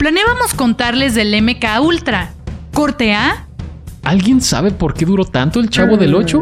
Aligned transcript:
Planeábamos 0.00 0.54
contarles 0.54 1.14
del 1.14 1.42
MK 1.42 1.78
Ultra. 1.82 2.32
Corte 2.72 3.12
A. 3.12 3.46
¿Alguien 4.02 4.40
sabe 4.40 4.70
por 4.70 4.94
qué 4.94 5.04
duró 5.04 5.26
tanto 5.26 5.60
el 5.60 5.68
chavo 5.68 5.98
del 5.98 6.14
8? 6.14 6.40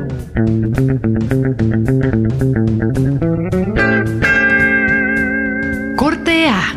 Corte 5.97 6.49
A. 6.49 6.73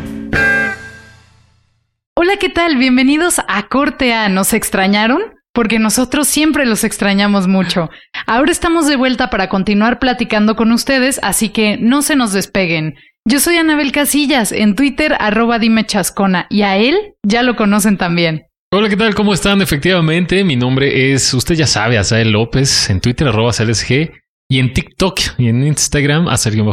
Hola, 2.16 2.36
¿qué 2.40 2.48
tal? 2.48 2.76
Bienvenidos 2.78 3.40
a 3.46 3.68
Corte 3.68 4.12
A. 4.12 4.28
¿Nos 4.28 4.52
extrañaron? 4.52 5.20
Porque 5.52 5.78
nosotros 5.78 6.26
siempre 6.26 6.66
los 6.66 6.82
extrañamos 6.82 7.46
mucho. 7.46 7.90
Ahora 8.26 8.50
estamos 8.50 8.88
de 8.88 8.96
vuelta 8.96 9.30
para 9.30 9.48
continuar 9.48 10.00
platicando 10.00 10.56
con 10.56 10.72
ustedes, 10.72 11.20
así 11.22 11.50
que 11.50 11.76
no 11.76 12.02
se 12.02 12.16
nos 12.16 12.32
despeguen. 12.32 12.96
Yo 13.24 13.38
soy 13.38 13.56
Anabel 13.56 13.92
Casillas, 13.92 14.50
en 14.50 14.74
Twitter 14.74 15.14
arroba 15.18 15.60
dime 15.60 15.86
chascona, 15.86 16.46
y 16.50 16.62
a 16.62 16.76
él 16.76 17.14
ya 17.22 17.44
lo 17.44 17.54
conocen 17.54 17.96
también. 17.96 18.46
Hola, 18.72 18.88
¿qué 18.88 18.96
tal? 18.96 19.14
¿Cómo 19.14 19.32
están? 19.32 19.62
Efectivamente, 19.62 20.42
mi 20.42 20.56
nombre 20.56 21.12
es, 21.12 21.32
usted 21.32 21.54
ya 21.54 21.68
sabe, 21.68 21.98
Azael 21.98 22.32
López, 22.32 22.90
en 22.90 23.00
Twitter 23.00 23.28
arroba 23.28 23.52
CLSG, 23.52 24.10
y 24.50 24.58
en 24.58 24.72
TikTok 24.72 25.20
y 25.38 25.48
en 25.48 25.64
Instagram, 25.64 26.26
Azael 26.26 26.64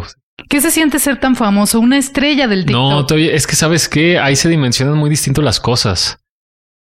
¿Qué 0.49 0.59
se 0.59 0.71
siente 0.71 0.97
ser 0.97 1.19
tan 1.19 1.35
famoso? 1.35 1.79
Una 1.79 1.99
estrella 1.99 2.47
del 2.47 2.65
TikTok. 2.65 2.91
No, 2.91 3.05
todavía, 3.05 3.33
es 3.33 3.45
que 3.45 3.55
sabes 3.55 3.87
que 3.87 4.17
ahí 4.17 4.35
se 4.35 4.49
dimensionan 4.49 4.97
muy 4.97 5.11
distinto 5.11 5.43
las 5.43 5.59
cosas. 5.59 6.17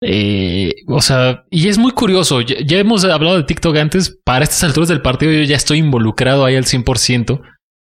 Eh, 0.03 0.75
o 0.89 1.01
sea, 1.01 1.45
y 1.51 1.69
es 1.69 1.79
muy 1.79 1.93
curioso. 1.93 2.43
Ya, 2.43 2.57
ya, 2.63 2.79
hemos 2.79 3.05
hablado 3.05 3.39
de 3.39 3.45
TikTok 3.45 3.75
antes. 3.79 4.19
Para 4.25 4.45
estas 4.45 4.63
alturas 4.65 4.91
del 4.91 5.01
partido, 5.01 5.33
yo 5.33 5.43
ya 5.45 5.57
estoy 5.57 5.79
involucrado 5.79 6.45
ahí 6.45 6.57
al 6.57 6.65
100%. 6.65 7.41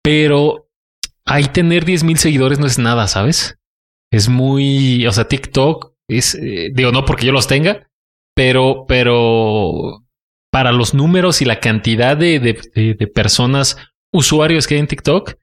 Pero 0.04 0.63
ahí 1.26 1.46
tener 1.46 1.86
10 1.86 2.04
mil 2.04 2.18
seguidores 2.18 2.60
no 2.60 2.66
es 2.66 2.80
nada, 2.80 3.08
¿sabes? 3.08 3.58
Es 4.12 4.30
muy. 4.30 5.06
O 5.08 5.12
sea, 5.12 5.28
TikTok 5.28 5.94
es. 6.08 6.36
Eh, 6.36 6.70
digo, 6.74 6.92
no 6.92 7.06
porque 7.06 7.26
yo 7.26 7.32
los 7.32 7.48
tenga, 7.48 7.88
pero, 8.36 8.86
pero 8.88 10.04
para 10.52 10.72
los 10.72 10.94
números 10.94 11.42
y 11.42 11.46
la 11.46 11.60
cantidad 11.60 12.16
de, 12.16 12.40
de, 12.40 12.62
de, 12.76 12.94
de 12.94 13.08
personas, 13.08 13.78
usuarios 14.14 14.68
que 14.68 14.76
hay 14.76 14.82
en 14.82 14.88
TikTok, 14.88 15.36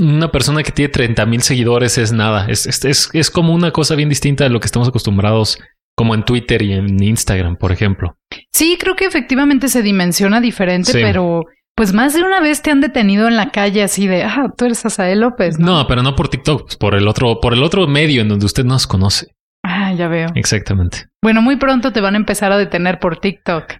una 0.00 0.30
persona 0.30 0.62
que 0.62 0.72
tiene 0.72 0.92
30 0.92 1.26
mil 1.26 1.42
seguidores 1.42 1.98
es 1.98 2.12
nada. 2.12 2.46
Es, 2.48 2.66
es, 2.66 2.84
es, 2.84 3.08
es 3.12 3.30
como 3.30 3.54
una 3.54 3.70
cosa 3.70 3.94
bien 3.94 4.08
distinta 4.08 4.44
de 4.44 4.50
lo 4.50 4.60
que 4.60 4.66
estamos 4.66 4.88
acostumbrados 4.88 5.58
como 5.96 6.14
en 6.14 6.24
Twitter 6.24 6.62
y 6.62 6.72
en 6.72 7.02
Instagram, 7.02 7.56
por 7.56 7.72
ejemplo. 7.72 8.16
Sí, 8.52 8.76
creo 8.78 8.94
que 8.94 9.04
efectivamente 9.04 9.68
se 9.68 9.82
dimensiona 9.82 10.40
diferente, 10.40 10.92
sí. 10.92 10.98
pero 11.02 11.46
pues 11.78 11.92
más 11.92 12.12
de 12.12 12.24
una 12.24 12.40
vez 12.40 12.60
te 12.60 12.72
han 12.72 12.80
detenido 12.80 13.28
en 13.28 13.36
la 13.36 13.52
calle 13.52 13.84
así 13.84 14.08
de, 14.08 14.24
ah, 14.24 14.52
tú 14.56 14.64
eres 14.64 14.84
Asael 14.84 15.20
López. 15.20 15.60
¿no? 15.60 15.78
no, 15.78 15.86
pero 15.86 16.02
no 16.02 16.16
por 16.16 16.26
TikTok, 16.26 16.62
pues 16.62 16.76
por 16.76 16.96
el 16.96 17.06
otro, 17.06 17.40
por 17.40 17.52
el 17.52 17.62
otro 17.62 17.86
medio 17.86 18.20
en 18.20 18.28
donde 18.28 18.46
usted 18.46 18.64
nos 18.64 18.88
conoce. 18.88 19.28
Ah, 19.62 19.94
ya 19.94 20.08
veo. 20.08 20.30
Exactamente. 20.34 21.06
Bueno, 21.22 21.40
muy 21.40 21.54
pronto 21.54 21.92
te 21.92 22.00
van 22.00 22.14
a 22.14 22.18
empezar 22.18 22.50
a 22.50 22.58
detener 22.58 22.98
por 22.98 23.20
TikTok. 23.20 23.74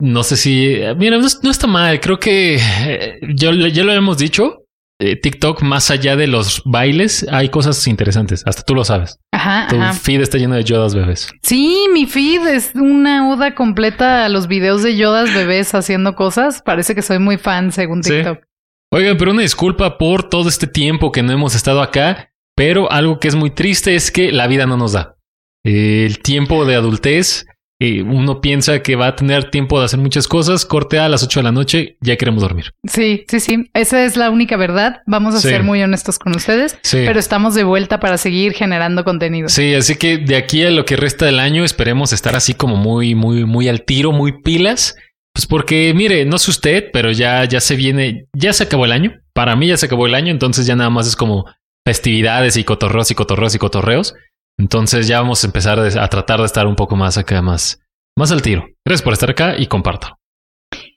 No 0.00 0.22
sé 0.22 0.36
si, 0.36 0.78
mira, 0.96 1.18
no, 1.18 1.26
no 1.42 1.50
está 1.50 1.66
mal. 1.66 1.98
Creo 1.98 2.20
que 2.20 2.54
eh, 2.54 3.18
yo 3.34 3.50
ya 3.52 3.82
lo 3.82 3.92
hemos 3.94 4.16
dicho. 4.16 4.66
Eh, 5.00 5.16
TikTok, 5.16 5.62
más 5.62 5.90
allá 5.90 6.14
de 6.14 6.28
los 6.28 6.62
bailes, 6.64 7.26
hay 7.32 7.48
cosas 7.48 7.84
interesantes. 7.88 8.44
Hasta 8.46 8.62
tú 8.62 8.76
lo 8.76 8.84
sabes. 8.84 9.18
Ajá. 9.40 9.68
Tu 9.68 9.76
ajá. 9.76 9.94
feed 9.94 10.20
está 10.20 10.36
lleno 10.36 10.54
de 10.54 10.64
Yodas 10.64 10.94
bebés. 10.94 11.30
Sí, 11.42 11.86
mi 11.92 12.06
feed 12.06 12.46
es 12.46 12.72
una 12.74 13.30
oda 13.30 13.54
completa 13.54 14.26
a 14.26 14.28
los 14.28 14.48
videos 14.48 14.82
de 14.82 14.96
Yodas 14.96 15.32
bebés 15.34 15.74
haciendo 15.74 16.14
cosas. 16.14 16.62
Parece 16.62 16.94
que 16.94 17.00
soy 17.00 17.18
muy 17.18 17.38
fan 17.38 17.72
según 17.72 18.02
TikTok. 18.02 18.38
Sí. 18.38 18.44
Oigan, 18.92 19.16
pero 19.16 19.30
una 19.30 19.42
disculpa 19.42 19.96
por 19.96 20.28
todo 20.28 20.48
este 20.48 20.66
tiempo 20.66 21.10
que 21.10 21.22
no 21.22 21.32
hemos 21.32 21.54
estado 21.54 21.80
acá. 21.80 22.32
Pero 22.54 22.92
algo 22.92 23.18
que 23.18 23.28
es 23.28 23.34
muy 23.34 23.50
triste 23.50 23.94
es 23.94 24.10
que 24.10 24.32
la 24.32 24.46
vida 24.46 24.66
no 24.66 24.76
nos 24.76 24.92
da. 24.92 25.16
El 25.64 26.18
tiempo 26.18 26.66
de 26.66 26.74
adultez 26.74 27.46
eh, 27.82 28.02
uno 28.02 28.42
piensa 28.42 28.82
que 28.82 28.94
va 28.94 29.06
a 29.06 29.16
tener 29.16 29.50
tiempo 29.50 29.78
de 29.78 29.86
hacer 29.86 29.98
muchas 29.98 30.28
cosas, 30.28 30.66
corte 30.66 30.98
a 30.98 31.08
las 31.08 31.22
8 31.22 31.40
de 31.40 31.44
la 31.44 31.50
noche, 31.50 31.96
ya 32.02 32.16
queremos 32.16 32.42
dormir. 32.42 32.74
Sí, 32.86 33.24
sí, 33.26 33.40
sí. 33.40 33.70
Esa 33.72 34.04
es 34.04 34.18
la 34.18 34.28
única 34.28 34.58
verdad. 34.58 35.00
Vamos 35.06 35.34
a 35.34 35.40
sí. 35.40 35.48
ser 35.48 35.62
muy 35.62 35.82
honestos 35.82 36.18
con 36.18 36.36
ustedes, 36.36 36.78
sí. 36.82 36.98
pero 37.06 37.18
estamos 37.18 37.54
de 37.54 37.64
vuelta 37.64 37.98
para 37.98 38.18
seguir 38.18 38.52
generando 38.52 39.02
contenido. 39.02 39.48
Sí, 39.48 39.74
así 39.74 39.96
que 39.96 40.18
de 40.18 40.36
aquí 40.36 40.62
a 40.62 40.70
lo 40.70 40.84
que 40.84 40.96
resta 40.96 41.24
del 41.24 41.40
año 41.40 41.64
esperemos 41.64 42.12
estar 42.12 42.36
así 42.36 42.52
como 42.52 42.76
muy, 42.76 43.14
muy, 43.14 43.46
muy 43.46 43.66
al 43.66 43.82
tiro, 43.86 44.12
muy 44.12 44.42
pilas. 44.42 44.94
Pues 45.32 45.46
porque, 45.46 45.94
mire, 45.94 46.26
no 46.26 46.36
sé 46.36 46.50
usted, 46.50 46.90
pero 46.92 47.12
ya, 47.12 47.44
ya 47.46 47.60
se 47.60 47.76
viene, 47.76 48.26
ya 48.34 48.52
se 48.52 48.64
acabó 48.64 48.84
el 48.84 48.92
año. 48.92 49.22
Para 49.32 49.56
mí 49.56 49.68
ya 49.68 49.78
se 49.78 49.86
acabó 49.86 50.06
el 50.06 50.14
año, 50.14 50.30
entonces 50.30 50.66
ya 50.66 50.76
nada 50.76 50.90
más 50.90 51.06
es 51.06 51.16
como 51.16 51.46
festividades 51.86 52.58
y 52.58 52.64
cotorreos 52.64 53.10
y 53.10 53.14
cotorreos 53.14 53.54
y 53.54 53.58
cotorreos. 53.58 54.14
Entonces 54.60 55.08
ya 55.08 55.20
vamos 55.20 55.42
a 55.42 55.46
empezar 55.46 55.80
a 55.80 56.08
tratar 56.08 56.40
de 56.40 56.44
estar 56.44 56.66
un 56.66 56.76
poco 56.76 56.94
más 56.94 57.16
acá, 57.16 57.40
más, 57.40 57.80
más 58.16 58.30
al 58.30 58.42
tiro. 58.42 58.66
Gracias 58.84 59.02
por 59.02 59.14
estar 59.14 59.30
acá 59.30 59.54
y 59.58 59.66
comparto. 59.66 60.18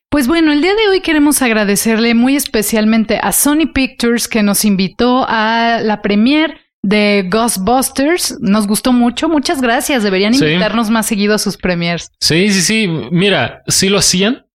Pues 0.09 0.27
bueno, 0.27 0.51
el 0.51 0.61
día 0.61 0.75
de 0.75 0.89
hoy 0.89 0.99
queremos 0.99 1.41
agradecerle 1.41 2.13
muy 2.13 2.35
especialmente 2.35 3.19
a 3.23 3.31
Sony 3.31 3.71
Pictures 3.73 4.27
que 4.27 4.43
nos 4.43 4.65
invitó 4.65 5.25
a 5.27 5.79
la 5.81 6.01
premier 6.01 6.59
de 6.83 7.25
Ghostbusters. 7.31 8.37
Nos 8.41 8.67
gustó 8.67 8.91
mucho. 8.91 9.29
Muchas 9.29 9.61
gracias. 9.61 10.03
Deberían 10.03 10.33
invitarnos 10.33 10.87
sí. 10.87 10.93
más 10.93 11.05
seguido 11.05 11.33
a 11.33 11.39
sus 11.39 11.55
premiers. 11.55 12.11
Sí, 12.19 12.49
sí, 12.51 12.61
sí. 12.61 12.87
Mira, 13.11 13.63
sí 13.67 13.87
lo 13.87 13.99
hacían. 13.99 14.45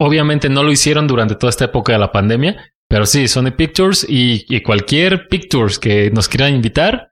Obviamente 0.00 0.48
no 0.48 0.64
lo 0.64 0.72
hicieron 0.72 1.06
durante 1.06 1.36
toda 1.36 1.50
esta 1.50 1.66
época 1.66 1.92
de 1.92 2.00
la 2.00 2.10
pandemia, 2.10 2.56
pero 2.88 3.06
sí, 3.06 3.28
Sony 3.28 3.52
Pictures 3.56 4.04
y, 4.08 4.44
y 4.48 4.60
cualquier 4.62 5.28
Pictures 5.28 5.78
que 5.78 6.10
nos 6.10 6.28
quieran 6.28 6.56
invitar, 6.56 7.11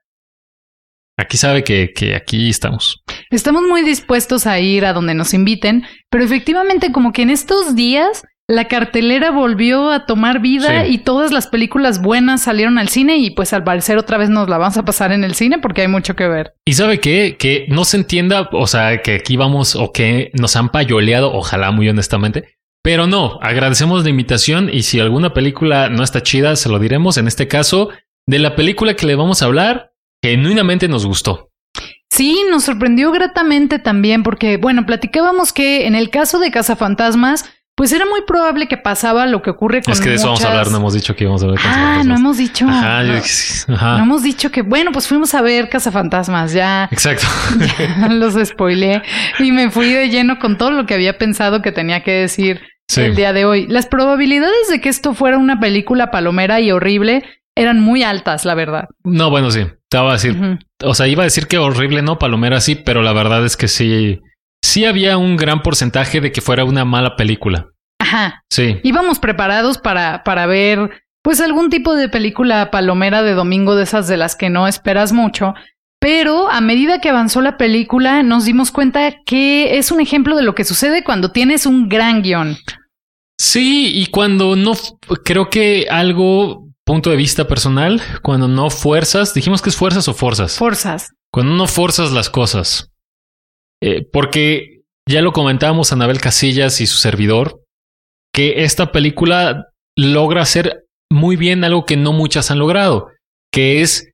Aquí 1.21 1.37
sabe 1.37 1.63
que, 1.63 1.93
que, 1.93 2.15
aquí 2.15 2.49
estamos. 2.49 3.03
Estamos 3.29 3.61
muy 3.61 3.83
dispuestos 3.83 4.47
a 4.47 4.59
ir 4.59 4.85
a 4.85 4.93
donde 4.93 5.13
nos 5.13 5.35
inviten, 5.35 5.83
pero 6.09 6.23
efectivamente 6.23 6.91
como 6.91 7.13
que 7.13 7.21
en 7.21 7.29
estos 7.29 7.75
días 7.75 8.23
la 8.47 8.67
cartelera 8.67 9.29
volvió 9.29 9.91
a 9.91 10.07
tomar 10.07 10.41
vida 10.41 10.83
sí. 10.83 10.93
y 10.93 10.97
todas 10.97 11.31
las 11.31 11.45
películas 11.45 12.01
buenas 12.01 12.41
salieron 12.41 12.79
al 12.79 12.89
cine 12.89 13.17
y 13.17 13.29
pues 13.29 13.53
al 13.53 13.63
parecer 13.63 13.99
otra 13.99 14.17
vez 14.17 14.29
nos 14.29 14.49
la 14.49 14.57
vamos 14.57 14.77
a 14.77 14.83
pasar 14.83 15.11
en 15.11 15.23
el 15.23 15.35
cine 15.35 15.59
porque 15.59 15.81
hay 15.81 15.87
mucho 15.87 16.15
que 16.15 16.27
ver. 16.27 16.55
Y 16.65 16.73
sabe 16.73 16.99
qué? 16.99 17.37
Que 17.37 17.67
no 17.69 17.85
se 17.85 17.97
entienda, 17.97 18.49
o 18.51 18.65
sea, 18.65 19.03
que 19.03 19.13
aquí 19.13 19.37
vamos 19.37 19.75
o 19.75 19.91
que 19.91 20.31
nos 20.33 20.55
han 20.55 20.69
payoleado, 20.69 21.31
ojalá 21.31 21.71
muy 21.71 21.87
honestamente. 21.87 22.57
Pero 22.83 23.05
no, 23.05 23.37
agradecemos 23.43 24.03
la 24.03 24.09
invitación 24.09 24.71
y 24.73 24.81
si 24.81 24.99
alguna 24.99 25.35
película 25.35 25.87
no 25.89 26.03
está 26.03 26.23
chida, 26.23 26.55
se 26.55 26.67
lo 26.67 26.79
diremos. 26.79 27.17
En 27.17 27.27
este 27.27 27.47
caso, 27.47 27.89
de 28.27 28.39
la 28.39 28.55
película 28.55 28.95
que 28.95 29.05
le 29.05 29.15
vamos 29.15 29.41
a 29.41 29.45
hablar, 29.45 29.90
genuinamente 30.23 30.87
nos 30.87 31.05
gustó. 31.05 31.49
Sí, 32.09 32.43
nos 32.49 32.65
sorprendió 32.65 33.11
gratamente 33.11 33.79
también 33.79 34.23
porque, 34.23 34.57
bueno, 34.57 34.85
platicábamos 34.85 35.53
que 35.53 35.87
en 35.87 35.95
el 35.95 36.09
caso 36.09 36.39
de 36.39 36.51
Cazafantasmas, 36.51 37.45
pues 37.75 37.93
era 37.93 38.05
muy 38.05 38.21
probable 38.27 38.67
que 38.67 38.77
pasaba 38.77 39.25
lo 39.25 39.41
que 39.41 39.49
ocurre 39.49 39.81
con 39.81 39.93
Es 39.93 40.01
que 40.01 40.09
de 40.09 40.15
eso 40.15 40.27
muchas... 40.27 40.43
vamos 40.43 40.45
a 40.45 40.59
hablar, 40.59 40.71
no 40.71 40.77
hemos 40.77 40.93
dicho 40.93 41.15
que 41.15 41.23
íbamos 41.23 41.41
a 41.41 41.47
ver 41.47 41.59
Ah, 41.63 42.03
no 42.05 42.15
hemos 42.15 42.37
dicho. 42.37 42.67
Ajá, 42.67 43.03
no, 43.03 43.15
yo, 43.15 43.73
ajá. 43.73 43.97
no 43.97 44.03
hemos 44.03 44.23
dicho 44.23 44.51
que, 44.51 44.61
bueno, 44.61 44.91
pues 44.91 45.07
fuimos 45.07 45.33
a 45.33 45.41
ver 45.41 45.69
Cazafantasmas, 45.69 46.51
ya. 46.53 46.89
Exacto. 46.91 47.27
Ya 47.79 48.09
los 48.09 48.35
spoileé 48.45 49.01
y 49.39 49.51
me 49.51 49.71
fui 49.71 49.91
de 49.91 50.09
lleno 50.09 50.37
con 50.37 50.57
todo 50.57 50.71
lo 50.71 50.85
que 50.85 50.93
había 50.93 51.17
pensado 51.17 51.61
que 51.61 51.71
tenía 51.71 52.03
que 52.03 52.11
decir 52.11 52.61
sí. 52.87 53.01
el 53.01 53.15
día 53.15 53.31
de 53.31 53.45
hoy. 53.45 53.67
Las 53.67 53.87
probabilidades 53.87 54.67
de 54.69 54.81
que 54.81 54.89
esto 54.89 55.13
fuera 55.13 55.37
una 55.37 55.59
película 55.59 56.11
palomera 56.11 56.59
y 56.59 56.71
horrible 56.71 57.23
eran 57.55 57.79
muy 57.79 58.03
altas, 58.03 58.45
la 58.45 58.55
verdad. 58.55 58.87
No, 59.03 59.29
bueno, 59.29 59.51
sí. 59.51 59.65
Te 59.89 59.97
iba 59.97 60.09
a 60.09 60.13
decir, 60.13 60.31
uh 60.31 60.35
-huh. 60.35 60.59
o 60.83 60.93
sea, 60.93 61.07
iba 61.07 61.23
a 61.23 61.25
decir 61.25 61.47
que 61.47 61.57
horrible, 61.57 62.01
no, 62.01 62.17
Palomera 62.17 62.61
sí, 62.61 62.75
pero 62.75 63.01
la 63.01 63.13
verdad 63.13 63.45
es 63.45 63.57
que 63.57 63.67
sí, 63.67 64.21
sí 64.63 64.85
había 64.85 65.17
un 65.17 65.35
gran 65.37 65.61
porcentaje 65.61 66.21
de 66.21 66.31
que 66.31 66.41
fuera 66.41 66.63
una 66.63 66.85
mala 66.85 67.15
película. 67.15 67.67
Ajá. 67.99 68.43
Sí. 68.49 68.79
Íbamos 68.83 69.19
preparados 69.19 69.77
para, 69.77 70.23
para 70.23 70.45
ver, 70.45 70.89
pues, 71.21 71.41
algún 71.41 71.69
tipo 71.69 71.95
de 71.95 72.09
película 72.09 72.71
palomera 72.71 73.21
de 73.21 73.33
domingo 73.33 73.75
de 73.75 73.83
esas 73.83 74.07
de 74.07 74.17
las 74.17 74.35
que 74.35 74.49
no 74.49 74.67
esperas 74.67 75.11
mucho. 75.11 75.53
Pero 75.99 76.49
a 76.49 76.61
medida 76.61 76.99
que 76.99 77.09
avanzó 77.09 77.41
la 77.41 77.57
película, 77.57 78.23
nos 78.23 78.45
dimos 78.45 78.71
cuenta 78.71 79.13
que 79.23 79.77
es 79.77 79.91
un 79.91 80.01
ejemplo 80.01 80.35
de 80.35 80.41
lo 80.41 80.55
que 80.55 80.63
sucede 80.63 81.03
cuando 81.03 81.31
tienes 81.31 81.67
un 81.67 81.89
gran 81.89 82.23
guion. 82.23 82.57
Sí, 83.39 83.91
y 83.93 84.07
cuando 84.07 84.55
no, 84.55 84.73
creo 85.23 85.49
que 85.49 85.85
algo 85.91 86.70
punto 86.91 87.09
de 87.09 87.15
vista 87.15 87.47
personal, 87.47 88.01
cuando 88.21 88.49
no 88.49 88.69
fuerzas, 88.69 89.33
dijimos 89.33 89.61
que 89.61 89.69
es 89.69 89.77
fuerzas 89.77 90.09
o 90.09 90.13
forzas. 90.13 90.57
Forzas. 90.57 91.13
cuando 91.31 91.53
no 91.55 91.65
forzas 91.65 92.11
las 92.11 92.29
cosas. 92.29 92.91
Eh, 93.81 94.05
porque 94.11 94.81
ya 95.07 95.21
lo 95.21 95.31
comentábamos 95.31 95.93
Anabel 95.93 96.19
Casillas 96.19 96.81
y 96.81 96.87
su 96.87 96.97
servidor, 96.97 97.63
que 98.35 98.65
esta 98.65 98.91
película 98.91 99.69
logra 99.97 100.41
hacer 100.41 100.83
muy 101.09 101.37
bien 101.37 101.63
algo 101.63 101.85
que 101.85 101.95
no 101.95 102.11
muchas 102.11 102.51
han 102.51 102.59
logrado, 102.59 103.07
que 103.53 103.79
es 103.79 104.11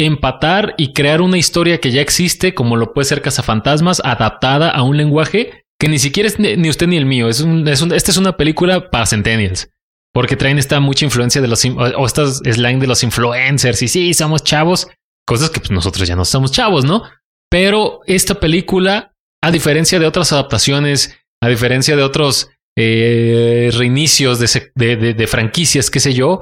empatar 0.00 0.74
y 0.78 0.94
crear 0.94 1.20
una 1.20 1.38
historia 1.38 1.78
que 1.78 1.92
ya 1.92 2.00
existe, 2.00 2.54
como 2.54 2.74
lo 2.74 2.92
puede 2.92 3.04
ser 3.04 3.22
Cazafantasmas, 3.22 4.02
adaptada 4.04 4.70
a 4.70 4.82
un 4.82 4.96
lenguaje 4.96 5.62
que 5.78 5.86
ni 5.88 6.00
siquiera 6.00 6.26
es 6.26 6.40
ni 6.40 6.68
usted 6.68 6.88
ni 6.88 6.96
el 6.96 7.06
mío. 7.06 7.28
Es 7.28 7.40
un, 7.40 7.68
es 7.68 7.82
esta 7.82 8.10
es 8.10 8.16
una 8.16 8.36
película 8.36 8.90
para 8.90 9.06
centennials. 9.06 9.68
Porque 10.16 10.34
traen 10.34 10.58
esta 10.58 10.80
mucha 10.80 11.04
influencia 11.04 11.42
de 11.42 11.46
los... 11.48 11.62
o 11.66 12.06
estas 12.06 12.38
slang 12.38 12.80
de 12.80 12.86
los 12.86 13.02
influencers. 13.02 13.82
Y 13.82 13.88
sí, 13.88 14.14
somos 14.14 14.42
chavos. 14.42 14.88
Cosas 15.26 15.50
que 15.50 15.60
pues, 15.60 15.70
nosotros 15.70 16.08
ya 16.08 16.16
no 16.16 16.24
somos 16.24 16.52
chavos, 16.52 16.86
¿no? 16.86 17.02
Pero 17.50 18.00
esta 18.06 18.40
película, 18.40 19.12
a 19.42 19.50
diferencia 19.50 19.98
de 19.98 20.06
otras 20.06 20.32
adaptaciones, 20.32 21.14
a 21.42 21.48
diferencia 21.48 21.96
de 21.96 22.02
otros 22.02 22.48
eh, 22.78 23.70
reinicios 23.74 24.38
de, 24.38 24.72
de, 24.74 25.12
de 25.12 25.26
franquicias, 25.26 25.90
qué 25.90 26.00
sé 26.00 26.14
yo, 26.14 26.40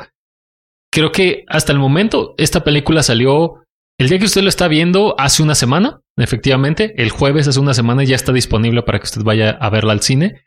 creo 0.93 1.11
que 1.11 1.45
hasta 1.49 1.73
el 1.73 1.81
momento 1.81 2.37
esta 2.39 2.63
película 2.63 3.03
salió 3.03 3.65
el 3.99 4.09
día 4.09 4.21
que 4.21 4.27
usted 4.27 4.43
lo 4.43 4.51
está 4.51 4.69
viendo 4.69 5.17
hace 5.19 5.43
una 5.43 5.57
semana, 5.57 6.01
efectivamente, 6.17 6.95
el 7.03 7.11
jueves 7.11 7.49
hace 7.49 7.59
una 7.59 7.75
semana 7.75 8.05
ya 8.05 8.15
está 8.15 8.33
disponible 8.33 8.83
para 8.83 9.01
que 9.01 9.07
usted 9.07 9.23
vaya 9.23 9.51
a 9.51 9.69
verla 9.69 9.95
al 9.95 10.01
cine. 10.01 10.47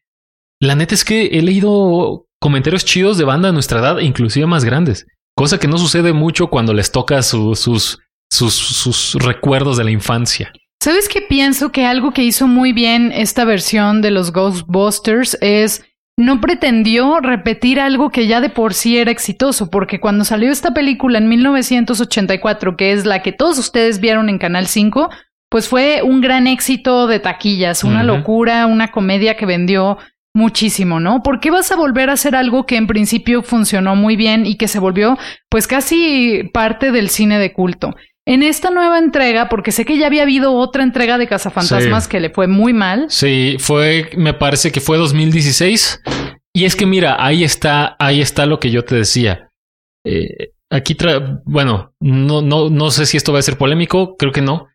La 0.62 0.76
neta 0.76 0.96
es 0.96 1.04
que 1.04 1.26
he 1.26 1.42
leído 1.42 2.27
comentarios 2.40 2.86
chidos 2.86 3.18
de 3.18 3.26
banda 3.26 3.50
de 3.50 3.54
nuestra 3.54 3.80
edad, 3.80 4.00
inclusive 4.00 4.46
más 4.46 4.64
grandes, 4.64 5.06
cosa 5.36 5.60
que 5.60 5.68
no 5.68 5.78
sucede 5.78 6.14
mucho 6.14 6.48
cuando 6.48 6.74
les 6.74 6.92
toca 6.92 7.22
sus, 7.22 7.60
sus, 7.60 8.00
sus 8.30 9.14
recuerdos 9.16 9.78
de 9.78 9.84
la 9.84 9.92
infancia. 9.92 10.52
¿Sabes 10.82 11.10
qué 11.10 11.22
pienso? 11.22 11.72
Que 11.72 11.86
algo 11.86 12.12
que 12.12 12.24
hizo 12.24 12.48
muy 12.48 12.72
bien 12.72 13.12
esta 13.12 13.46
versión 13.46 14.02
de 14.02 14.12
los 14.12 14.32
Ghostbusters 14.32 15.38
es 15.42 15.84
no 16.20 16.42
pretendió 16.42 17.20
repetir 17.20 17.80
algo 17.80 18.10
que 18.10 18.28
ya 18.28 18.42
de 18.42 18.50
por 18.50 18.74
sí 18.74 18.98
era 18.98 19.12
exitoso, 19.12 19.70
porque 19.70 20.00
cuando 20.00 20.26
salió 20.26 20.52
esta 20.52 20.74
película 20.74 21.20
en 21.20 21.30
1984, 21.30 22.76
que 22.76 22.92
es 22.92 23.06
la 23.06 23.22
que 23.22 23.32
todos 23.32 23.60
ustedes 23.60 24.00
vieron 24.00 24.28
en 24.30 24.40
Canal 24.40 24.68
5, 24.68 25.10
pues 25.50 25.68
fue 25.68 26.02
un 26.02 26.22
gran 26.22 26.48
éxito 26.48 27.08
de 27.08 27.20
taquillas, 27.20 27.84
una 27.84 28.04
locura, 28.04 28.66
una 28.66 28.90
comedia 28.90 29.38
que 29.38 29.46
vendió 29.46 29.98
muchísimo, 30.34 31.00
¿no? 31.00 31.24
¿Por 31.24 31.40
qué 31.40 31.52
vas 31.52 31.72
a 31.72 31.76
volver 31.76 32.10
a 32.10 32.14
hacer 32.14 32.36
algo 32.36 32.66
que 32.66 32.76
en 32.76 32.88
principio 32.88 33.42
funcionó 33.42 33.96
muy 33.96 34.16
bien 34.16 34.46
y 34.46 34.56
que 34.56 34.68
se 34.68 34.80
volvió 34.80 35.18
pues 35.50 35.68
casi 35.68 36.44
parte 36.54 36.92
del 36.92 37.10
cine 37.10 37.40
de 37.40 37.54
culto? 37.54 37.96
En 38.26 38.44
esta 38.44 38.70
nueva 38.70 39.00
entrega, 39.00 39.48
porque 39.48 39.72
sé 39.72 39.86
que 39.86 39.98
ya 39.98 40.06
había 40.06 40.24
habido 40.24 40.54
otra 40.54 40.84
entrega 40.84 41.18
de 41.18 41.28
Cazafantasmas 41.28 42.10
que 42.10 42.20
le 42.20 42.30
fue 42.30 42.48
muy 42.48 42.74
mal. 42.74 43.06
Sí, 43.08 43.56
fue, 43.58 44.10
me 44.18 44.34
parece 44.34 44.72
que 44.72 44.82
fue 44.82 44.98
2016. 44.98 46.02
Y 46.54 46.66
es 46.66 46.76
que 46.76 46.86
mira, 46.86 47.16
ahí 47.20 47.46
está, 47.46 47.96
ahí 48.00 48.20
está 48.20 48.46
lo 48.46 48.60
que 48.60 48.70
yo 48.70 48.84
te 48.84 48.96
decía. 48.96 49.50
Eh, 50.06 50.52
aquí, 50.70 50.96
tra 50.96 51.42
bueno, 51.46 51.94
no, 52.02 52.42
no, 52.42 52.70
no 52.70 52.92
sé 52.92 53.06
si 53.06 53.16
esto 53.16 53.32
va 53.32 53.40
a 53.40 53.44
ser 53.44 53.58
polémico, 53.58 54.18
creo 54.18 54.32
que 54.32 54.42
no. 54.42 54.68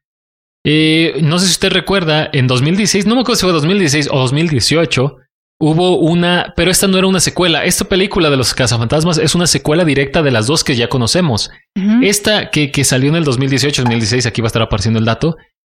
Eh, 0.64 1.20
no 1.22 1.38
sé 1.38 1.46
si 1.46 1.52
usted 1.52 1.72
recuerda, 1.72 2.30
en 2.32 2.46
2016, 2.46 3.06
no 3.06 3.16
me 3.16 3.22
acuerdo 3.22 3.36
si 3.36 3.46
fue 3.46 3.52
2016 3.52 4.08
o 4.12 4.18
2018, 4.18 5.16
hubo 5.62 5.96
una, 5.96 6.54
pero 6.56 6.72
esta 6.72 6.88
no 6.88 6.98
era 6.98 7.06
una 7.06 7.20
secuela. 7.20 7.64
Esta 7.64 7.84
película 7.84 8.30
de 8.30 8.36
los 8.36 8.52
cazafantasmas 8.52 9.18
es 9.18 9.36
una 9.36 9.46
secuela 9.46 9.84
directa 9.84 10.20
de 10.20 10.32
las 10.32 10.48
dos 10.48 10.64
que 10.64 10.74
ya 10.74 10.88
conocemos. 10.88 11.52
Esta 12.02 12.50
que, 12.50 12.72
que, 12.72 12.82
salió 12.82 13.10
en 13.10 13.14
el 13.14 13.24
2018-2016, 13.24 14.26
aquí 14.26 14.40
va 14.40 14.46
a 14.46 14.48
estar 14.48 14.62
apareciendo 14.62 14.98
el 14.98 15.04
dato, 15.04 15.36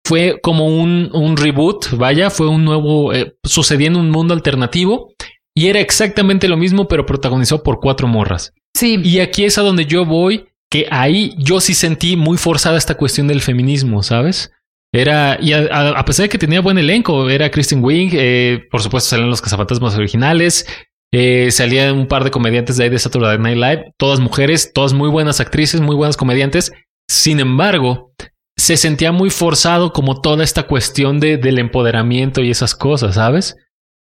fue 0.08 0.40
como 0.42 0.68
un, 0.68 1.10
un 1.14 1.36
reboot, 1.36 1.98
vaya, 1.98 2.30
fue 2.30 2.48
un 2.48 2.64
nuevo, 2.64 3.14
eh, 3.14 3.36
sucediendo 3.44 4.00
un 4.00 4.10
mundo 4.10 4.34
alternativo 4.34 5.12
y 5.54 5.68
era 5.68 5.82
exactamente 5.82 6.48
lo 6.48 6.56
mismo, 6.56 6.88
pero 6.88 7.06
protagonizado 7.06 7.62
por 7.62 7.82
cuatro 7.82 8.08
morras. 8.08 8.54
Sí. 8.74 9.02
Y 9.04 9.20
aquí 9.20 9.44
es 9.44 9.58
a 9.58 9.64
donde 9.64 9.86
yo 9.86 10.06
voy, 10.06 10.46
que 10.72 10.88
ahí 10.92 11.36
yo 11.38 11.60
sí 11.60 11.74
sentí 11.74 12.16
muy 12.16 12.38
forzada 12.38 12.78
esta 12.78 12.96
cuestión 12.96 13.28
del 13.28 13.42
feminismo, 13.42 14.02
¿sabes? 14.02 14.50
Era, 14.96 15.40
y 15.42 15.54
a, 15.54 16.06
pesar 16.06 16.26
de 16.26 16.30
que 16.30 16.38
tenía 16.38 16.62
buen 16.62 16.78
elenco, 16.78 17.28
era 17.28 17.50
Kristen 17.50 17.84
Wiig, 17.84 18.12
eh, 18.14 18.68
por 18.70 18.80
supuesto 18.80 19.10
salían 19.10 19.32
los 19.32 19.42
cazafantasmas 19.42 19.98
originales, 19.98 20.68
eh, 21.12 21.50
salían 21.50 21.98
un 21.98 22.08
par 22.08 22.24
de 22.24 22.30
comediantes 22.30 22.78
de 22.78 22.84
ahí 22.84 22.90
de 22.92 23.00
Saturday 23.00 23.40
Night 23.40 23.58
Live, 23.58 23.94
todas 23.98 24.20
mujeres, 24.20 24.72
todas 24.72 24.94
muy 24.94 25.10
buenas 25.10 25.40
actrices, 25.40 25.82
muy 25.82 25.96
buenas 25.96 26.16
comediantes. 26.16 26.72
Sin 27.10 27.40
embargo, 27.40 28.14
se 28.56 28.78
sentía 28.78 29.12
muy 29.12 29.32
forzado 29.32 29.94
como 29.94 30.22
toda 30.22 30.44
esta 30.44 30.68
cuestión 30.68 31.20
de, 31.20 31.38
del 31.38 31.58
empoderamiento 31.58 32.42
y 32.42 32.52
esas 32.52 32.76
cosas, 32.76 33.16
¿sabes? 33.16 33.56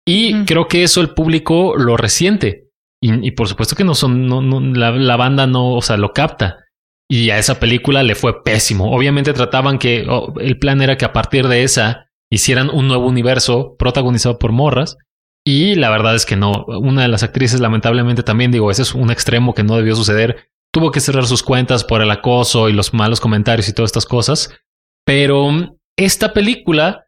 Y 0.06 0.44
creo 0.44 0.68
que 0.68 0.84
eso 0.84 1.00
el 1.00 1.14
público 1.14 1.78
lo 1.78 1.96
resiente. 1.96 2.68
Y, 3.04 3.32
por 3.32 3.48
supuesto 3.48 3.76
que 3.76 3.84
no 3.84 3.96
son, 3.96 4.28
no, 4.28 4.42
no, 4.42 4.60
la, 4.60 4.92
la, 4.92 5.16
banda 5.16 5.48
no, 5.48 5.74
o 5.74 5.82
sea, 5.82 5.98
lo 5.98 6.14
capta 6.14 6.61
y 7.12 7.30
a 7.30 7.38
esa 7.38 7.60
película 7.60 8.04
le 8.04 8.16
fue 8.16 8.42
pésimo. 8.42 8.96
Obviamente 8.96 9.34
trataban 9.34 9.80
que 9.80 10.06
oh, 10.08 10.34
el 10.40 10.58
plan 10.58 10.82
era 10.82 10.98
que 10.98 11.04
a 11.04 11.12
partir 11.12 11.50
de 11.50 11.64
esa 11.64 12.10
hicieran 12.32 12.70
un 12.70 12.88
nuevo 12.88 13.06
universo 13.06 13.76
protagonizado 13.78 14.40
por 14.40 14.54
morras. 14.54 14.96
Y 15.46 15.76
la 15.76 15.90
verdad 15.90 16.16
es 16.16 16.26
que 16.26 16.38
no. 16.38 16.64
Una 16.68 17.02
de 17.02 17.10
las 17.10 17.24
actrices, 17.24 17.60
lamentablemente, 17.60 18.24
también 18.24 18.54
digo, 18.54 18.72
ese 18.72 18.84
es 18.84 18.96
un 18.96 19.12
extremo 19.12 19.54
que 19.54 19.64
no 19.64 19.76
debió 19.76 19.94
suceder. 19.94 20.52
Tuvo 20.72 20.92
que 20.92 21.02
cerrar 21.02 21.26
sus 21.26 21.44
cuentas 21.44 21.84
por 21.84 22.02
el 22.02 22.10
acoso 22.12 22.70
y 22.70 22.74
los 22.74 22.94
malos 22.94 23.20
comentarios 23.20 23.68
y 23.68 23.74
todas 23.74 23.90
estas 23.90 24.06
cosas. 24.06 24.50
Pero 25.06 25.50
esta 25.98 26.32
película 26.32 27.08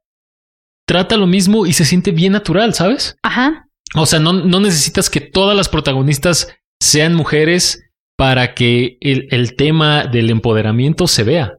trata 0.86 1.16
lo 1.16 1.28
mismo 1.28 1.66
y 1.66 1.72
se 1.72 1.86
siente 1.86 2.12
bien 2.12 2.34
natural, 2.34 2.74
¿sabes? 2.74 3.16
Ajá. 3.24 3.70
O 3.96 4.06
sea, 4.06 4.20
no, 4.20 4.34
no 4.34 4.60
necesitas 4.60 5.10
que 5.10 5.22
todas 5.22 5.56
las 5.56 5.70
protagonistas 5.70 6.50
sean 6.82 7.16
mujeres 7.16 7.80
para 8.24 8.54
que 8.54 8.98
el, 9.02 9.58
tema 9.58 10.06
del 10.06 10.30
empoderamiento 10.30 11.08
se 11.08 11.24
vea. 11.24 11.58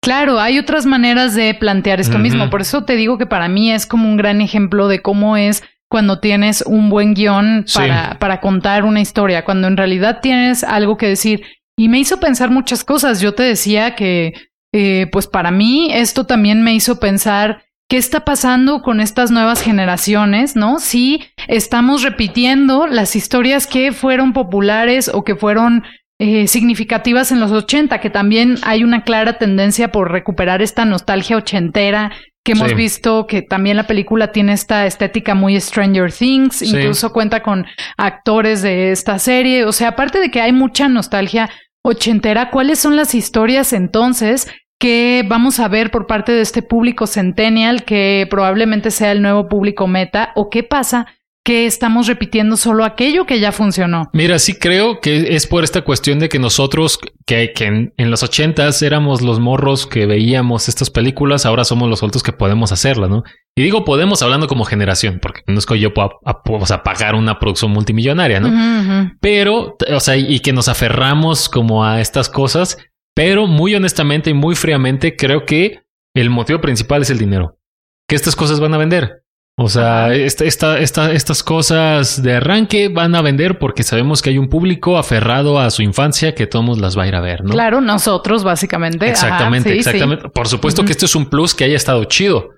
Claro, 0.00 0.38
hay 0.38 0.56
otras 0.56 0.86
maneras 0.86 1.34
de 1.34 1.52
plantear 1.52 1.98
esto 1.98 2.16
mismo. 2.16 2.48
Por 2.48 2.60
eso 2.60 2.84
te 2.84 2.94
digo 2.94 3.18
que 3.18 3.26
para 3.26 3.48
mí 3.48 3.72
es 3.72 3.86
como 3.86 4.08
un 4.08 4.16
gran 4.16 4.40
ejemplo 4.40 4.86
de 4.86 5.02
cómo 5.02 5.36
es 5.36 5.64
cuando 5.88 6.20
tienes 6.20 6.62
un 6.62 6.90
buen 6.90 7.14
guion 7.14 7.66
para, 7.74 8.20
para 8.20 8.40
contar 8.40 8.84
una 8.84 9.00
historia, 9.00 9.44
cuando 9.44 9.66
en 9.66 9.76
realidad 9.76 10.20
tienes 10.22 10.62
algo 10.62 10.96
que 10.96 11.08
decir. 11.08 11.42
Y 11.76 11.88
me 11.88 11.98
hizo 11.98 12.20
pensar 12.20 12.50
muchas 12.50 12.84
cosas. 12.84 13.20
Yo 13.20 13.34
te 13.34 13.42
decía 13.42 13.96
que, 13.96 14.32
eh, 14.72 15.08
pues 15.10 15.26
para 15.26 15.50
mí 15.50 15.88
esto 15.92 16.22
también 16.22 16.62
me 16.62 16.72
hizo 16.72 17.00
pensar 17.00 17.64
¿Qué 17.88 17.98
está 17.98 18.24
pasando 18.24 18.82
con 18.82 19.00
estas 19.00 19.30
nuevas 19.30 19.62
generaciones, 19.62 20.56
no? 20.56 20.80
Si 20.80 21.22
estamos 21.46 22.02
repitiendo 22.02 22.88
las 22.88 23.14
historias 23.14 23.68
que 23.68 23.92
fueron 23.92 24.32
populares 24.32 25.08
o 25.12 25.22
que 25.22 25.36
fueron 25.36 25.84
eh, 26.18 26.48
significativas 26.48 27.30
en 27.30 27.38
los 27.38 27.52
80, 27.52 28.00
que 28.00 28.10
también 28.10 28.56
hay 28.62 28.82
una 28.82 29.04
clara 29.04 29.38
tendencia 29.38 29.92
por 29.92 30.10
recuperar 30.10 30.62
esta 30.62 30.84
nostalgia 30.84 31.36
ochentera 31.36 32.10
que 32.46 32.52
hemos 32.52 32.74
visto 32.74 33.26
que 33.26 33.42
también 33.42 33.76
la 33.76 33.88
película 33.88 34.30
tiene 34.30 34.52
esta 34.52 34.86
estética 34.86 35.34
muy 35.34 35.60
Stranger 35.60 36.12
Things, 36.12 36.62
incluso 36.62 37.12
cuenta 37.12 37.42
con 37.42 37.66
actores 37.96 38.62
de 38.62 38.92
esta 38.92 39.18
serie, 39.18 39.64
o 39.64 39.72
sea, 39.72 39.88
aparte 39.88 40.20
de 40.20 40.30
que 40.30 40.40
hay 40.40 40.52
mucha 40.52 40.88
nostalgia 40.88 41.50
ochentera, 41.82 42.50
¿cuáles 42.50 42.78
son 42.78 42.94
las 42.94 43.16
historias 43.16 43.72
entonces 43.72 44.46
que 44.86 45.24
vamos 45.26 45.58
a 45.58 45.66
ver 45.66 45.90
por 45.90 46.06
parte 46.06 46.30
de 46.30 46.42
este 46.42 46.62
público 46.62 47.08
centennial 47.08 47.82
que 47.82 48.24
probablemente 48.30 48.92
sea 48.92 49.10
el 49.10 49.20
nuevo 49.20 49.48
público 49.48 49.88
meta 49.88 50.30
o 50.36 50.48
qué 50.48 50.62
pasa 50.62 51.08
que 51.44 51.66
estamos 51.66 52.06
repitiendo 52.06 52.56
solo 52.56 52.84
aquello 52.84 53.26
que 53.26 53.40
ya 53.40 53.50
funcionó. 53.50 54.08
Mira, 54.12 54.38
sí 54.38 54.54
creo 54.54 55.00
que 55.00 55.34
es 55.34 55.48
por 55.48 55.64
esta 55.64 55.82
cuestión 55.82 56.20
de 56.20 56.28
que 56.28 56.38
nosotros, 56.38 57.00
que, 57.26 57.52
en, 57.58 58.10
los 58.10 58.22
ochentas 58.22 58.80
éramos 58.80 59.22
los 59.22 59.40
morros 59.40 59.88
que 59.88 60.06
veíamos 60.06 60.68
estas 60.68 60.90
películas, 60.90 61.46
ahora 61.46 61.64
somos 61.64 61.90
los 61.90 62.00
adultos 62.00 62.22
que 62.22 62.32
podemos 62.32 62.70
hacerla, 62.70 63.08
¿no? 63.08 63.24
Y 63.56 63.62
digo 63.62 63.84
podemos 63.84 64.22
hablando 64.22 64.46
como 64.46 64.64
generación, 64.64 65.18
porque 65.20 65.40
no 65.48 65.58
es 65.58 65.66
que 65.66 65.80
yo 65.80 65.92
pueda 65.94 66.82
pagar 66.84 67.16
una 67.16 67.40
producción 67.40 67.72
multimillonaria, 67.72 68.38
¿no? 68.38 69.10
Pero, 69.20 69.76
o 69.92 70.00
sea, 70.00 70.16
y 70.16 70.38
que 70.38 70.52
nos 70.52 70.68
aferramos 70.68 71.48
como 71.48 71.84
a 71.84 72.00
estas 72.00 72.28
cosas, 72.28 72.78
pero 73.16 73.46
muy 73.46 73.74
honestamente 73.74 74.28
y 74.28 74.34
muy 74.34 74.54
fríamente, 74.54 75.16
creo 75.16 75.46
que 75.46 75.86
el 76.14 76.28
motivo 76.28 76.60
principal 76.60 77.00
es 77.00 77.08
el 77.08 77.18
dinero. 77.18 77.58
Que 78.06 78.14
estas 78.14 78.36
cosas 78.36 78.60
van 78.60 78.74
a 78.74 78.78
vender. 78.78 79.24
O 79.58 79.70
sea, 79.70 80.14
esta, 80.14 80.78
esta, 80.78 81.12
estas 81.12 81.42
cosas 81.42 82.22
de 82.22 82.34
arranque 82.34 82.88
van 82.88 83.14
a 83.14 83.22
vender 83.22 83.58
porque 83.58 83.84
sabemos 83.84 84.20
que 84.20 84.28
hay 84.28 84.36
un 84.36 84.50
público 84.50 84.98
aferrado 84.98 85.58
a 85.58 85.70
su 85.70 85.80
infancia 85.80 86.34
que 86.34 86.46
todos 86.46 86.78
las 86.78 86.96
va 86.96 87.04
a 87.04 87.08
ir 87.08 87.14
a 87.14 87.22
ver, 87.22 87.42
¿no? 87.42 87.52
Claro, 87.52 87.80
nosotros 87.80 88.44
básicamente. 88.44 89.08
Exactamente, 89.08 89.74
exactamente. 89.74 90.28
Por 90.28 90.46
supuesto 90.46 90.84
que 90.84 90.92
esto 90.92 91.06
es 91.06 91.16
un 91.16 91.30
plus 91.30 91.54
que 91.54 91.64
haya 91.64 91.76
estado 91.76 92.04
chido. 92.04 92.50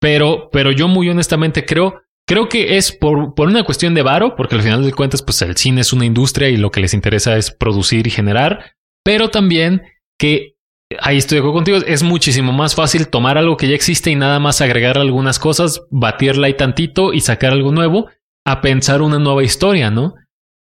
Pero, 0.00 0.48
pero 0.50 0.72
yo 0.72 0.88
muy 0.88 1.10
honestamente 1.10 1.66
creo, 1.66 2.00
creo 2.26 2.48
que 2.48 2.78
es 2.78 2.92
por, 2.92 3.34
por 3.34 3.48
una 3.48 3.64
cuestión 3.64 3.92
de 3.92 4.02
varo, 4.02 4.36
porque 4.36 4.54
al 4.54 4.62
final 4.62 4.82
de 4.82 4.92
cuentas, 4.94 5.22
pues 5.22 5.42
el 5.42 5.54
cine 5.58 5.82
es 5.82 5.92
una 5.92 6.06
industria 6.06 6.48
y 6.48 6.56
lo 6.56 6.70
que 6.70 6.80
les 6.80 6.94
interesa 6.94 7.36
es 7.36 7.50
producir 7.50 8.06
y 8.06 8.10
generar, 8.10 8.72
pero 9.04 9.28
también 9.28 9.82
que 10.18 10.56
ahí 11.00 11.18
estoy 11.18 11.36
de 11.36 11.40
acuerdo 11.40 11.54
contigo, 11.54 11.78
es 11.86 12.02
muchísimo 12.02 12.52
más 12.52 12.74
fácil 12.74 13.08
tomar 13.08 13.38
algo 13.38 13.56
que 13.56 13.68
ya 13.68 13.74
existe 13.74 14.10
y 14.10 14.16
nada 14.16 14.38
más 14.38 14.60
agregar 14.60 14.98
algunas 14.98 15.38
cosas, 15.38 15.82
batirla 15.90 16.46
ahí 16.46 16.54
tantito 16.54 17.12
y 17.12 17.20
sacar 17.20 17.52
algo 17.52 17.72
nuevo, 17.72 18.08
a 18.46 18.60
pensar 18.60 19.02
una 19.02 19.18
nueva 19.18 19.42
historia, 19.44 19.90
¿no? 19.90 20.14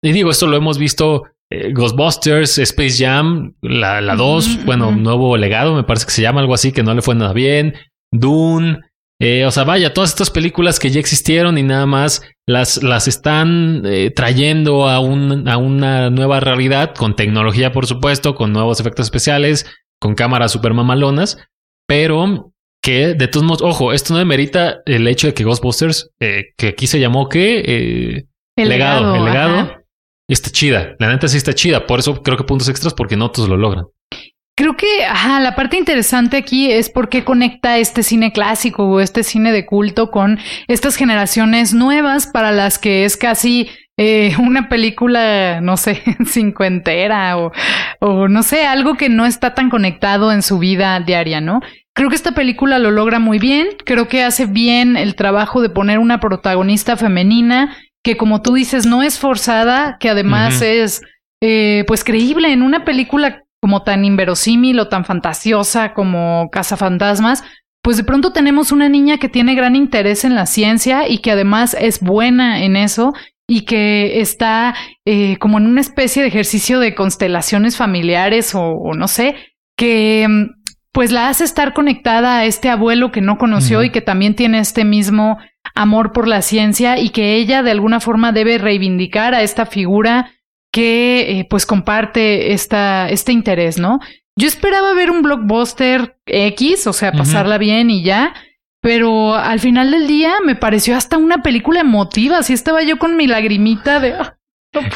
Y 0.04 0.12
digo, 0.12 0.32
esto 0.32 0.48
lo 0.48 0.58
hemos 0.58 0.78
visto 0.78 1.24
eh, 1.50 1.72
Ghostbusters, 1.74 2.58
Space 2.58 3.04
Jam, 3.04 3.56
la 3.62 4.16
2, 4.16 4.66
bueno, 4.66 4.92
nuevo 4.92 5.38
legado, 5.38 5.76
me 5.76 5.84
parece 5.84 6.06
que 6.06 6.12
se 6.12 6.22
llama 6.22 6.42
algo 6.42 6.54
así, 6.54 6.72
que 6.72 6.84
no 6.84 6.94
le 6.94 7.02
fue 7.02 7.16
nada 7.16 7.34
bien, 7.34 7.76
Dune, 8.12 8.80
eh, 9.20 9.46
o 9.46 9.52
sea, 9.52 9.64
vaya, 9.64 9.94
todas 9.94 10.12
estas 10.12 10.30
películas 10.30 10.80
que 10.80 10.90
ya 10.90 11.00
existieron 11.00 11.58
y 11.58 11.64
nada 11.64 11.86
más 11.86 12.22
las, 12.48 12.82
las 12.84 13.08
están 13.08 13.82
eh, 13.86 14.12
trayendo 14.12 14.88
a, 14.88 15.00
un, 15.00 15.48
a 15.48 15.58
una 15.58 16.10
nueva 16.10 16.40
realidad, 16.40 16.94
con 16.96 17.16
tecnología, 17.16 17.72
por 17.72 17.88
supuesto, 17.88 18.36
con 18.36 18.54
nuevos 18.54 18.80
efectos 18.80 19.08
especiales, 19.08 19.66
con 20.00 20.16
cámaras 20.16 20.52
super 20.52 20.74
mamalonas, 20.74 21.38
pero 21.88 22.54
que 22.82 23.16
de 23.16 23.28
todos 23.28 23.46
modos, 23.46 23.62
ojo, 23.64 23.92
esto 23.92 24.14
no 24.14 24.20
demerita 24.20 24.82
el 24.86 25.08
hecho 25.08 25.28
de 25.28 25.34
que 25.34 25.44
Ghostbusters, 25.44 26.12
eh, 26.20 26.54
que 26.58 26.70
aquí 26.70 26.88
se 26.88 27.00
llamó 27.00 27.28
que 27.28 27.60
eh, 27.60 28.26
el 28.56 28.70
legado, 28.70 29.16
el 29.16 29.26
legado, 29.26 29.72
está 30.30 30.50
chida. 30.52 30.96
La 31.00 31.10
neta 31.10 31.28
sí 31.28 31.38
está 31.38 31.54
chida. 31.54 31.86
Por 31.86 32.00
eso 32.00 32.22
creo 32.22 32.38
que 32.38 32.44
puntos 32.44 32.70
extras 32.70 32.94
porque 32.94 33.18
no 33.18 33.32
todos 33.32 33.50
lo 33.50 33.58
logran. 33.58 33.88
Creo 34.58 34.76
que 34.76 35.06
ajá, 35.06 35.40
la 35.40 35.56
parte 35.56 35.78
interesante 35.78 36.36
aquí 36.36 36.72
es 36.72 36.90
por 36.90 37.10
qué 37.10 37.24
conecta 37.24 37.78
este 37.78 38.02
cine 38.02 38.32
clásico 38.34 38.86
o 38.86 39.00
este 39.00 39.22
cine 39.22 39.52
de 39.52 39.68
culto 39.68 40.10
con 40.10 40.40
estas 40.68 40.96
generaciones 40.96 41.76
nuevas 41.76 42.26
para 42.26 42.52
las 42.52 42.80
que 42.80 43.06
es 43.06 43.18
casi 43.18 43.70
eh, 43.98 44.34
una 44.40 44.68
película, 44.68 45.62
no 45.62 45.78
sé, 45.78 46.02
cincuentera 46.26 47.38
o, 47.38 47.52
o 48.00 48.28
no 48.28 48.42
sé, 48.42 48.66
algo 48.66 48.98
que 48.98 49.10
no 49.10 49.28
está 49.28 49.54
tan 49.54 49.70
conectado 49.70 50.32
en 50.32 50.42
su 50.42 50.58
vida 50.58 51.00
diaria, 51.02 51.40
¿no? 51.40 51.62
Creo 51.94 52.10
que 52.10 52.16
esta 52.16 52.32
película 52.32 52.80
lo 52.80 52.90
logra 52.90 53.20
muy 53.20 53.38
bien, 53.38 53.68
creo 53.86 54.08
que 54.08 54.24
hace 54.24 54.48
bien 54.48 54.98
el 54.98 55.14
trabajo 55.14 55.62
de 55.62 55.70
poner 55.70 56.00
una 56.00 56.20
protagonista 56.20 56.98
femenina 56.98 57.78
que 58.04 58.18
como 58.18 58.42
tú 58.42 58.56
dices 58.56 58.88
no 58.88 59.04
es 59.04 59.20
forzada, 59.20 59.98
que 60.00 60.10
además 60.10 60.64
es 60.64 61.04
eh, 61.44 61.84
pues 61.86 62.04
creíble 62.04 62.52
en 62.52 62.64
una 62.64 62.86
película 62.86 63.44
como 63.68 63.84
tan 63.84 64.06
inverosímil 64.06 64.80
o 64.80 64.88
tan 64.88 65.04
fantasiosa 65.04 65.94
como 65.94 66.48
Casa 66.54 66.78
Fantasmas, 66.78 67.44
pues 67.84 67.98
de 67.98 68.06
pronto 68.06 68.32
tenemos 68.32 68.72
una 68.72 68.88
niña 68.88 69.18
que 69.18 69.28
tiene 69.28 69.56
gran 69.56 69.76
interés 69.76 70.24
en 70.24 70.36
la 70.36 70.46
ciencia 70.46 71.10
y 71.10 71.18
que 71.18 71.32
además 71.32 71.76
es 71.78 72.00
buena 72.00 72.64
en 72.64 72.78
eso 72.78 73.14
y 73.46 73.66
que 73.66 74.22
está 74.22 74.74
eh, 75.04 75.36
como 75.40 75.58
en 75.58 75.66
una 75.66 75.82
especie 75.82 76.22
de 76.22 76.30
ejercicio 76.30 76.80
de 76.80 76.96
constelaciones 76.96 77.76
familiares 77.76 78.56
o, 78.56 78.94
no 78.96 79.10
sé, 79.10 79.36
que 79.78 80.26
mm, 80.30 80.64
pues 80.94 81.12
la 81.12 81.28
hace 81.28 81.44
estar 81.44 81.74
conectada 81.74 82.38
a 82.38 82.46
este 82.46 82.70
abuelo 82.70 83.12
que 83.12 83.20
no 83.20 83.38
conoció 83.38 83.84
y 83.84 83.90
que 83.90 84.00
también 84.00 84.34
tiene 84.34 84.60
este 84.60 84.86
mismo 84.86 85.40
amor 85.76 86.14
por 86.14 86.30
la 86.30 86.42
ciencia 86.42 87.00
y 87.00 87.10
que 87.10 87.36
ella 87.36 87.64
de 87.64 87.72
alguna 87.72 88.00
forma 88.00 88.32
debe 88.32 88.60
reivindicar 88.60 89.34
a 89.34 89.42
esta 89.42 89.66
figura 89.66 90.32
que 90.78 91.40
eh, 91.40 91.48
pues 91.50 91.66
comparte 91.66 92.54
esta, 92.54 93.10
este 93.10 93.32
interés, 93.32 93.80
¿no? 93.80 94.00
Yo 94.38 94.48
esperaba 94.48 94.94
ver 94.94 95.10
un 95.10 95.24
blockbuster 95.24 96.20
X, 96.28 96.86
o 96.86 96.94
sea, 96.94 97.12
pasarla 97.12 97.58
bien 97.58 97.90
y 97.90 98.04
ya, 98.04 98.36
pero 98.80 99.34
al 99.34 99.60
final 99.60 99.90
del 99.90 100.06
día 100.06 100.36
me 100.46 100.56
pareció 100.56 100.96
hasta 100.96 101.18
una 101.18 101.42
película 101.42 101.80
emotiva. 101.80 102.38
Así 102.38 102.54
estaba 102.54 102.84
yo 102.84 103.00
con 103.00 103.18
mi 103.18 103.26
lagrimita 103.26 104.00
de. 104.00 104.14
Ah, 104.14 104.38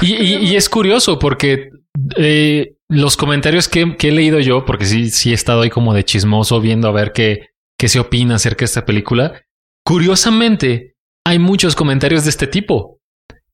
y, 0.04 0.56
es 0.56 0.70
curioso 0.70 1.18
porque 1.18 1.72
eh, 2.16 2.76
los 2.88 3.18
comentarios 3.18 3.68
que, 3.68 3.96
he 4.00 4.12
leído 4.12 4.40
yo, 4.40 4.66
porque 4.66 4.86
sí, 4.86 5.10
sí 5.10 5.32
he 5.32 5.34
estado 5.34 5.62
ahí 5.62 5.72
como 5.72 5.96
de 5.96 6.06
chismoso 6.06 6.62
viendo 6.62 6.88
a 6.88 6.92
ver 6.92 7.12
qué, 7.12 7.48
qué 7.80 7.90
se 7.90 8.00
opina 8.00 8.36
acerca 8.36 8.60
de 8.60 8.66
esta 8.66 8.86
película. 8.86 9.42
Curiosamente, 9.84 10.94
hay 11.26 11.40
muchos 11.40 11.76
comentarios 11.76 12.26
de 12.26 12.30
este 12.30 12.46
tipo. 12.46 13.00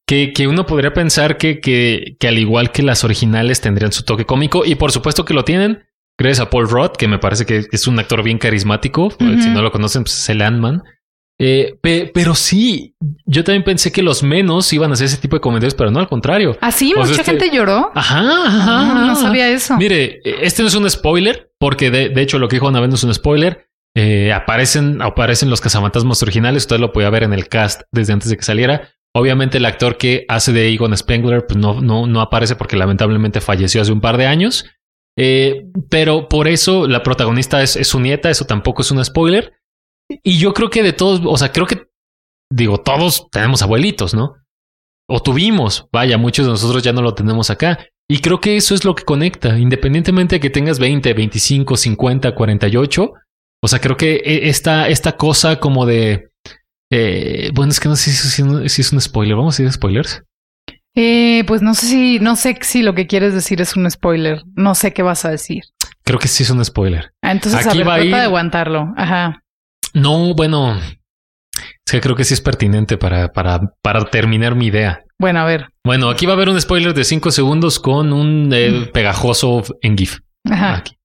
Que, 0.07 0.31
que 0.31 0.47
uno 0.47 0.65
podría 0.65 0.93
pensar 0.93 1.37
que, 1.37 1.59
que, 1.59 2.15
que 2.17 2.27
al 2.29 2.39
igual 2.39 2.71
que 2.71 2.81
las 2.81 3.03
originales 3.03 3.59
tendrían 3.59 3.91
su 3.91 4.03
toque 4.03 4.25
cómico, 4.25 4.63
y 4.65 4.75
por 4.75 4.91
supuesto 4.91 5.25
que 5.25 5.33
lo 5.33 5.43
tienen, 5.43 5.83
Gracias 6.19 6.47
a 6.47 6.49
Paul 6.49 6.67
Roth, 6.67 6.97
que 6.97 7.07
me 7.07 7.19
parece 7.19 7.45
que 7.45 7.67
es 7.71 7.87
un 7.87 7.99
actor 7.99 8.23
bien 8.23 8.39
carismático. 8.39 9.11
Si 9.19 9.49
no 9.49 9.61
lo 9.61 9.71
conocen, 9.71 10.03
pues 10.03 10.17
es 10.17 10.29
el 10.29 10.41
Ant-Man. 10.41 10.83
Eh, 11.39 11.77
pero 11.81 12.33
sí, 12.33 12.95
yo 13.25 13.43
también 13.43 13.63
pensé 13.63 13.91
que 13.91 14.01
los 14.01 14.23
menos 14.23 14.73
iban 14.73 14.89
a 14.89 14.93
hacer 14.93 15.05
ese 15.05 15.17
tipo 15.17 15.35
de 15.35 15.41
comentarios, 15.41 15.75
pero 15.75 15.91
no 15.91 15.99
al 15.99 16.07
contrario. 16.07 16.57
Así, 16.59 16.93
¿Ah, 16.95 17.01
mucha 17.01 17.11
este 17.11 17.23
gente 17.23 17.51
lloró. 17.51 17.91
Ajá, 17.93 18.23
ajá. 18.47 19.05
no 19.05 19.15
sabía 19.15 19.47
eso. 19.49 19.77
Mire, 19.77 20.19
este 20.23 20.63
no 20.63 20.69
es 20.69 20.75
un 20.75 20.89
spoiler, 20.89 21.51
porque 21.59 21.91
de, 21.91 22.19
hecho 22.19 22.39
lo 22.39 22.47
que 22.47 22.55
dijo 22.55 22.67
Ana 22.67 22.85
no 22.87 22.95
es 22.95 23.03
un 23.03 23.13
spoiler. 23.13 23.67
Eh, 23.95 24.33
aparecen, 24.33 25.03
aparecen 25.03 25.51
los 25.51 25.61
cazafantasmas 25.61 26.23
originales. 26.23 26.63
Usted 26.63 26.79
lo 26.79 26.91
podía 26.91 27.11
ver 27.11 27.23
en 27.23 27.33
el 27.33 27.47
cast 27.47 27.83
desde 27.91 28.13
antes 28.13 28.29
de 28.29 28.37
que 28.37 28.43
saliera. 28.43 28.89
Obviamente, 29.17 29.57
el 29.57 29.65
actor 29.65 29.97
que 29.97 30.25
hace 30.27 30.53
de 30.53 30.69
Egon 30.69 30.95
Spengler 30.95 31.47
pues 31.47 31.57
no, 31.57 31.81
no, 31.81 32.21
aparece 32.21 32.55
porque 32.55 32.77
lamentablemente 32.77 33.41
falleció 33.41 33.81
hace 33.81 33.91
un 33.91 33.99
par 33.99 34.15
de 34.15 34.27
años. 34.27 34.65
Eh, 35.17 35.65
pero 35.89 36.29
por 36.29 36.47
eso 36.47 36.87
la 36.87 37.01
protagonista 37.01 37.63
es, 37.63 37.71
su 37.87 37.99
nieta, 37.99 38.29
eso 38.29 38.45
tampoco 38.45 38.83
es 38.83 38.91
un 38.91 39.03
spoiler. 39.03 39.53
Y 40.23 40.37
yo 40.37 40.53
creo 40.53 40.69
que 40.69 40.83
de 40.83 40.93
todos, 40.93 41.21
o 41.25 41.35
sea, 41.35 41.51
creo 41.51 41.65
que, 41.65 41.87
digo, 42.53 42.77
todos 42.77 43.27
tenemos 43.31 43.63
abuelitos, 43.63 44.13
¿no? 44.13 44.35
O 45.09 45.19
tuvimos, 45.19 45.87
vaya, 45.91 46.19
muchos 46.19 46.45
de 46.45 46.51
nosotros 46.51 46.83
ya 46.83 46.93
no 46.93 47.01
lo 47.01 47.15
tenemos 47.15 47.49
acá. 47.49 47.79
Y 48.07 48.19
creo 48.19 48.39
que 48.39 48.55
eso 48.55 48.75
es 48.75 48.85
lo 48.85 48.93
que 48.93 49.03
conecta, 49.03 49.57
independientemente 49.57 50.35
de 50.35 50.39
que 50.39 50.51
tengas 50.51 50.77
20, 50.77 51.11
25, 51.15 51.75
50, 51.75 52.35
48. 52.35 53.13
O 53.63 53.67
sea, 53.67 53.79
creo 53.79 53.97
que 53.97 54.17
e, 54.17 54.47
esta, 54.47 54.87
esta 54.89 55.17
cosa 55.17 55.59
como 55.59 55.87
de... 55.87 56.29
Eh, 56.91 57.51
bueno, 57.53 57.71
es 57.71 57.79
que 57.79 57.89
no 57.89 57.95
sé 57.95 58.11
si, 58.11 58.43
si 58.69 58.81
es 58.81 58.91
un 58.91 59.01
spoiler. 59.01 59.35
Vamos 59.35 59.59
a 59.59 59.61
ir 59.61 59.67
a 59.67 59.71
spoilers. 59.71 60.23
Eh, 60.95 61.43
pues 61.45 61.61
no 61.61 61.75
sé 61.75 61.85
si, 61.85 62.19
no 62.19 62.35
sé 62.35 62.57
si 62.61 62.81
lo 62.81 62.95
que 62.95 63.05
quieres 63.05 63.33
decir 63.33 63.61
es 63.61 63.75
un 63.75 63.89
spoiler. 63.89 64.41
No 64.55 64.73
sé 64.73 64.93
qué 64.93 65.03
vas 65.03 65.25
a 65.25 65.29
decir. 65.29 65.63
Creo 66.03 66.17
que 66.17 66.27
sí 66.27 66.43
es 66.43 66.49
un 66.49 66.63
spoiler. 66.65 67.11
Ah, 67.21 67.31
entonces 67.31 67.67
Aquí 67.67 67.81
a 67.81 67.83
ver, 67.83 68.01
trata 68.01 68.17
de 68.17 68.23
aguantarlo. 68.23 68.93
Ajá. 68.97 69.43
No, 69.93 70.33
bueno, 70.33 70.75
es 70.77 71.91
que 71.91 72.01
creo 72.01 72.15
que 72.15 72.23
sí 72.23 72.33
es 72.33 72.41
pertinente 72.41 72.97
para, 72.97 73.31
para, 73.31 73.59
para 73.81 74.05
terminar 74.05 74.55
mi 74.55 74.67
idea. 74.67 75.03
Bueno, 75.19 75.39
a 75.39 75.45
ver. 75.45 75.69
Bueno, 75.83 76.09
aquí 76.09 76.25
va 76.25 76.33
a 76.33 76.35
haber 76.35 76.49
un 76.49 76.59
spoiler 76.59 76.93
de 76.93 77.03
5 77.03 77.31
segundos 77.31 77.79
con 77.79 78.13
un 78.13 78.51
eh, 78.53 78.71
mm. 78.71 78.91
pegajoso 78.91 79.63
en 79.81 79.97
GIF. 79.97 80.19
Ajá. 80.49 80.77
Aquí. 80.77 80.97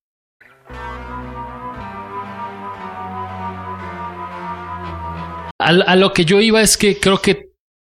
A 5.64 5.97
lo 5.97 6.12
que 6.12 6.25
yo 6.25 6.40
iba 6.40 6.61
es 6.61 6.76
que 6.76 6.99
creo 6.99 7.21
que 7.21 7.50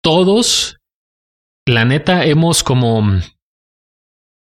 todos 0.03 0.77
la 1.67 1.86
neta 1.86 2.25
hemos 2.25 2.63
como 2.63 3.19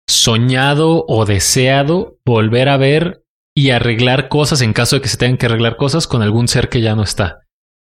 soñado 0.10 1.06
o 1.08 1.26
deseado 1.26 2.18
volver 2.26 2.70
a 2.70 2.78
ver 2.78 3.24
y 3.56 3.72
arreglar 3.72 4.30
cosas 4.30 4.62
en 4.62 4.74
caso 4.74 4.96
de 4.96 5.02
que 5.02 5.10
se 5.10 5.18
tengan 5.18 5.38
que 5.38 5.46
arreglar 5.46 5.76
cosas 5.76 6.08
con 6.08 6.22
algún 6.22 6.48
ser 6.48 6.70
que 6.70 6.82
ya 6.82 6.96
no 6.96 7.04
está. 7.04 7.42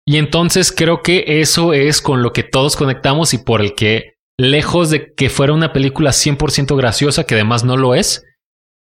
Y 0.05 0.17
entonces 0.17 0.71
creo 0.71 1.03
que 1.03 1.23
eso 1.41 1.73
es 1.73 2.01
con 2.01 2.23
lo 2.23 2.33
que 2.33 2.43
todos 2.43 2.75
conectamos 2.75 3.33
y 3.33 3.37
por 3.37 3.61
el 3.61 3.75
que, 3.75 4.15
lejos 4.39 4.89
de 4.89 5.13
que 5.13 5.29
fuera 5.29 5.53
una 5.53 5.71
película 5.71 6.09
100% 6.09 6.75
graciosa, 6.75 7.25
que 7.25 7.35
además 7.35 7.63
no 7.63 7.77
lo 7.77 7.93
es, 7.93 8.23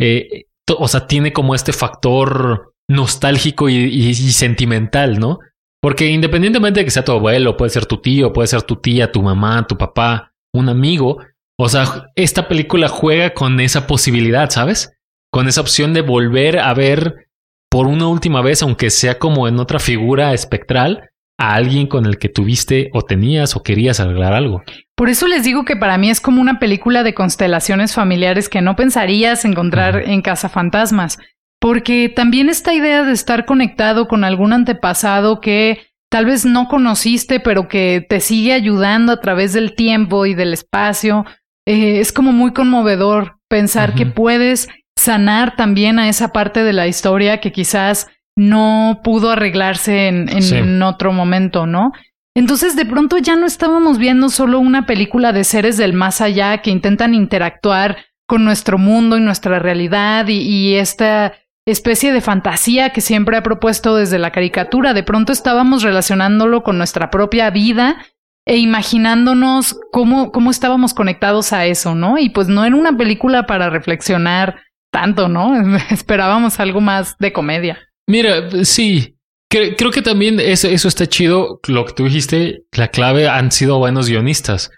eh, 0.00 0.44
o 0.78 0.86
sea, 0.86 1.08
tiene 1.08 1.32
como 1.32 1.56
este 1.56 1.72
factor 1.72 2.72
nostálgico 2.88 3.68
y, 3.68 4.14
sentimental, 4.14 5.18
¿no? 5.18 5.40
Porque 5.86 6.08
independientemente 6.08 6.80
de 6.80 6.84
que 6.84 6.90
sea 6.90 7.04
tu 7.04 7.12
abuelo, 7.12 7.56
puede 7.56 7.70
ser 7.70 7.86
tu 7.86 7.98
tío, 7.98 8.32
puede 8.32 8.48
ser 8.48 8.62
tu 8.62 8.74
tía, 8.74 9.12
tu 9.12 9.22
mamá, 9.22 9.68
tu 9.68 9.78
papá, 9.78 10.32
un 10.52 10.68
amigo. 10.68 11.18
O 11.56 11.68
sea, 11.68 12.10
esta 12.16 12.48
película 12.48 12.88
juega 12.88 13.34
con 13.34 13.60
esa 13.60 13.86
posibilidad, 13.86 14.50
¿sabes? 14.50 14.98
Con 15.32 15.46
esa 15.46 15.60
opción 15.60 15.94
de 15.94 16.00
volver 16.00 16.58
a 16.58 16.74
ver 16.74 17.28
por 17.70 17.86
una 17.86 18.08
última 18.08 18.42
vez, 18.42 18.64
aunque 18.64 18.90
sea 18.90 19.20
como 19.20 19.46
en 19.46 19.60
otra 19.60 19.78
figura 19.78 20.34
espectral, 20.34 21.10
a 21.38 21.54
alguien 21.54 21.86
con 21.86 22.06
el 22.06 22.18
que 22.18 22.30
tuviste 22.30 22.90
o 22.92 23.02
tenías 23.02 23.54
o 23.54 23.62
querías 23.62 24.00
arreglar 24.00 24.32
algo. 24.32 24.64
Por 24.96 25.08
eso 25.08 25.28
les 25.28 25.44
digo 25.44 25.64
que 25.64 25.76
para 25.76 25.98
mí 25.98 26.10
es 26.10 26.20
como 26.20 26.40
una 26.40 26.58
película 26.58 27.04
de 27.04 27.14
constelaciones 27.14 27.94
familiares 27.94 28.48
que 28.48 28.60
no 28.60 28.74
pensarías 28.74 29.44
encontrar 29.44 30.02
en 30.08 30.20
Casa 30.20 30.48
Fantasmas, 30.48 31.18
porque 31.66 32.08
también 32.08 32.48
esta 32.48 32.74
idea 32.74 33.02
de 33.02 33.10
estar 33.10 33.44
conectado 33.44 34.06
con 34.06 34.22
algún 34.22 34.52
antepasado 34.52 35.40
que 35.40 35.80
tal 36.08 36.24
vez 36.24 36.44
no 36.44 36.68
conociste, 36.68 37.40
pero 37.40 37.66
que 37.66 38.06
te 38.08 38.20
sigue 38.20 38.52
ayudando 38.52 39.10
a 39.10 39.20
través 39.20 39.52
del 39.52 39.74
tiempo 39.74 40.26
y 40.26 40.34
del 40.34 40.52
espacio. 40.52 41.24
Eh, 41.66 41.98
es 41.98 42.12
como 42.12 42.30
muy 42.30 42.52
conmovedor 42.52 43.38
pensar 43.48 43.94
que 43.94 44.06
puedes 44.06 44.68
sanar 44.96 45.56
también 45.56 45.98
a 45.98 46.08
esa 46.08 46.28
parte 46.28 46.62
de 46.62 46.72
la 46.72 46.86
historia 46.86 47.40
que 47.40 47.50
quizás 47.50 48.06
no 48.36 49.00
pudo 49.02 49.32
arreglarse 49.32 50.06
en, 50.06 50.28
en 50.28 50.80
otro 50.84 51.12
momento, 51.12 51.66
¿no? 51.66 51.90
Entonces 52.36 52.76
de 52.76 52.86
pronto 52.86 53.18
ya 53.18 53.34
no 53.34 53.44
estábamos 53.44 53.98
viendo 53.98 54.28
solo 54.28 54.60
una 54.60 54.86
película 54.86 55.32
de 55.32 55.42
seres 55.42 55.76
del 55.78 55.94
más 55.94 56.20
allá 56.20 56.58
que 56.58 56.70
intentan 56.70 57.12
interactuar 57.12 57.96
con 58.28 58.44
nuestro 58.44 58.78
mundo 58.78 59.16
y 59.16 59.20
nuestra 59.20 59.58
realidad 59.58 60.28
y, 60.28 60.42
y 60.42 60.76
esta 60.76 61.32
especie 61.66 62.12
de 62.12 62.20
fantasía 62.20 62.90
que 62.90 63.00
siempre 63.00 63.36
ha 63.36 63.42
propuesto 63.42 63.96
desde 63.96 64.18
la 64.18 64.30
caricatura. 64.30 64.94
De 64.94 65.02
pronto 65.02 65.32
estábamos 65.32 65.82
relacionándolo 65.82 66.62
con 66.62 66.78
nuestra 66.78 67.10
propia 67.10 67.50
vida 67.50 68.06
e 68.46 68.58
imaginándonos 68.58 69.76
cómo, 69.90 70.30
cómo 70.30 70.52
estábamos 70.52 70.94
conectados 70.94 71.52
a 71.52 71.66
eso, 71.66 71.96
¿no? 71.96 72.18
Y 72.18 72.30
pues 72.30 72.46
no 72.46 72.64
era 72.64 72.76
una 72.76 72.96
película 72.96 73.46
para 73.46 73.70
reflexionar 73.70 74.62
tanto, 74.92 75.28
¿no? 75.28 75.54
Esperábamos 75.90 76.60
algo 76.60 76.80
más 76.80 77.16
de 77.18 77.32
comedia. 77.32 77.78
Mira, 78.08 78.64
sí, 78.64 79.16
creo, 79.50 79.90
que 79.90 80.02
también 80.02 80.38
eso, 80.38 80.68
eso 80.68 80.86
está 80.86 81.08
chido. 81.08 81.60
Lo 81.66 81.84
que 81.84 81.92
tú 81.92 82.04
dijiste, 82.04 82.62
la 82.72 82.88
clave 82.88 83.28
han 83.28 83.50
sido 83.50 83.78
buenos 83.78 84.08
guionistas. 84.08 84.70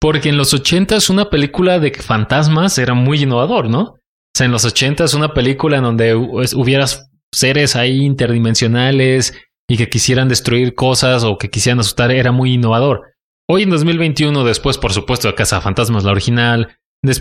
Porque 0.00 0.28
en 0.28 0.36
los 0.36 0.54
ochentas 0.54 1.10
una 1.10 1.30
película 1.30 1.80
de 1.80 1.92
fantasmas 1.92 2.78
era 2.78 2.94
muy 2.94 3.22
innovador, 3.22 3.68
¿no? 3.68 3.94
Sea, 4.36 4.44
en 4.44 4.52
los 4.52 4.66
ochentas 4.66 5.14
una 5.14 5.32
película 5.32 5.78
en 5.78 5.84
donde 5.84 6.14
hubieras 6.14 7.10
seres 7.32 7.74
ahí 7.74 8.04
interdimensionales 8.04 9.32
y 9.66 9.78
que 9.78 9.88
quisieran 9.88 10.28
destruir 10.28 10.74
cosas 10.74 11.24
o 11.24 11.38
que 11.38 11.48
quisieran 11.48 11.80
asustar 11.80 12.10
era 12.10 12.32
muy 12.32 12.52
innovador. 12.52 13.14
Hoy 13.48 13.62
en 13.62 13.70
2021, 13.70 14.44
después, 14.44 14.76
por 14.76 14.92
supuesto, 14.92 15.26
de 15.26 15.34
Casa 15.34 15.62
Fantasmas, 15.62 16.04
la 16.04 16.10
original, 16.10 16.76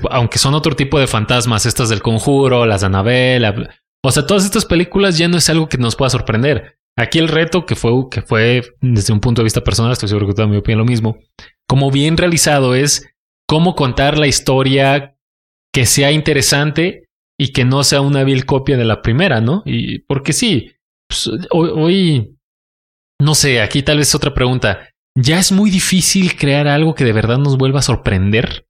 aunque 0.09 0.39
son 0.39 0.55
otro 0.55 0.75
tipo 0.75 0.99
de 0.99 1.07
fantasmas, 1.07 1.65
estas 1.65 1.87
del 1.87 2.01
conjuro, 2.01 2.65
las 2.65 2.81
de 2.81 2.87
Annabelle, 2.87 3.69
o 4.03 4.11
sea, 4.11 4.27
todas 4.27 4.43
estas 4.43 4.65
películas 4.65 5.17
ya 5.17 5.29
no 5.29 5.37
es 5.37 5.49
algo 5.49 5.69
que 5.69 5.77
nos 5.77 5.95
pueda 5.95 6.09
sorprender. 6.09 6.79
Aquí 6.97 7.19
el 7.19 7.29
reto 7.29 7.65
que 7.65 7.77
fue, 7.77 7.93
que 8.11 8.23
fue 8.23 8.61
desde 8.81 9.13
un 9.13 9.21
punto 9.21 9.39
de 9.39 9.45
vista 9.45 9.63
personal, 9.63 9.93
estoy 9.93 10.09
seguro 10.09 10.27
que 10.27 10.33
tú 10.33 10.41
también 10.41 10.59
opinas 10.59 10.79
lo 10.79 10.85
mismo, 10.85 11.17
como 11.65 11.91
bien 11.91 12.17
realizado 12.17 12.75
es 12.75 13.07
cómo 13.47 13.73
contar 13.73 14.17
la 14.17 14.27
historia 14.27 15.15
que 15.73 15.85
sea 15.85 16.11
interesante 16.11 17.04
y 17.37 17.51
que 17.51 17.65
no 17.65 17.83
sea 17.83 18.01
una 18.01 18.23
vil 18.23 18.45
copia 18.45 18.77
de 18.77 18.85
la 18.85 19.01
primera, 19.01 19.41
¿no? 19.41 19.63
Y 19.65 19.99
porque 19.99 20.33
sí, 20.33 20.71
pues, 21.07 21.29
hoy, 21.51 22.37
no 23.21 23.35
sé, 23.35 23.61
aquí 23.61 23.83
tal 23.83 23.97
vez 23.97 24.15
otra 24.15 24.33
pregunta 24.33 24.89
ya 25.17 25.39
es 25.39 25.51
muy 25.51 25.69
difícil 25.69 26.35
crear 26.35 26.67
algo 26.67 26.93
que 26.93 27.05
de 27.05 27.13
verdad 27.13 27.37
nos 27.37 27.57
vuelva 27.57 27.79
a 27.79 27.83
sorprender. 27.83 28.67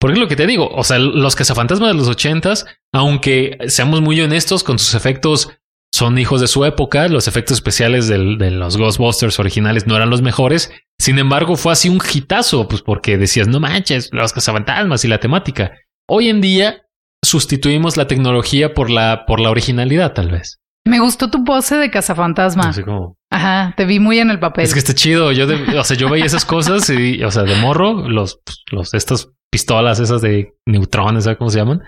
Porque 0.00 0.14
es 0.14 0.20
lo 0.20 0.28
que 0.28 0.36
te 0.36 0.46
digo, 0.46 0.68
o 0.68 0.84
sea, 0.84 0.98
los 0.98 1.34
cazafantasmas 1.34 1.88
de 1.88 1.94
los 1.94 2.08
ochentas, 2.08 2.66
aunque 2.92 3.58
seamos 3.66 4.00
muy 4.00 4.20
honestos 4.20 4.62
con 4.62 4.78
sus 4.78 4.94
efectos, 4.94 5.50
son 5.92 6.18
hijos 6.18 6.40
de 6.40 6.46
su 6.46 6.64
época, 6.64 7.08
los 7.08 7.26
efectos 7.26 7.56
especiales 7.56 8.06
de 8.06 8.18
los 8.18 8.76
Ghostbusters 8.76 9.40
originales 9.40 9.86
no 9.86 9.96
eran 9.96 10.10
los 10.10 10.22
mejores, 10.22 10.70
sin 11.00 11.18
embargo 11.18 11.56
fue 11.56 11.72
así 11.72 11.88
un 11.88 12.00
hitazo, 12.14 12.68
pues 12.68 12.82
porque 12.82 13.18
decías, 13.18 13.48
no 13.48 13.58
manches, 13.58 14.10
los 14.12 14.32
cazafantasmas 14.32 15.04
y 15.04 15.08
la 15.08 15.18
temática. 15.18 15.72
Hoy 16.06 16.28
en 16.28 16.40
día 16.40 16.87
sustituimos 17.24 17.96
la 17.96 18.06
tecnología 18.06 18.74
por 18.74 18.90
la, 18.90 19.24
por 19.26 19.40
la 19.40 19.50
originalidad, 19.50 20.12
tal 20.12 20.30
vez. 20.30 20.58
Me 20.86 21.00
gustó 21.00 21.30
tu 21.30 21.44
pose 21.44 21.76
de 21.76 21.90
cazafantasma. 21.90 22.70
Así 22.70 22.82
como... 22.82 23.16
Ajá, 23.30 23.74
te 23.76 23.84
vi 23.84 23.98
muy 23.98 24.18
en 24.18 24.30
el 24.30 24.38
papel. 24.38 24.64
Es 24.64 24.72
que 24.72 24.78
está 24.78 24.94
chido. 24.94 25.32
Yo, 25.32 25.46
o 25.78 25.84
sea, 25.84 25.96
yo 25.96 26.08
veía 26.08 26.24
esas 26.24 26.46
cosas 26.46 26.88
y, 26.88 27.22
o 27.22 27.30
sea, 27.30 27.42
de 27.42 27.56
morro, 27.56 28.08
los, 28.08 28.40
los, 28.72 28.94
estas 28.94 29.28
pistolas 29.50 30.00
esas 30.00 30.22
de 30.22 30.54
neutrones, 30.66 31.24
¿sabes 31.24 31.38
cómo 31.38 31.50
se 31.50 31.58
llaman? 31.58 31.80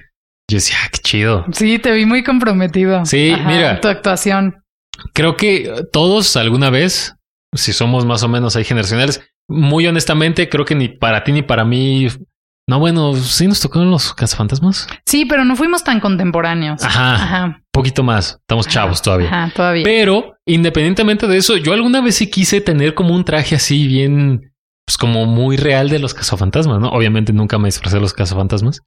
Yo 0.50 0.56
decía, 0.56 0.76
ah, 0.84 0.88
qué 0.92 0.98
chido. 0.98 1.46
Sí, 1.52 1.78
te 1.78 1.92
vi 1.92 2.04
muy 2.04 2.22
comprometido. 2.24 3.04
Sí, 3.06 3.34
mira. 3.46 3.80
Tu 3.80 3.88
actuación. 3.88 4.62
Creo 5.14 5.36
que 5.36 5.84
todos 5.92 6.36
alguna 6.36 6.68
vez, 6.68 7.14
si 7.54 7.72
somos 7.72 8.04
más 8.04 8.22
o 8.22 8.28
menos 8.28 8.56
ahí 8.56 8.64
generacionales, 8.64 9.22
muy 9.48 9.86
honestamente, 9.86 10.48
creo 10.48 10.64
que 10.64 10.74
ni 10.74 10.88
para 10.88 11.24
ti 11.24 11.32
ni 11.32 11.42
para 11.42 11.64
mí 11.64 12.08
no, 12.70 12.78
bueno, 12.78 13.16
sí 13.16 13.48
nos 13.48 13.58
tocaron 13.58 13.90
los 13.90 14.14
cazafantasmas. 14.14 14.86
Sí, 15.04 15.26
pero 15.26 15.44
no 15.44 15.56
fuimos 15.56 15.82
tan 15.82 15.98
contemporáneos. 15.98 16.80
Ajá. 16.84 17.14
Ajá. 17.14 17.62
Poquito 17.72 18.04
más. 18.04 18.36
Estamos 18.42 18.68
chavos 18.68 19.02
todavía. 19.02 19.26
Ajá, 19.26 19.52
todavía. 19.52 19.82
Pero 19.82 20.36
independientemente 20.46 21.26
de 21.26 21.36
eso, 21.36 21.56
yo 21.56 21.72
alguna 21.72 22.00
vez 22.00 22.14
sí 22.14 22.30
quise 22.30 22.60
tener 22.60 22.94
como 22.94 23.12
un 23.12 23.24
traje 23.24 23.56
así 23.56 23.88
bien, 23.88 24.52
pues 24.86 24.96
como 24.96 25.26
muy 25.26 25.56
real 25.56 25.88
de 25.88 25.98
los 25.98 26.14
cazafantasmas, 26.14 26.78
¿no? 26.78 26.90
Obviamente 26.90 27.32
nunca 27.32 27.58
me 27.58 27.66
disfrazé 27.66 27.96
de 27.96 28.02
los 28.02 28.12
cazafantasmas, 28.12 28.82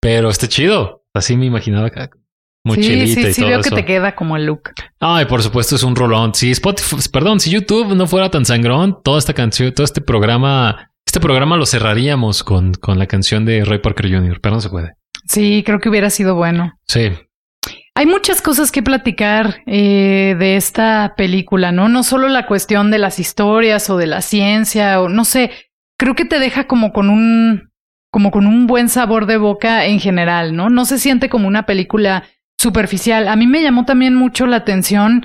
pero 0.00 0.30
está 0.30 0.48
chido. 0.48 1.04
Así 1.12 1.36
me 1.36 1.44
imaginaba 1.44 1.88
acá. 1.88 2.08
Muy 2.64 2.82
sí, 2.82 3.06
sí, 3.06 3.34
sí, 3.34 3.44
veo 3.44 3.60
que 3.60 3.70
te 3.70 3.84
queda 3.84 4.14
como 4.14 4.38
el 4.38 4.46
look. 4.46 4.70
Ay, 4.98 5.26
por 5.26 5.42
supuesto 5.42 5.76
es 5.76 5.82
un 5.82 5.94
rolón. 5.94 6.34
Si 6.34 6.52
Spotify, 6.52 6.96
perdón, 7.12 7.38
si 7.38 7.50
YouTube 7.50 7.94
no 7.94 8.06
fuera 8.06 8.30
tan 8.30 8.46
sangrón, 8.46 8.96
toda 9.04 9.18
esta 9.18 9.34
canción, 9.34 9.74
todo 9.74 9.84
este 9.84 10.00
programa 10.00 10.90
este 11.06 11.20
programa 11.20 11.56
lo 11.56 11.64
cerraríamos 11.64 12.42
con, 12.42 12.74
con 12.74 12.98
la 12.98 13.06
canción 13.06 13.44
de 13.44 13.64
Ray 13.64 13.78
Parker 13.78 14.10
Jr., 14.10 14.40
pero 14.40 14.56
no 14.56 14.60
se 14.60 14.68
puede. 14.68 14.94
Sí, 15.26 15.62
creo 15.64 15.80
que 15.80 15.88
hubiera 15.88 16.10
sido 16.10 16.34
bueno. 16.34 16.74
Sí. 16.86 17.12
Hay 17.94 18.04
muchas 18.04 18.42
cosas 18.42 18.70
que 18.70 18.82
platicar 18.82 19.62
eh, 19.66 20.36
de 20.38 20.56
esta 20.56 21.14
película, 21.16 21.72
¿no? 21.72 21.88
No 21.88 22.02
solo 22.02 22.28
la 22.28 22.46
cuestión 22.46 22.90
de 22.90 22.98
las 22.98 23.18
historias 23.18 23.88
o 23.88 23.96
de 23.96 24.06
la 24.06 24.20
ciencia, 24.20 25.00
o 25.00 25.08
no 25.08 25.24
sé, 25.24 25.50
creo 25.96 26.14
que 26.14 26.26
te 26.26 26.38
deja 26.38 26.66
como 26.66 26.92
con 26.92 27.08
un, 27.08 27.70
como 28.10 28.30
con 28.30 28.46
un 28.46 28.66
buen 28.66 28.88
sabor 28.90 29.24
de 29.24 29.38
boca 29.38 29.86
en 29.86 29.98
general, 29.98 30.54
¿no? 30.54 30.68
No 30.68 30.84
se 30.84 30.98
siente 30.98 31.30
como 31.30 31.48
una 31.48 31.64
película 31.64 32.24
superficial. 32.58 33.28
A 33.28 33.36
mí 33.36 33.46
me 33.46 33.62
llamó 33.62 33.86
también 33.86 34.14
mucho 34.14 34.46
la 34.46 34.56
atención 34.56 35.24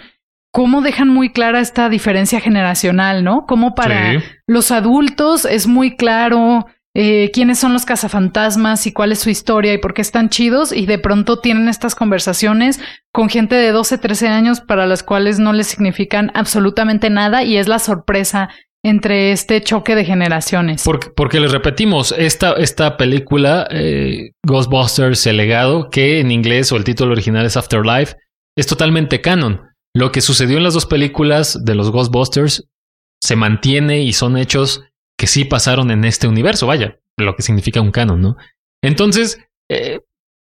cómo 0.52 0.82
dejan 0.82 1.08
muy 1.08 1.32
clara 1.32 1.60
esta 1.60 1.90
diferencia 1.90 2.40
generacional, 2.40 3.24
¿no? 3.24 3.46
Como 3.46 3.74
para 3.74 4.22
los 4.48 4.72
adultos 4.72 5.46
es 5.46 5.68
muy 5.68 5.96
claro 5.96 6.66
eh, 6.94 7.32
quiénes 7.34 7.58
son 7.58 7.72
los 7.72 7.86
cazafantasmas 7.86 8.86
y 8.86 8.92
cuál 8.92 9.14
es 9.14 9.20
su 9.20 9.30
historia 9.30 9.74
y 9.74 9.78
por 9.78 9.94
qué 9.94 10.02
están 10.02 10.30
chidos 10.30 10.74
y 10.74 10.86
de 10.86 11.00
pronto 11.00 11.40
tienen 11.40 11.70
estas 11.70 11.96
conversaciones 11.96 12.82
con 13.14 13.30
gente 13.30 13.56
de 13.56 13.72
12, 13.72 13.98
13 13.98 14.28
años 14.28 14.60
para 14.60 14.86
las 14.86 15.02
cuales 15.02 15.40
no 15.40 15.54
les 15.54 15.68
significan 15.68 16.32
absolutamente 16.34 17.10
nada 17.10 17.44
y 17.44 17.56
es 17.56 17.70
la 17.70 17.80
sorpresa 17.80 18.50
entre 18.84 19.32
este 19.32 19.62
choque 19.62 19.96
de 19.96 20.04
generaciones. 20.04 20.84
Porque, 20.84 21.10
porque 21.16 21.40
les 21.40 21.52
repetimos, 21.52 22.14
esta, 22.18 22.54
esta 22.54 22.98
película, 22.98 23.68
eh, 23.70 24.32
Ghostbusters, 24.46 25.26
el 25.28 25.38
legado, 25.38 25.90
que 25.90 26.20
en 26.20 26.32
inglés 26.32 26.72
o 26.72 26.78
el 26.78 26.84
título 26.84 27.12
original 27.12 27.46
es 27.46 27.56
Afterlife, 27.56 28.16
es 28.58 28.68
totalmente 28.68 29.22
canon. 29.22 29.71
Lo 29.93 30.12
que 30.12 30.21
sucedió 30.21 30.58
en 30.58 30.63
las 30.63 30.73
dos 30.73 30.86
películas 30.86 31.65
de 31.65 31.75
los 31.75 31.91
Ghostbusters 31.91 32.67
se 33.21 33.36
mantiene 33.36 34.01
y 34.01 34.13
son 34.13 34.38
hechos 34.38 34.84
que 35.17 35.27
sí 35.27 35.45
pasaron 35.45 35.91
en 35.91 36.06
este 36.06 36.27
universo, 36.27 36.65
vaya, 36.67 36.99
lo 37.17 37.36
que 37.36 37.43
significa 37.43 37.82
un 37.82 37.91
canon, 37.91 38.21
¿no? 38.21 38.38
Entonces, 38.84 39.39
eh, 39.69 40.01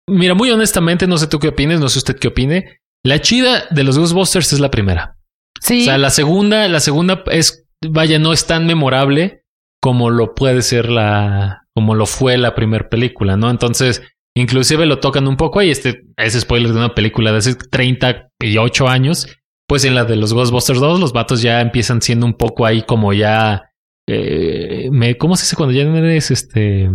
mira, 0.08 0.34
muy 0.34 0.52
honestamente, 0.52 1.08
no 1.08 1.18
sé 1.18 1.28
tú 1.28 1.40
qué 1.40 1.50
opines, 1.50 1.80
no 1.80 1.90
sé 1.90 2.00
usted 2.00 2.18
qué 2.18 2.28
opine. 2.28 2.82
La 3.06 3.22
chida 3.22 3.66
de 3.70 3.84
los 3.84 3.98
Ghostbusters 3.98 4.54
es 4.54 4.60
la 4.60 4.72
primera. 4.72 5.18
Sí. 5.62 5.84
O 5.84 5.86
sea, 5.86 5.98
la 5.98 6.10
segunda, 6.10 6.68
la 6.68 6.80
segunda 6.80 7.24
es, 7.32 7.66
vaya, 7.88 8.20
no 8.20 8.34
es 8.34 8.46
tan 8.46 8.66
memorable 8.66 9.44
como 9.82 10.10
lo 10.10 10.36
puede 10.36 10.62
ser 10.62 10.90
la, 10.90 11.68
como 11.74 11.96
lo 11.96 12.06
fue 12.06 12.38
la 12.38 12.56
primera 12.56 12.90
película, 12.90 13.38
¿no? 13.38 13.50
Entonces, 13.50 14.02
Inclusive 14.38 14.86
lo 14.86 15.00
tocan 15.00 15.28
un 15.28 15.36
poco 15.36 15.64
y 15.64 15.72
este 15.72 16.04
es 16.16 16.40
spoiler 16.40 16.72
de 16.72 16.78
una 16.78 16.94
película 16.94 17.32
de 17.32 17.40
hace 17.40 17.56
38 17.56 18.88
años. 18.88 19.28
Pues 19.68 19.84
en 19.84 19.96
la 19.96 20.06
de 20.06 20.16
los 20.16 20.32
Ghostbusters 20.32 20.80
2 20.80 21.00
los 21.00 21.12
vatos 21.12 21.42
ya 21.42 21.60
empiezan 21.60 22.04
siendo 22.04 22.28
un 22.28 22.36
poco 22.36 22.66
ahí 22.66 22.84
como 22.84 23.14
ya... 23.14 23.72
Eh, 24.08 24.90
me, 24.92 25.18
¿Cómo 25.18 25.36
se 25.36 25.44
dice 25.44 25.56
cuando 25.56 25.74
ya 25.74 25.86
no 25.86 25.98
eres 25.98 26.30
este... 26.30 26.88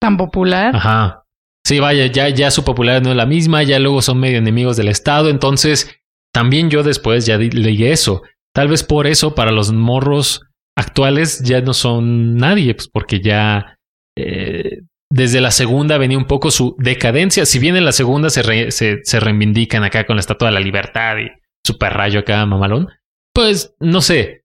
Tan 0.00 0.16
popular? 0.16 0.74
Ajá. 0.74 1.24
Sí, 1.66 1.80
vaya, 1.80 2.06
ya, 2.06 2.30
ya 2.30 2.50
su 2.50 2.64
popularidad 2.64 3.02
no 3.02 3.10
es 3.10 3.16
la 3.16 3.26
misma, 3.26 3.62
ya 3.62 3.78
luego 3.78 4.00
son 4.00 4.18
medio 4.18 4.38
enemigos 4.38 4.78
del 4.78 4.88
Estado, 4.88 5.28
entonces 5.28 6.00
también 6.32 6.70
yo 6.70 6.82
después 6.82 7.26
ya 7.26 7.36
leí 7.36 7.84
eso. 7.84 8.22
Tal 8.54 8.68
vez 8.68 8.84
por 8.84 9.06
eso 9.06 9.34
para 9.34 9.52
los 9.52 9.70
morros 9.70 10.40
actuales 10.78 11.42
ya 11.42 11.60
no 11.60 11.74
son 11.74 12.36
nadie, 12.36 12.74
pues 12.74 12.88
porque 12.88 13.20
ya 13.20 13.76
eh, 14.16 14.80
desde 15.10 15.40
la 15.40 15.50
segunda 15.50 15.98
venía 15.98 16.18
un 16.18 16.26
poco 16.26 16.50
su 16.50 16.74
decadencia. 16.78 17.46
Si 17.46 17.58
bien 17.58 17.76
en 17.76 17.84
la 17.84 17.92
segunda 17.92 18.30
se, 18.30 18.70
se, 18.70 19.20
reivindican 19.20 19.84
acá 19.84 20.04
con 20.04 20.16
la 20.16 20.20
Estatua 20.20 20.48
de 20.48 20.54
la 20.54 20.60
Libertad 20.60 21.18
y 21.18 21.30
super 21.64 21.92
rayo 21.92 22.20
acá, 22.20 22.44
mamalón, 22.46 22.88
pues 23.32 23.74
no 23.80 24.00
sé. 24.00 24.44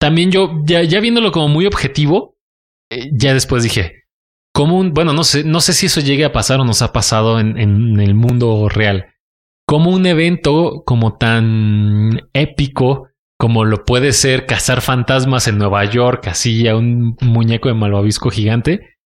También 0.00 0.30
yo, 0.30 0.62
ya, 0.64 1.00
viéndolo 1.00 1.32
como 1.32 1.48
muy 1.48 1.66
objetivo, 1.66 2.36
eh, 2.90 3.10
ya 3.12 3.34
después 3.34 3.62
dije, 3.62 4.04
como 4.54 4.78
un, 4.78 4.94
bueno, 4.94 5.12
no 5.12 5.24
sé, 5.24 5.44
no 5.44 5.60
sé 5.60 5.72
si 5.72 5.86
eso 5.86 6.00
llegue 6.00 6.24
a 6.24 6.32
pasar 6.32 6.60
o 6.60 6.64
nos 6.64 6.82
ha 6.82 6.92
pasado 6.92 7.40
en, 7.40 7.58
en 7.58 8.00
el 8.00 8.14
mundo 8.14 8.68
real. 8.68 9.14
Como 9.66 9.90
un 9.90 10.06
evento 10.06 10.82
como 10.86 11.18
tan 11.18 12.28
épico 12.32 13.08
como 13.38 13.64
lo 13.64 13.84
puede 13.84 14.12
ser 14.12 14.46
cazar 14.46 14.80
fantasmas 14.80 15.46
en 15.46 15.58
Nueva 15.58 15.84
York, 15.84 16.26
así 16.26 16.66
a 16.66 16.76
un 16.76 17.16
muñeco 17.20 17.68
de 17.68 17.74
malvavisco 17.74 18.30
gigante, 18.30 18.97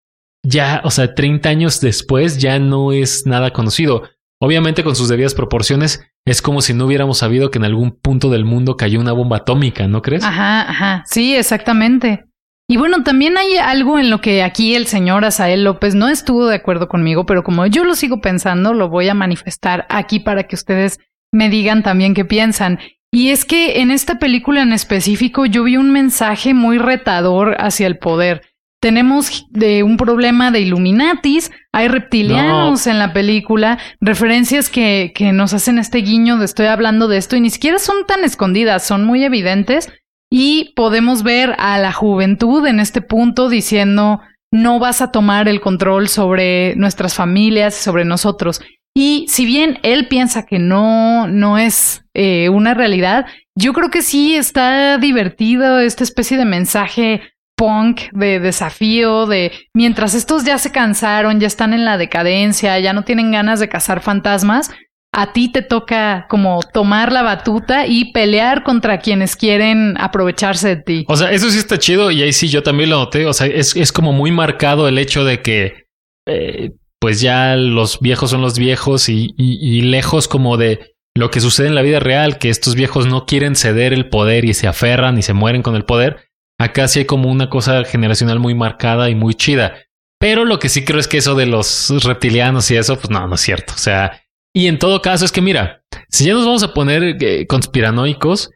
ya, 0.42 0.80
o 0.84 0.90
sea, 0.90 1.14
30 1.14 1.48
años 1.48 1.80
después 1.80 2.38
ya 2.38 2.58
no 2.58 2.92
es 2.92 3.26
nada 3.26 3.52
conocido. 3.52 4.02
Obviamente 4.40 4.82
con 4.82 4.96
sus 4.96 5.08
debidas 5.08 5.34
proporciones, 5.34 6.04
es 6.26 6.42
como 6.42 6.62
si 6.62 6.74
no 6.74 6.86
hubiéramos 6.86 7.18
sabido 7.18 7.50
que 7.50 7.58
en 7.58 7.64
algún 7.64 7.92
punto 7.92 8.28
del 8.28 8.44
mundo 8.44 8.76
cayó 8.76 9.00
una 9.00 9.12
bomba 9.12 9.38
atómica, 9.38 9.86
¿no 9.86 10.02
crees? 10.02 10.24
Ajá, 10.24 10.68
ajá, 10.68 11.04
sí, 11.06 11.36
exactamente. 11.36 12.24
Y 12.68 12.76
bueno, 12.76 13.02
también 13.02 13.36
hay 13.36 13.56
algo 13.56 13.98
en 13.98 14.10
lo 14.10 14.20
que 14.20 14.42
aquí 14.42 14.74
el 14.74 14.86
señor 14.86 15.24
Asael 15.24 15.62
López 15.62 15.94
no 15.94 16.08
estuvo 16.08 16.46
de 16.46 16.56
acuerdo 16.56 16.88
conmigo, 16.88 17.26
pero 17.26 17.42
como 17.44 17.66
yo 17.66 17.84
lo 17.84 17.94
sigo 17.94 18.20
pensando, 18.20 18.72
lo 18.72 18.88
voy 18.88 19.08
a 19.08 19.14
manifestar 19.14 19.86
aquí 19.88 20.20
para 20.20 20.44
que 20.44 20.54
ustedes 20.54 20.98
me 21.32 21.48
digan 21.48 21.82
también 21.82 22.14
qué 22.14 22.24
piensan. 22.24 22.78
Y 23.12 23.28
es 23.28 23.44
que 23.44 23.80
en 23.80 23.90
esta 23.90 24.18
película 24.18 24.62
en 24.62 24.72
específico 24.72 25.44
yo 25.44 25.64
vi 25.64 25.76
un 25.76 25.92
mensaje 25.92 26.54
muy 26.54 26.78
retador 26.78 27.56
hacia 27.58 27.86
el 27.86 27.98
poder. 27.98 28.42
Tenemos 28.82 29.46
de 29.50 29.84
un 29.84 29.96
problema 29.96 30.50
de 30.50 30.58
Illuminatis, 30.58 31.52
hay 31.70 31.86
reptilianos 31.86 32.88
en 32.88 32.98
la 32.98 33.12
película, 33.12 33.78
referencias 34.00 34.68
que, 34.68 35.12
que 35.14 35.30
nos 35.30 35.54
hacen 35.54 35.78
este 35.78 35.98
guiño 35.98 36.36
de 36.36 36.46
estoy 36.46 36.66
hablando 36.66 37.06
de 37.06 37.16
esto 37.16 37.36
y 37.36 37.40
ni 37.40 37.50
siquiera 37.50 37.78
son 37.78 38.06
tan 38.08 38.24
escondidas, 38.24 38.84
son 38.84 39.04
muy 39.04 39.22
evidentes 39.22 39.88
y 40.32 40.72
podemos 40.74 41.22
ver 41.22 41.54
a 41.58 41.78
la 41.78 41.92
juventud 41.92 42.66
en 42.66 42.80
este 42.80 43.02
punto 43.02 43.48
diciendo 43.48 44.20
no 44.50 44.80
vas 44.80 45.00
a 45.00 45.12
tomar 45.12 45.46
el 45.46 45.60
control 45.60 46.08
sobre 46.08 46.74
nuestras 46.74 47.14
familias, 47.14 47.76
sobre 47.76 48.04
nosotros. 48.04 48.62
Y 48.96 49.26
si 49.28 49.46
bien 49.46 49.78
él 49.84 50.08
piensa 50.08 50.44
que 50.44 50.58
no, 50.58 51.28
no 51.28 51.56
es 51.56 52.04
eh, 52.14 52.48
una 52.48 52.74
realidad, 52.74 53.26
yo 53.54 53.72
creo 53.72 53.90
que 53.90 54.02
sí 54.02 54.34
está 54.34 54.98
divertido 54.98 55.78
esta 55.78 56.02
especie 56.02 56.36
de 56.36 56.46
mensaje 56.46 57.31
punk, 57.56 58.02
de 58.12 58.40
desafío, 58.40 59.26
de 59.26 59.52
mientras 59.74 60.14
estos 60.14 60.44
ya 60.44 60.58
se 60.58 60.72
cansaron, 60.72 61.40
ya 61.40 61.46
están 61.46 61.72
en 61.72 61.84
la 61.84 61.98
decadencia, 61.98 62.78
ya 62.78 62.92
no 62.92 63.04
tienen 63.04 63.30
ganas 63.30 63.60
de 63.60 63.68
cazar 63.68 64.00
fantasmas, 64.00 64.70
a 65.14 65.32
ti 65.32 65.50
te 65.50 65.60
toca 65.60 66.26
como 66.30 66.60
tomar 66.72 67.12
la 67.12 67.22
batuta 67.22 67.86
y 67.86 68.12
pelear 68.12 68.62
contra 68.62 68.98
quienes 68.98 69.36
quieren 69.36 69.94
aprovecharse 69.98 70.68
de 70.68 70.76
ti. 70.76 71.04
O 71.06 71.16
sea, 71.16 71.30
eso 71.32 71.50
sí 71.50 71.58
está 71.58 71.78
chido 71.78 72.10
y 72.10 72.22
ahí 72.22 72.32
sí 72.32 72.48
yo 72.48 72.62
también 72.62 72.88
lo 72.88 72.98
noté. 72.98 73.26
O 73.26 73.32
sea, 73.34 73.46
es, 73.46 73.76
es 73.76 73.92
como 73.92 74.12
muy 74.12 74.30
marcado 74.32 74.88
el 74.88 74.96
hecho 74.96 75.24
de 75.24 75.42
que 75.42 75.84
eh, 76.26 76.70
pues 76.98 77.20
ya 77.20 77.56
los 77.56 78.00
viejos 78.00 78.30
son 78.30 78.40
los 78.40 78.58
viejos 78.58 79.10
y, 79.10 79.34
y, 79.36 79.82
lejos 79.82 80.28
como 80.28 80.56
de 80.56 80.94
lo 81.14 81.30
que 81.30 81.40
sucede 81.40 81.66
en 81.66 81.74
la 81.74 81.82
vida 81.82 82.00
real, 82.00 82.38
que 82.38 82.48
estos 82.48 82.74
viejos 82.74 83.06
no 83.06 83.26
quieren 83.26 83.54
ceder 83.54 83.92
el 83.92 84.08
poder 84.08 84.44
y 84.44 84.54
se 84.54 84.66
aferran 84.66 85.18
y 85.18 85.22
se 85.22 85.34
mueren 85.34 85.62
con 85.62 85.74
el 85.74 85.84
poder. 85.84 86.28
Acá 86.62 86.88
sí 86.88 87.00
hay 87.00 87.04
como 87.04 87.30
una 87.30 87.50
cosa 87.50 87.84
generacional 87.84 88.38
muy 88.38 88.54
marcada 88.54 89.10
y 89.10 89.14
muy 89.14 89.34
chida. 89.34 89.74
Pero 90.18 90.44
lo 90.44 90.58
que 90.58 90.68
sí 90.68 90.84
creo 90.84 91.00
es 91.00 91.08
que 91.08 91.18
eso 91.18 91.34
de 91.34 91.46
los 91.46 91.92
reptilianos 92.04 92.70
y 92.70 92.76
eso, 92.76 92.96
pues 92.96 93.10
no, 93.10 93.26
no 93.26 93.34
es 93.34 93.40
cierto. 93.40 93.72
O 93.74 93.78
sea, 93.78 94.22
y 94.54 94.68
en 94.68 94.78
todo 94.78 95.02
caso 95.02 95.24
es 95.24 95.32
que 95.32 95.40
mira, 95.40 95.82
si 96.08 96.26
ya 96.26 96.34
nos 96.34 96.44
vamos 96.44 96.62
a 96.62 96.74
poner 96.74 97.16
eh, 97.20 97.46
conspiranoicos, 97.46 98.50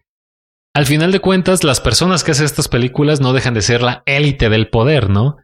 al 0.75 0.87
final 0.87 1.11
de 1.11 1.21
cuentas 1.21 1.65
las 1.65 1.81
personas 1.81 2.23
que 2.23 2.33
hacen 2.33 2.45
estas 2.45 2.69
películas 2.69 3.21
no 3.21 3.33
dejan 3.33 3.55
de 3.55 3.63
ser 3.63 3.83
la 3.83 4.03
élite 4.05 4.51
del 4.51 4.69
poder, 4.69 5.09
¿no? 5.09 5.37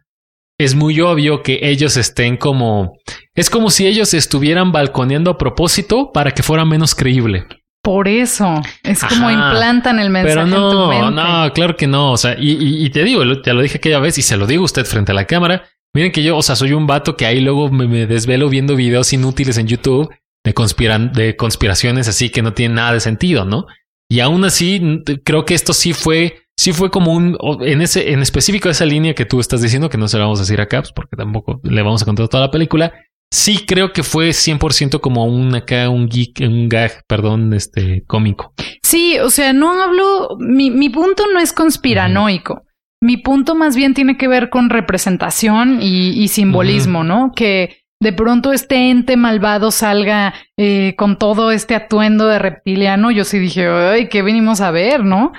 Es 0.59 0.75
muy 0.75 1.01
obvio 1.01 1.41
que 1.41 1.59
ellos 1.63 1.97
estén 1.97 2.37
como... 2.37 2.93
Es 3.33 3.49
como 3.49 3.71
si 3.71 3.87
ellos 3.87 4.13
estuvieran 4.13 4.71
balconeando 4.71 5.31
a 5.31 5.37
propósito 5.39 6.11
para 6.13 6.31
que 6.31 6.43
fuera 6.43 6.65
menos 6.65 6.93
creíble. 6.93 7.47
Por 7.83 8.07
eso, 8.07 8.61
es 8.81 9.03
como 9.03 9.29
implantan 9.29 9.99
el 9.99 10.09
mensaje. 10.09 10.35
Pero 10.35 10.47
no, 10.47 10.71
en 10.71 10.71
tu 10.71 10.87
mente. 10.87 11.21
no, 11.21 11.53
claro 11.53 11.75
que 11.75 11.85
no. 11.85 12.13
O 12.13 12.17
sea, 12.17 12.35
y, 12.39 12.85
y, 12.85 12.89
te 12.91 13.03
digo, 13.03 13.23
ya 13.43 13.53
lo 13.53 13.61
dije 13.61 13.77
aquella 13.77 13.99
vez 13.99 14.17
y 14.17 14.21
se 14.21 14.37
lo 14.37 14.47
digo 14.47 14.61
a 14.61 14.65
usted 14.65 14.85
frente 14.85 15.11
a 15.11 15.15
la 15.15 15.25
cámara. 15.25 15.65
Miren 15.93 16.13
que 16.13 16.23
yo, 16.23 16.37
o 16.37 16.41
sea, 16.41 16.55
soy 16.55 16.71
un 16.71 16.87
vato 16.87 17.17
que 17.17 17.25
ahí 17.25 17.41
luego 17.41 17.69
me, 17.69 17.85
me 17.87 18.07
desvelo 18.07 18.47
viendo 18.47 18.77
videos 18.77 19.11
inútiles 19.11 19.57
en 19.57 19.67
YouTube 19.67 20.09
de, 20.45 20.53
conspiran 20.53 21.11
de 21.13 21.35
conspiraciones 21.35 22.07
así 22.07 22.29
que 22.29 22.41
no 22.41 22.53
tienen 22.53 22.75
nada 22.75 22.93
de 22.93 22.99
sentido, 22.99 23.45
¿no? 23.45 23.67
Y 24.09 24.19
aún 24.19 24.45
así, 24.45 25.01
creo 25.23 25.45
que 25.45 25.53
esto 25.53 25.73
sí 25.73 25.93
fue, 25.93 26.43
sí 26.57 26.71
fue 26.71 26.91
como 26.91 27.13
un, 27.13 27.37
en 27.61 27.81
ese, 27.81 28.11
en 28.11 28.21
específico 28.21 28.69
esa 28.69 28.85
línea 28.85 29.15
que 29.15 29.25
tú 29.25 29.39
estás 29.39 29.61
diciendo, 29.61 29.89
que 29.89 29.97
no 29.97 30.07
se 30.07 30.17
la 30.17 30.25
vamos 30.25 30.39
a 30.39 30.43
decir 30.43 30.61
a 30.61 30.67
Caps, 30.67 30.91
porque 30.91 31.15
tampoco 31.15 31.59
le 31.63 31.81
vamos 31.81 32.01
a 32.01 32.05
contar 32.05 32.27
toda 32.27 32.45
la 32.45 32.51
película. 32.51 32.93
Sí 33.33 33.65
creo 33.65 33.93
que 33.93 34.03
fue 34.03 34.29
100% 34.29 35.01
como 35.01 35.25
un 35.25 35.55
acá, 35.55 35.89
un 35.89 36.07
geek, 36.07 36.41
un 36.41 36.69
gag, 36.69 37.03
perdón, 37.07 37.51
este, 37.53 38.03
cómico. 38.05 38.53
Sí, 38.83 39.17
o 39.17 39.31
sea, 39.31 39.53
no 39.53 39.81
hablo, 39.81 40.37
mi, 40.37 40.69
mi 40.69 40.89
punto 40.89 41.23
no 41.33 41.39
es 41.39 41.51
conspiranoico. 41.51 42.61
Mi 43.01 43.17
punto 43.17 43.55
más 43.55 43.75
bien 43.75 43.95
tiene 43.95 44.17
que 44.17 44.27
ver 44.27 44.51
con 44.51 44.69
representación 44.69 45.79
y, 45.81 46.11
y 46.11 46.27
simbolismo, 46.27 47.03
¿no? 47.03 47.31
Que 47.35 47.77
de 47.99 48.13
pronto 48.13 48.53
este 48.53 48.91
ente 48.91 49.17
malvado 49.17 49.71
salga 49.71 50.35
eh, 50.55 50.93
con 50.95 51.17
todo 51.17 51.49
este 51.49 51.73
atuendo 51.73 52.27
de 52.27 52.37
reptiliano, 52.37 53.09
yo 53.09 53.23
sí 53.23 53.39
dije, 53.39 53.67
ay, 53.67 54.09
¿qué 54.09 54.21
venimos 54.21 54.61
a 54.61 54.69
ver, 54.69 55.03
no? 55.03 55.31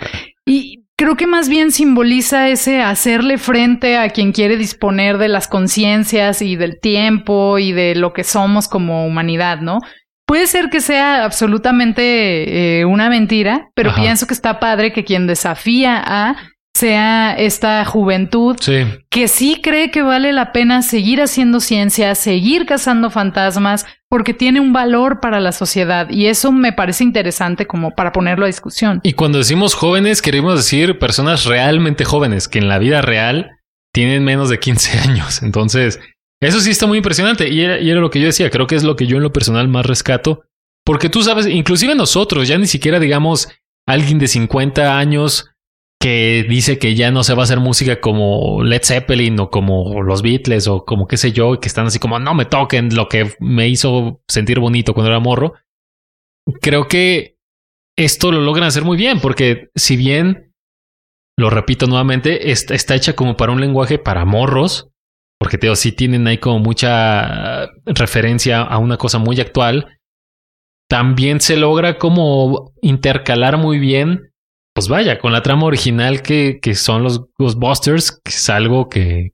Y 0.45 0.84
creo 0.97 1.17
que 1.17 1.27
más 1.27 1.49
bien 1.49 1.73
simboliza 1.73 2.49
ese 2.49 2.81
hacerle 2.81 3.39
frente 3.39 3.97
a 3.97 4.09
quien 4.11 4.33
quiere 4.33 4.57
disponer 4.57 5.19
de 5.19 5.29
las 5.29 5.49
conciencias 5.49 6.43
y 6.43 6.57
del 6.57 6.81
tiempo 6.81 7.59
y 7.59 7.73
de 7.73 7.95
lo 7.95 8.13
que 8.13 8.25
somos 8.25 8.69
como 8.69 9.07
humanidad, 9.07 9.61
¿no? 9.61 9.81
Puede 10.27 10.47
ser 10.47 10.71
que 10.71 10.81
sea 10.81 11.25
absolutamente 11.25 12.81
eh, 12.81 12.85
una 12.87 13.11
mentira, 13.11 13.69
pero 13.75 13.95
pienso 13.95 14.27
que 14.27 14.33
está 14.33 14.59
padre 14.59 14.93
que 14.93 15.05
quien 15.05 15.27
desafía 15.27 16.03
a 16.05 16.37
sea 16.75 17.35
esta 17.35 17.85
juventud 17.85 18.57
que 19.09 19.29
sí 19.29 19.61
cree 19.63 19.93
que 19.93 20.03
vale 20.03 20.33
la 20.33 20.51
pena 20.51 20.83
seguir 20.83 21.23
haciendo 21.23 21.61
ciencia, 21.61 22.15
seguir 22.17 22.67
cazando 22.67 23.11
fantasmas, 23.11 23.87
porque 24.15 24.33
tiene 24.33 24.61
un 24.61 24.73
valor 24.73 25.19
para 25.19 25.41
la 25.41 25.51
sociedad 25.51 26.09
y 26.09 26.27
eso 26.27 26.53
me 26.53 26.73
parece 26.73 27.03
interesante 27.03 27.67
como 27.67 27.97
para 27.97 28.13
ponerlo 28.13 28.45
a 28.45 28.47
discusión. 28.47 29.01
Y 29.03 29.15
cuando 29.15 29.39
decimos 29.39 29.75
jóvenes, 29.75 30.23
queremos 30.23 30.55
decir 30.55 31.01
personas 31.01 31.47
realmente 31.47 32.05
jóvenes, 32.05 32.47
que 32.47 32.61
en 32.61 32.69
la 32.69 32.79
vida 32.79 33.03
real 33.03 33.59
tienen 33.93 34.23
menos 34.23 34.51
de 34.51 34.61
15 34.61 34.99
años. 35.09 35.43
Entonces, 35.43 35.99
eso 36.41 36.61
sí 36.61 36.71
está 36.71 36.87
muy 36.87 36.99
impresionante 36.99 37.49
y 37.49 37.61
era, 37.63 37.81
y 37.81 37.91
era 37.91 37.99
lo 37.99 38.11
que 38.11 38.21
yo 38.21 38.27
decía, 38.27 38.51
creo 38.51 38.69
que 38.69 38.77
es 38.77 38.85
lo 38.85 38.95
que 38.95 39.09
yo 39.09 39.17
en 39.17 39.25
lo 39.25 39.33
personal 39.33 39.67
más 39.67 39.85
rescato, 39.85 40.45
porque 40.85 41.09
tú 41.09 41.25
sabes, 41.25 41.49
inclusive 41.49 41.97
nosotros, 41.97 42.47
ya 42.47 42.57
ni 42.57 42.69
siquiera 42.69 43.01
digamos 43.01 43.49
alguien 43.85 44.21
de 44.21 44.29
50 44.29 44.97
años, 44.97 45.51
que 46.01 46.45
dice 46.49 46.79
que 46.79 46.95
ya 46.95 47.11
no 47.11 47.25
se 47.25 47.35
va 47.35 47.43
a 47.43 47.45
hacer 47.45 47.61
música 47.61 48.01
como 48.01 48.63
Led 48.63 48.83
Zeppelin 48.85 49.41
o 49.41 49.51
como 49.51 50.03
los 50.03 50.21
Beatles 50.21 50.69
o 50.69 50.85
como 50.85 51.07
qué 51.07 51.17
sé 51.17 51.33
yo, 51.33 51.59
que 51.61 51.69
están 51.69 51.87
así 51.87 51.99
como 51.99 52.19
no 52.19 52.35
me 52.35 52.45
toquen 52.45 52.95
lo 52.95 53.09
que 53.09 53.33
me 53.41 53.69
hizo 53.69 54.21
sentir 54.29 54.61
bonito 54.61 54.93
cuando 54.93 55.11
era 55.11 55.21
morro. 55.21 55.55
Creo 56.61 56.89
que 56.89 57.39
esto 57.97 58.33
lo 58.33 58.41
logran 58.41 58.67
hacer 58.67 58.85
muy 58.85 58.97
bien 58.97 59.21
porque 59.21 59.71
si 59.75 59.97
bien, 59.97 60.53
lo 61.39 61.49
repito 61.51 61.87
nuevamente, 61.87 62.51
está, 62.51 62.95
hecha 62.95 63.15
como 63.15 63.37
para 63.37 63.53
un 63.53 63.61
lenguaje 63.61 63.99
para 63.99 64.25
morros, 64.25 64.91
porque 65.39 65.59
te 65.59 65.69
digo, 65.69 65.77
sí 65.77 65.93
tienen 65.93 66.27
ahí 66.27 66.39
como 66.39 66.59
mucha 66.59 67.71
referencia 67.87 68.63
a 68.63 68.79
una 68.79 68.97
cosa 68.97 69.19
muy 69.19 69.41
actual, 69.41 69.99
también 70.89 71.41
se 71.41 71.57
logra 71.57 71.99
como 71.99 72.75
intercalar 72.83 73.57
muy 73.57 73.79
bien 73.79 74.34
pues 74.75 74.89
vaya, 74.89 75.19
con 75.19 75.33
la 75.33 75.43
trama 75.43 75.67
original 75.67 76.21
que, 76.21 76.59
que 76.61 76.75
son 76.75 77.05
los 77.05 77.27
Ghostbusters, 77.39 78.21
que 78.23 78.31
es 78.31 78.51
algo 78.51 78.89
que 78.89 79.33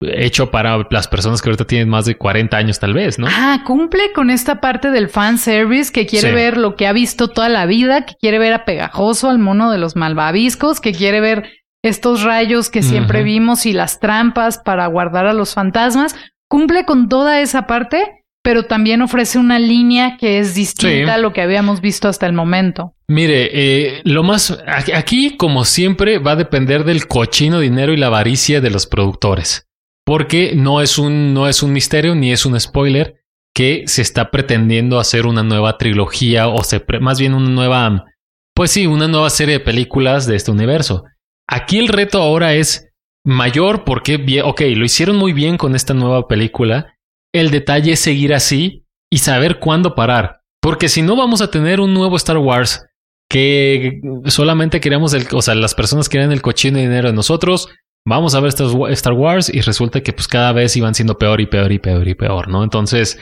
hecho 0.00 0.50
para 0.50 0.86
las 0.90 1.08
personas 1.08 1.42
que 1.42 1.48
ahorita 1.48 1.66
tienen 1.66 1.88
más 1.88 2.06
de 2.06 2.16
40 2.16 2.56
años 2.56 2.78
tal 2.78 2.94
vez, 2.94 3.18
¿no? 3.18 3.26
Ah, 3.28 3.62
cumple 3.66 4.12
con 4.14 4.30
esta 4.30 4.60
parte 4.60 4.90
del 4.90 5.08
fan 5.08 5.38
service 5.38 5.92
que 5.92 6.06
quiere 6.06 6.32
ver 6.32 6.56
lo 6.56 6.76
que 6.76 6.86
ha 6.86 6.92
visto 6.92 7.28
toda 7.28 7.48
la 7.48 7.66
vida, 7.66 8.06
que 8.06 8.14
quiere 8.14 8.38
ver 8.38 8.52
a 8.52 8.64
Pegajoso, 8.64 9.28
al 9.28 9.38
mono 9.38 9.70
de 9.70 9.78
los 9.78 9.96
malvaviscos, 9.96 10.80
que 10.80 10.92
quiere 10.92 11.20
ver 11.20 11.50
estos 11.82 12.22
rayos 12.22 12.70
que 12.70 12.82
siempre 12.82 13.22
vimos 13.22 13.66
y 13.66 13.72
las 13.72 14.00
trampas 14.00 14.58
para 14.58 14.86
guardar 14.86 15.26
a 15.26 15.32
los 15.32 15.54
fantasmas. 15.54 16.16
Cumple 16.48 16.84
con 16.84 17.08
toda 17.08 17.40
esa 17.40 17.66
parte, 17.66 18.17
pero 18.48 18.62
también 18.62 19.02
ofrece 19.02 19.38
una 19.38 19.58
línea 19.58 20.16
que 20.16 20.38
es 20.38 20.54
distinta 20.54 21.12
a 21.12 21.18
lo 21.18 21.34
que 21.34 21.42
habíamos 21.42 21.82
visto 21.82 22.08
hasta 22.08 22.24
el 22.24 22.32
momento. 22.32 22.94
Mire, 23.06 23.50
eh, 23.52 24.00
lo 24.04 24.22
más 24.22 24.58
aquí, 24.94 25.36
como 25.36 25.66
siempre, 25.66 26.16
va 26.16 26.30
a 26.30 26.36
depender 26.36 26.84
del 26.84 27.06
cochino 27.06 27.60
dinero 27.60 27.92
y 27.92 27.98
la 27.98 28.06
avaricia 28.06 28.62
de 28.62 28.70
los 28.70 28.86
productores, 28.86 29.68
porque 30.06 30.54
no 30.56 30.80
es 30.80 30.96
un 30.96 31.34
no 31.34 31.46
es 31.46 31.62
un 31.62 31.74
misterio 31.74 32.14
ni 32.14 32.32
es 32.32 32.46
un 32.46 32.58
spoiler 32.58 33.16
que 33.54 33.82
se 33.84 34.00
está 34.00 34.30
pretendiendo 34.30 34.98
hacer 34.98 35.26
una 35.26 35.42
nueva 35.42 35.76
trilogía 35.76 36.48
o 36.48 36.64
se 36.64 36.82
más 37.02 37.20
bien 37.20 37.34
una 37.34 37.50
nueva, 37.50 38.06
pues 38.54 38.70
sí, 38.70 38.86
una 38.86 39.08
nueva 39.08 39.28
serie 39.28 39.58
de 39.58 39.60
películas 39.60 40.26
de 40.26 40.36
este 40.36 40.52
universo. 40.52 41.04
Aquí 41.46 41.78
el 41.78 41.88
reto 41.88 42.22
ahora 42.22 42.54
es 42.54 42.88
mayor 43.26 43.84
porque, 43.84 44.40
ok, 44.42 44.62
lo 44.74 44.86
hicieron 44.86 45.16
muy 45.16 45.34
bien 45.34 45.58
con 45.58 45.74
esta 45.74 45.92
nueva 45.92 46.26
película 46.28 46.94
el 47.32 47.50
detalle 47.50 47.92
es 47.92 48.00
seguir 48.00 48.34
así 48.34 48.84
y 49.10 49.18
saber 49.18 49.58
cuándo 49.58 49.94
parar. 49.94 50.40
Porque 50.60 50.88
si 50.88 51.02
no 51.02 51.16
vamos 51.16 51.40
a 51.40 51.50
tener 51.50 51.80
un 51.80 51.94
nuevo 51.94 52.16
Star 52.16 52.38
Wars 52.38 52.84
que 53.30 54.00
solamente 54.26 54.80
queremos 54.80 55.12
el, 55.12 55.26
o 55.32 55.42
sea, 55.42 55.54
las 55.54 55.74
personas 55.74 56.08
quieren 56.08 56.32
el 56.32 56.42
cochino 56.42 56.78
dinero 56.78 57.08
de 57.08 57.14
nosotros, 57.14 57.68
vamos 58.06 58.34
a 58.34 58.40
ver 58.40 58.52
Star 58.52 59.12
Wars 59.12 59.52
y 59.52 59.60
resulta 59.60 60.00
que 60.02 60.12
pues 60.12 60.26
cada 60.28 60.52
vez 60.52 60.76
iban 60.76 60.94
siendo 60.94 61.18
peor 61.18 61.40
y 61.40 61.46
peor 61.46 61.70
y 61.72 61.78
peor 61.78 62.08
y 62.08 62.14
peor, 62.14 62.48
¿no? 62.48 62.64
Entonces, 62.64 63.18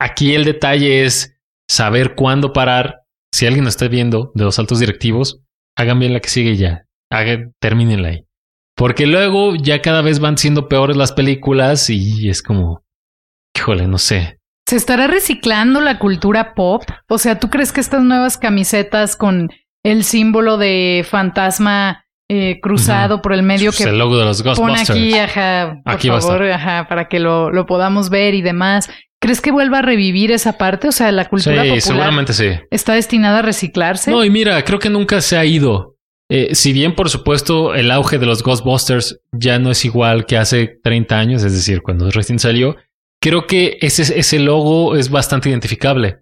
aquí 0.00 0.34
el 0.34 0.44
detalle 0.44 1.04
es 1.04 1.36
saber 1.68 2.14
cuándo 2.14 2.52
parar. 2.52 3.02
Si 3.32 3.46
alguien 3.46 3.66
está 3.66 3.88
viendo 3.88 4.32
de 4.34 4.44
los 4.44 4.58
altos 4.58 4.80
directivos, 4.80 5.40
hagan 5.76 5.98
bien 5.98 6.12
la 6.12 6.20
que 6.20 6.28
sigue 6.28 6.56
ya. 6.56 6.86
Hagan, 7.10 7.54
termínenla 7.60 8.08
ahí. 8.08 8.24
Porque 8.76 9.06
luego 9.06 9.54
ya 9.54 9.82
cada 9.82 10.02
vez 10.02 10.18
van 10.18 10.36
siendo 10.36 10.68
peores 10.68 10.96
las 10.96 11.12
películas 11.12 11.90
y 11.90 12.28
es 12.28 12.42
como, 12.42 12.83
híjole, 13.56 13.86
no 13.86 13.98
sé. 13.98 14.38
¿Se 14.66 14.76
estará 14.76 15.06
reciclando 15.06 15.80
la 15.80 15.98
cultura 15.98 16.54
pop? 16.54 16.82
O 17.08 17.18
sea, 17.18 17.38
¿tú 17.38 17.50
crees 17.50 17.70
que 17.72 17.80
estas 17.80 18.02
nuevas 18.02 18.38
camisetas 18.38 19.16
con 19.16 19.50
el 19.84 20.04
símbolo 20.04 20.56
de 20.56 21.04
fantasma 21.08 22.04
eh, 22.30 22.58
cruzado 22.62 23.20
por 23.20 23.34
el 23.34 23.42
medio 23.42 23.70
Pues 23.70 23.84
que 23.84 23.90
el 23.90 23.98
logo 23.98 24.16
de 24.16 24.24
los 24.24 24.42
pone 24.42 24.80
aquí, 24.80 25.12
ajá, 25.18 25.80
por 25.84 25.92
Aquí 25.94 26.08
favor, 26.08 26.44
ajá, 26.50 26.86
para 26.88 27.08
que 27.08 27.20
lo, 27.20 27.50
lo 27.50 27.66
podamos 27.66 28.08
ver 28.08 28.34
y 28.34 28.40
demás. 28.40 28.88
¿Crees 29.20 29.42
que 29.42 29.50
vuelva 29.52 29.78
a 29.80 29.82
revivir 29.82 30.32
esa 30.32 30.56
parte? 30.56 30.88
O 30.88 30.92
sea, 30.92 31.12
la 31.12 31.24
Sí, 31.24 31.30
cultura 31.30 31.56
popular 31.62 31.80
seguramente 31.82 32.32
sí. 32.32 32.48
está 32.70 32.94
destinada 32.94 33.40
a 33.40 33.42
reciclarse. 33.42 34.10
No, 34.10 34.24
y 34.24 34.30
mira, 34.30 34.62
creo 34.64 34.78
que 34.78 34.88
nunca 34.90 35.20
se 35.20 35.36
ha 35.36 35.44
ido. 35.44 35.96
Eh, 36.30 36.54
si 36.54 36.72
bien, 36.72 36.94
por 36.94 37.10
supuesto, 37.10 37.74
el 37.74 37.90
auge 37.90 38.18
de 38.18 38.24
los 38.26 38.42
Ghostbusters 38.42 39.20
ya 39.32 39.58
no 39.58 39.70
es 39.70 39.84
igual 39.84 40.24
que 40.24 40.38
hace 40.38 40.78
30 40.82 41.18
años, 41.18 41.42
es 41.44 41.52
decir, 41.52 41.82
cuando 41.82 42.10
recién 42.10 42.38
salió, 42.38 42.76
creo 43.24 43.46
que 43.46 43.78
ese, 43.80 44.02
ese 44.20 44.38
logo 44.38 44.96
es 44.96 45.08
bastante 45.08 45.48
identificable. 45.48 46.18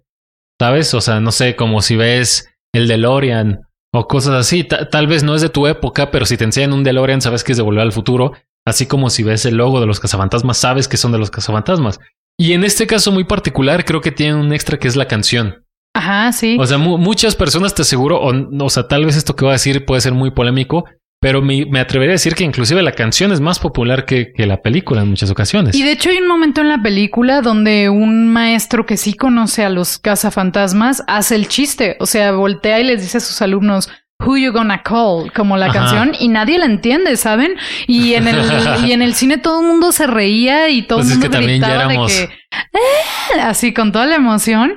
¿Sabes? 0.61 0.93
O 0.93 1.01
sea, 1.01 1.19
no 1.19 1.31
sé, 1.33 1.57
como 1.57 1.81
si 1.81 1.97
ves 1.97 2.49
el 2.73 2.87
DeLorean 2.87 3.61
o 3.93 4.07
cosas 4.07 4.35
así. 4.35 4.63
Ta- 4.63 4.89
tal 4.89 5.07
vez 5.07 5.21
no 5.23 5.35
es 5.35 5.41
de 5.41 5.49
tu 5.49 5.67
época, 5.67 6.09
pero 6.11 6.25
si 6.25 6.37
te 6.37 6.45
enseñan 6.45 6.71
un 6.71 6.83
DeLorean, 6.85 7.21
sabes 7.21 7.43
que 7.43 7.51
es 7.51 7.57
de 7.57 7.63
Volver 7.63 7.81
al 7.81 7.91
Futuro. 7.91 8.31
Así 8.65 8.85
como 8.85 9.09
si 9.09 9.23
ves 9.23 9.45
el 9.45 9.57
logo 9.57 9.81
de 9.81 9.87
los 9.87 9.99
cazafantasmas, 9.99 10.57
sabes 10.57 10.87
que 10.87 10.95
son 10.95 11.11
de 11.11 11.17
los 11.17 11.29
cazafantasmas. 11.31 11.99
Y 12.39 12.53
en 12.53 12.63
este 12.63 12.87
caso 12.87 13.11
muy 13.11 13.25
particular, 13.25 13.83
creo 13.83 13.99
que 13.99 14.11
tiene 14.13 14.35
un 14.35 14.53
extra 14.53 14.77
que 14.79 14.87
es 14.87 14.95
la 14.95 15.07
canción. 15.09 15.65
Ajá, 15.93 16.31
sí. 16.31 16.55
O 16.59 16.65
sea, 16.65 16.77
mu- 16.77 16.97
muchas 16.97 17.35
personas 17.35 17.75
te 17.75 17.81
aseguro, 17.81 18.21
o, 18.21 18.31
o 18.65 18.69
sea, 18.69 18.87
tal 18.87 19.05
vez 19.05 19.17
esto 19.17 19.35
que 19.35 19.43
voy 19.43 19.51
a 19.51 19.59
decir 19.59 19.85
puede 19.85 20.01
ser 20.01 20.13
muy 20.13 20.31
polémico, 20.31 20.85
pero 21.23 21.41
me, 21.41 21.65
me 21.65 21.79
atrevería 21.79 22.11
a 22.11 22.19
decir 22.19 22.35
que 22.35 22.43
inclusive 22.43 22.83
la 22.83 22.91
canción 22.91 23.31
es 23.31 23.39
más 23.39 23.57
popular 23.57 24.05
que, 24.05 24.33
que 24.33 24.45
la 24.45 24.61
película 24.61 25.01
en 25.01 25.09
muchas 25.09 25.31
ocasiones. 25.31 25.73
Y 25.73 25.81
de 25.83 25.93
hecho 25.93 26.09
hay 26.09 26.17
un 26.17 26.27
momento 26.27 26.61
en 26.61 26.67
la 26.69 26.81
película 26.83 27.41
donde 27.41 27.89
un 27.89 28.27
maestro 28.27 28.85
que 28.85 28.97
sí 28.97 29.13
conoce 29.13 29.63
a 29.63 29.69
los 29.69 29.97
cazafantasmas 29.97 31.03
hace 31.07 31.35
el 31.35 31.47
chiste, 31.47 31.95
o 31.99 32.05
sea, 32.05 32.33
voltea 32.33 32.79
y 32.79 32.83
les 32.83 33.01
dice 33.01 33.17
a 33.17 33.21
sus 33.21 33.41
alumnos 33.41 33.89
Who 34.25 34.37
you 34.37 34.51
gonna 34.53 34.83
call, 34.83 35.31
como 35.33 35.57
la 35.57 35.65
Ajá. 35.65 35.73
canción, 35.79 36.11
y 36.19 36.27
nadie 36.29 36.57
la 36.57 36.65
entiende, 36.65 37.17
¿saben? 37.17 37.55
Y 37.87 38.13
en 38.13 38.27
el, 38.27 38.37
y 38.85 38.91
en 38.93 39.01
el 39.01 39.15
cine 39.15 39.37
todo 39.37 39.61
el 39.61 39.67
mundo 39.67 39.91
se 39.91 40.07
reía 40.07 40.69
y 40.69 40.83
todo 40.83 40.99
Pues 40.99 41.07
el 41.07 41.13
es 41.13 41.19
mundo 41.19 41.29
que 41.29 41.37
también 41.37 41.61
ya 41.61 41.67
gritaba 41.67 41.91
de 41.91 42.07
que 42.07 42.23
"Eh", 42.23 43.41
así 43.41 43.73
con 43.73 43.91
toda 43.91 44.05
la 44.05 44.15
emoción. 44.15 44.75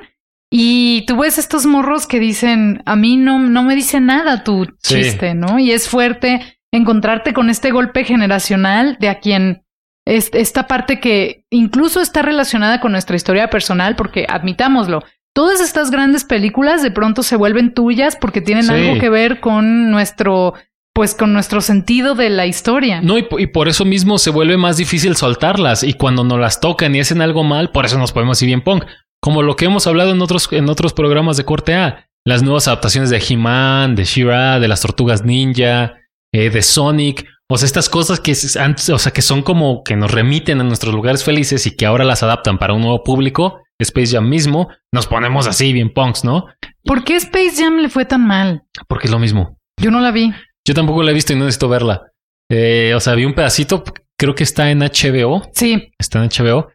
Y 0.51 1.03
tú 1.07 1.17
ves 1.17 1.37
estos 1.37 1.65
morros 1.65 2.07
que 2.07 2.19
dicen, 2.19 2.81
a 2.85 2.95
mí 2.95 3.17
no, 3.17 3.39
no 3.39 3.63
me 3.63 3.75
dice 3.75 3.99
nada 3.99 4.43
tu 4.43 4.65
Sí. 4.81 4.95
chiste, 4.95 5.33
¿no? 5.33 5.59
Y 5.59 5.71
es 5.71 5.89
fuerte 5.89 6.57
encontrarte 6.71 7.33
con 7.33 7.49
este 7.49 7.71
golpe 7.71 8.03
generacional 8.03 8.97
de 8.99 9.09
a 9.09 9.19
quien 9.19 9.63
es- 10.05 10.29
esta 10.33 10.67
parte 10.67 10.99
que 11.01 11.43
incluso 11.49 11.99
está 12.01 12.21
relacionada 12.21 12.79
con 12.79 12.93
nuestra 12.93 13.17
historia 13.17 13.49
personal, 13.49 13.95
porque 13.97 14.25
admitámoslo, 14.29 15.03
todas 15.35 15.59
estas 15.59 15.91
grandes 15.91 16.23
películas 16.23 16.81
de 16.81 16.91
pronto 16.91 17.23
se 17.23 17.35
vuelven 17.35 17.73
tuyas 17.73 18.15
porque 18.15 18.39
tienen 18.41 18.63
Sí. 18.63 18.71
algo 18.73 18.99
que 18.99 19.09
ver 19.09 19.41
con 19.41 19.91
nuestro, 19.91 20.53
pues 20.93 21.13
con 21.13 21.33
nuestro 21.33 21.59
sentido 21.59 22.15
de 22.15 22.29
la 22.29 22.45
historia. 22.45 23.01
No, 23.01 23.17
y, 23.17 23.27
y 23.37 23.47
por 23.47 23.67
eso 23.67 23.83
mismo 23.83 24.17
se 24.17 24.29
vuelve 24.29 24.55
más 24.55 24.77
difícil 24.77 25.15
soltarlas. 25.17 25.83
Y 25.83 25.93
cuando 25.93 26.23
nos 26.23 26.39
las 26.39 26.61
tocan 26.61 26.95
y 26.95 27.01
hacen 27.01 27.21
algo 27.21 27.43
mal, 27.43 27.71
por 27.71 27.83
eso 27.85 27.99
nos 27.99 28.13
podemos 28.13 28.41
ir 28.41 28.47
bien 28.47 28.61
punk. 28.61 28.85
Como 29.21 29.41
lo 29.41 29.55
que 29.55 29.65
hemos 29.65 29.87
hablado 29.87 30.11
en 30.11 30.21
otros, 30.21 30.47
en 30.51 30.69
otros 30.69 30.93
programas 30.93 31.37
de 31.37 31.45
corte 31.45 31.75
A. 31.75 32.05
Las 32.25 32.43
nuevas 32.43 32.67
adaptaciones 32.67 33.09
de 33.09 33.23
He-Man, 33.27 33.95
de 33.95 34.03
She-Ra, 34.03 34.59
de 34.59 34.67
las 34.67 34.81
Tortugas 34.81 35.23
Ninja, 35.23 35.95
eh, 36.33 36.49
de 36.49 36.61
Sonic. 36.61 37.25
O 37.49 37.57
sea, 37.57 37.65
estas 37.65 37.87
cosas 37.89 38.19
que, 38.19 38.33
antes- 38.59 38.89
o 38.89 38.97
sea, 38.97 39.13
que 39.13 39.21
son 39.21 39.41
como 39.41 39.83
que 39.83 39.95
nos 39.95 40.11
remiten 40.11 40.59
a 40.59 40.63
nuestros 40.65 40.93
lugares 40.93 41.23
felices 41.23 41.65
y 41.65 41.75
que 41.75 41.85
ahora 41.85 42.03
las 42.03 42.23
adaptan 42.23 42.57
para 42.57 42.73
un 42.73 42.81
nuevo 42.81 43.03
público. 43.03 43.61
Space 43.79 44.13
Jam 44.15 44.27
mismo, 44.27 44.69
nos 44.91 45.05
ponemos 45.07 45.47
así 45.47 45.71
bien 45.71 45.93
punks, 45.93 46.23
¿no? 46.23 46.45
¿Por 46.83 47.03
qué 47.03 47.15
Space 47.15 47.53
Jam 47.63 47.77
le 47.77 47.89
fue 47.89 48.05
tan 48.05 48.25
mal? 48.25 48.63
Porque 48.87 49.05
es 49.07 49.11
lo 49.11 49.19
mismo. 49.19 49.57
Yo 49.79 49.91
no 49.91 49.99
la 50.01 50.11
vi. 50.11 50.33
Yo 50.67 50.73
tampoco 50.73 51.03
la 51.03 51.11
he 51.11 51.13
visto 51.13 51.31
y 51.31 51.35
no 51.35 51.45
necesito 51.45 51.69
verla. 51.69 52.11
Eh, 52.51 52.93
o 52.95 52.99
sea, 52.99 53.13
vi 53.13 53.23
un 53.25 53.35
pedacito, 53.35 53.83
creo 54.17 54.33
que 54.35 54.43
está 54.43 54.71
en 54.71 54.79
HBO. 54.79 55.43
Sí, 55.53 55.91
Está 55.99 56.21
en 56.23 56.29
HBO. 56.29 56.69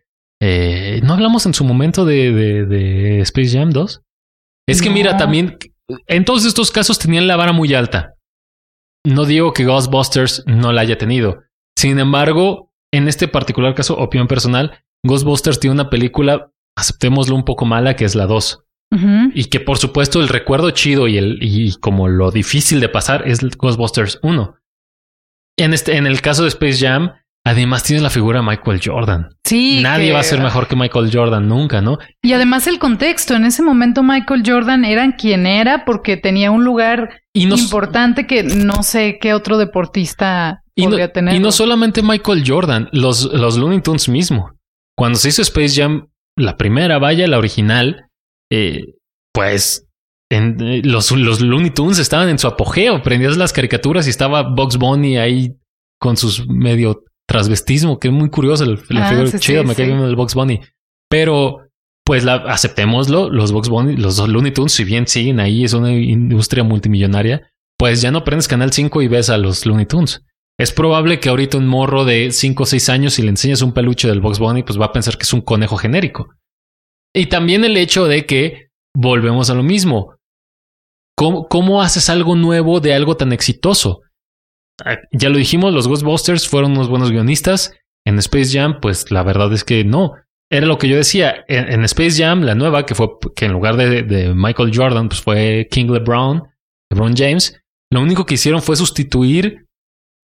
Eh, 0.44 1.00
¿No 1.04 1.12
hablamos 1.12 1.46
en 1.46 1.54
su 1.54 1.62
momento 1.62 2.04
de, 2.04 2.32
de, 2.32 2.66
de 2.66 3.20
Space 3.20 3.56
Jam 3.56 3.70
2? 3.70 4.02
Es 4.68 4.82
que 4.82 4.90
mira, 4.90 5.16
también 5.16 5.56
en 6.08 6.24
todos 6.24 6.44
estos 6.44 6.72
casos 6.72 6.98
tenían 6.98 7.28
la 7.28 7.36
vara 7.36 7.52
muy 7.52 7.74
alta. 7.74 8.14
No 9.06 9.24
digo 9.24 9.52
que 9.52 9.64
Ghostbusters 9.64 10.42
no 10.46 10.72
la 10.72 10.80
haya 10.80 10.98
tenido. 10.98 11.42
Sin 11.78 12.00
embargo, 12.00 12.72
en 12.92 13.06
este 13.06 13.28
particular 13.28 13.74
caso, 13.74 13.96
opinión 13.96 14.26
personal, 14.26 14.82
Ghostbusters 15.04 15.60
tiene 15.60 15.74
una 15.74 15.90
película, 15.90 16.50
aceptémoslo 16.76 17.36
un 17.36 17.44
poco 17.44 17.64
mala, 17.64 17.94
que 17.94 18.04
es 18.04 18.16
la 18.16 18.26
2. 18.26 18.64
Ujú. 18.94 19.30
Y 19.34 19.44
que 19.44 19.60
por 19.60 19.78
supuesto 19.78 20.20
el 20.20 20.28
recuerdo 20.28 20.70
chido 20.70 21.06
y, 21.06 21.18
el, 21.18 21.38
y 21.40 21.76
como 21.76 22.08
lo 22.08 22.32
difícil 22.32 22.80
de 22.80 22.88
pasar 22.88 23.28
es 23.28 23.40
Ghostbusters 23.56 24.18
1. 24.22 24.56
En, 25.58 25.72
este, 25.72 25.96
en 25.96 26.06
el 26.06 26.20
caso 26.20 26.42
de 26.42 26.48
Space 26.48 26.86
Jam, 26.86 27.12
además 27.44 27.82
tiene 27.82 28.02
la 28.02 28.10
figura 28.10 28.40
de 28.40 28.46
Michael 28.46 28.80
Jordan. 28.84 29.28
sí. 29.44 29.80
Nadie 29.82 30.06
que- 30.08 30.12
va 30.12 30.20
a 30.20 30.24
ser 30.24 30.40
mejor 30.40 30.68
que 30.68 30.76
Michael 30.76 31.10
Jordan 31.12 31.48
nunca, 31.48 31.80
¿no? 31.80 31.98
Y 32.22 32.32
además 32.32 32.66
el 32.66 32.78
contexto. 32.78 33.34
En 33.34 33.44
ese 33.44 33.62
momento 33.62 34.02
Michael 34.02 34.42
Jordan 34.46 34.84
era 34.84 35.16
quien 35.16 35.46
era 35.46 35.84
porque 35.84 36.16
tenía 36.16 36.50
un 36.50 36.64
lugar 36.64 37.22
Y 37.34 37.46
no, 37.46 37.56
importante 37.56 38.26
que 38.26 38.42
no 38.44 38.82
sé 38.82 39.18
qué 39.20 39.34
otro 39.34 39.58
deportista 39.58 40.62
y 40.74 40.84
no, 40.84 40.90
podría 40.90 41.12
tener. 41.12 41.34
y 41.34 41.38
no 41.40 41.52
solamente 41.52 42.02
Michael 42.02 42.44
Jordan, 42.46 42.88
los, 42.92 43.24
los 43.32 43.58
Looney 43.58 43.80
Tunes 43.82 44.08
mismo. 44.08 44.52
Cuando 44.96 45.18
se 45.18 45.28
hizo 45.30 45.42
Space 45.42 45.80
Jam, 45.80 46.08
la 46.36 46.56
primera, 46.56 46.98
vaya, 46.98 47.26
la 47.26 47.38
original, 47.38 48.06
eh, 48.50 48.80
pues 49.34 49.86
en, 50.30 50.56
eh, 50.62 50.80
los, 50.84 51.10
los 51.12 51.40
Looney 51.40 51.70
Tunes 51.70 51.98
estaban 51.98 52.28
en 52.28 52.38
su 52.38 52.46
apogeo. 52.46 53.02
Prendías 53.02 53.36
las 53.36 53.52
caricaturas 53.52 54.06
y 54.06 54.10
estaba 54.10 54.42
Bugs 54.42 54.76
Bunny 54.78 55.18
ahí 55.18 55.54
con 55.98 56.16
sus 56.16 56.46
medio 56.48 57.02
transvestismo, 57.26 57.98
que 57.98 58.08
es 58.08 58.14
muy 58.14 58.30
curioso. 58.30 58.64
El, 58.64 58.78
Ah, 58.96 59.08
figura 59.08 59.26
sí, 59.28 59.38
chida, 59.38 59.62
sí, 59.62 59.66
me 59.66 59.74
cae 59.74 59.86
sí. 59.86 59.92
bien 59.92 60.02
el 60.04 60.16
Bugs 60.16 60.34
Bunny. 60.34 60.60
Pero, 61.08 61.68
pues 62.04 62.24
la, 62.24 62.36
aceptémoslo, 62.36 63.30
los 63.30 63.52
Bugs 63.52 63.68
Bunny, 63.68 63.96
los 63.96 64.18
Looney 64.18 64.52
Tunes, 64.52 64.72
si 64.72 64.84
bien 64.84 65.06
siguen 65.06 65.40
ahí, 65.40 65.64
es 65.64 65.72
una 65.72 65.92
industria 65.92 66.64
multimillonaria, 66.64 67.50
pues 67.78 68.00
ya 68.00 68.10
no 68.10 68.24
prendes 68.24 68.48
Canal 68.48 68.72
5 68.72 69.02
y 69.02 69.08
ves 69.08 69.30
a 69.30 69.38
los 69.38 69.66
Looney 69.66 69.86
Tunes. 69.86 70.22
Es 70.58 70.72
probable 70.72 71.18
que 71.18 71.28
ahorita 71.28 71.58
un 71.58 71.66
morro 71.66 72.04
de 72.04 72.30
5 72.30 72.62
o 72.62 72.66
6 72.66 72.88
años, 72.90 73.14
si 73.14 73.22
le 73.22 73.30
enseñas 73.30 73.62
un 73.62 73.72
peluche 73.72 74.08
del 74.08 74.20
Bugs 74.20 74.38
Bunny, 74.38 74.62
pues 74.62 74.80
va 74.80 74.86
a 74.86 74.92
pensar 74.92 75.16
que 75.16 75.24
es 75.24 75.32
un 75.32 75.40
conejo 75.40 75.76
genérico. 75.76 76.28
Y 77.14 77.26
también 77.26 77.64
el 77.64 77.76
hecho 77.76 78.06
de 78.06 78.26
que 78.26 78.68
volvemos 78.94 79.50
a 79.50 79.54
lo 79.54 79.62
mismo. 79.62 80.16
¿Cómo, 81.16 81.46
cómo 81.48 81.82
haces 81.82 82.08
algo 82.08 82.36
nuevo 82.36 82.80
de 82.80 82.94
algo 82.94 83.16
tan 83.16 83.32
exitoso? 83.32 84.00
Ya 85.12 85.28
lo 85.28 85.38
dijimos, 85.38 85.72
los 85.72 85.88
Ghostbusters 85.88 86.48
fueron 86.48 86.72
unos 86.72 86.88
buenos 86.88 87.10
guionistas. 87.10 87.74
En 88.04 88.18
Space 88.18 88.58
Jam, 88.58 88.80
pues 88.80 89.10
la 89.10 89.22
verdad 89.22 89.52
es 89.52 89.64
que 89.64 89.84
no. 89.84 90.14
Era 90.50 90.66
lo 90.66 90.78
que 90.78 90.88
yo 90.88 90.96
decía. 90.96 91.44
En, 91.48 91.84
Space 91.84 92.22
Jam, 92.22 92.42
la 92.42 92.54
nueva, 92.54 92.84
que 92.84 92.94
fue 92.94 93.08
que 93.34 93.46
en 93.46 93.52
lugar 93.52 93.76
de, 93.76 94.32
Michael 94.34 94.72
Jordan, 94.74 95.08
pues 95.08 95.22
fue 95.22 95.68
King 95.70 95.86
LeBron, 95.86 96.42
LeBron 96.90 97.14
James. 97.16 97.60
Lo 97.90 98.00
único 98.00 98.26
que 98.26 98.34
hicieron 98.34 98.62
fue 98.62 98.76
sustituir 98.76 99.66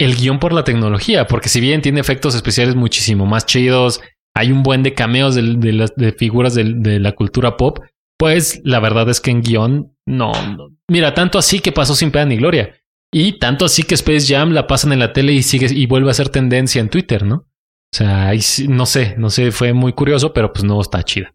el 0.01 0.17
guion 0.17 0.39
por 0.39 0.53
la 0.53 0.65
tecnología, 0.65 1.27
porque 1.27 1.49
si 1.49 1.61
bien 1.61 1.83
tiene 1.83 2.01
efectos 2.01 2.35
especiales 2.35 2.77
muchísimo 2.77 3.27
más 3.27 3.47
chidos, 3.47 4.01
hay 4.35 4.53
un 4.53 4.63
buen 4.63 4.83
de 4.83 4.95
cameos 4.95 5.35
de, 5.35 6.15
figuras 6.17 6.55
de, 6.55 6.75
de 6.77 7.01
la 7.01 7.13
cultura 7.13 7.57
pop, 7.57 7.81
pues 8.17 8.61
la 8.65 8.81
verdad 8.81 9.09
es 9.09 9.21
que 9.21 9.31
en 9.31 9.43
guion 9.43 9.97
no, 10.07 10.33
no. 10.57 10.71
Mira, 10.89 11.15
tanto 11.15 11.39
así 11.39 11.61
que 11.61 11.73
pasó 11.73 11.95
sin 11.95 12.11
pena 12.11 12.27
ni 12.27 12.37
gloria. 12.37 12.75
Y 13.13 13.39
tanto 13.39 13.65
así 13.65 13.83
que 13.85 13.95
Space 13.95 14.27
Jam 14.33 14.51
la 14.51 14.67
pasan 14.67 14.93
en 14.93 14.99
la 14.99 15.13
tele 15.13 15.33
y 15.33 15.43
sigue 15.43 15.69
y 15.71 15.87
vuelve 15.87 16.11
a 16.11 16.15
ser 16.15 16.29
tendencia 16.29 16.81
en 16.81 16.91
Twitter, 16.91 17.25
¿no? 17.25 17.37
O 17.37 17.97
sea, 17.97 18.33
no 18.69 18.87
sé, 18.87 19.15
no 19.17 19.31
sé, 19.31 19.51
fue 19.51 19.73
muy 19.73 19.95
curioso, 19.95 20.33
pero 20.35 20.53
pues 20.53 20.65
no 20.65 20.81
está 20.81 21.03
chida. 21.03 21.35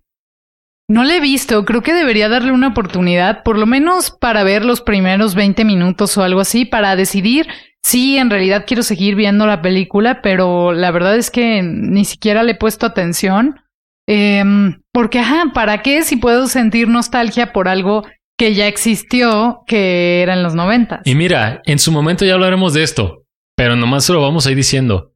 No 0.88 1.04
la 1.04 1.16
he 1.16 1.20
visto, 1.20 1.66
creo 1.66 1.82
que 1.82 1.94
debería 1.94 2.30
darle 2.30 2.52
una 2.52 2.68
oportunidad, 2.68 3.44
por 3.44 3.58
lo 3.58 3.66
menos 3.66 4.12
para 4.12 4.44
ver 4.44 4.66
los 4.66 4.82
primeros 4.82 5.34
20 5.34 5.64
minutos 5.66 6.18
o 6.18 6.24
algo 6.24 6.42
así, 6.42 6.66
para 6.66 6.96
decidir 6.96 7.48
si 7.82 8.18
en 8.18 8.30
realidad 8.30 8.66
quiero 8.68 8.84
seguir 8.84 9.16
viendo 9.16 9.48
la 9.48 9.62
película, 9.62 10.22
pero 10.22 10.74
la 10.74 10.92
verdad 10.92 11.16
es 11.16 11.32
que 11.32 11.64
ni 11.64 12.06
siquiera 12.06 12.44
le 12.44 12.52
he 12.52 12.56
puesto 12.56 12.86
atención. 12.86 13.60
Em, 14.08 14.82
porque, 14.92 15.20
ajá, 15.20 15.52
¿para 15.54 15.82
qué 15.82 16.04
si 16.04 16.18
puedo 16.18 16.48
sentir 16.48 16.88
nostalgia 16.88 17.54
por 17.54 17.68
algo 17.68 18.04
que 18.38 18.54
ya 18.54 18.67
existió, 18.67 19.63
que 19.67 20.22
era 20.22 20.34
en 20.34 20.43
los 20.43 20.56
noventas? 20.56 21.02
Y 21.06 21.15
mira, 21.15 21.62
en 21.65 21.80
su 21.80 21.91
momento 21.91 22.26
ya 22.26 22.34
hablaremos 22.34 22.74
de 22.74 22.84
esto, 22.84 23.24
pero 23.56 23.76
nomás 23.76 24.06
se 24.06 24.13
lo 24.13 24.22
vamos 24.22 24.46
a 24.48 24.52
ir 24.52 24.58
diciendo. 24.58 25.13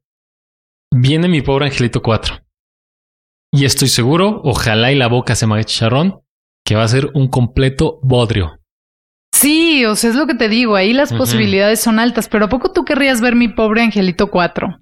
Viene 0.94 1.28
mi 1.28 1.42
pobre 1.42 1.66
Angelito 1.66 2.02
4. 2.02 2.38
Y 3.52 3.64
estoy 3.64 3.88
seguro, 3.88 4.40
ojalá 4.44 4.92
y 4.92 4.96
la 4.96 5.08
boca 5.08 5.34
se 5.34 5.46
me 5.46 5.54
haga 5.54 5.64
chicharrón, 5.64 6.20
que 6.64 6.74
va 6.76 6.84
a 6.84 6.88
ser 6.88 7.10
un 7.14 7.28
completo 7.28 7.98
bodrio. 8.02 8.58
Sí, 9.34 9.84
o 9.84 9.94
sea, 9.96 10.10
es 10.10 10.16
lo 10.16 10.26
que 10.26 10.34
te 10.34 10.48
digo, 10.48 10.74
ahí 10.76 10.92
las 10.92 11.12
posibilidades 11.12 11.80
son 11.80 11.98
altas, 11.98 12.28
pero 12.28 12.46
¿a 12.46 12.48
poco 12.48 12.72
tú 12.72 12.84
querrías 12.84 13.20
ver 13.20 13.36
mi 13.36 13.48
pobre 13.48 13.82
Angelito 13.82 14.30
4? 14.30 14.80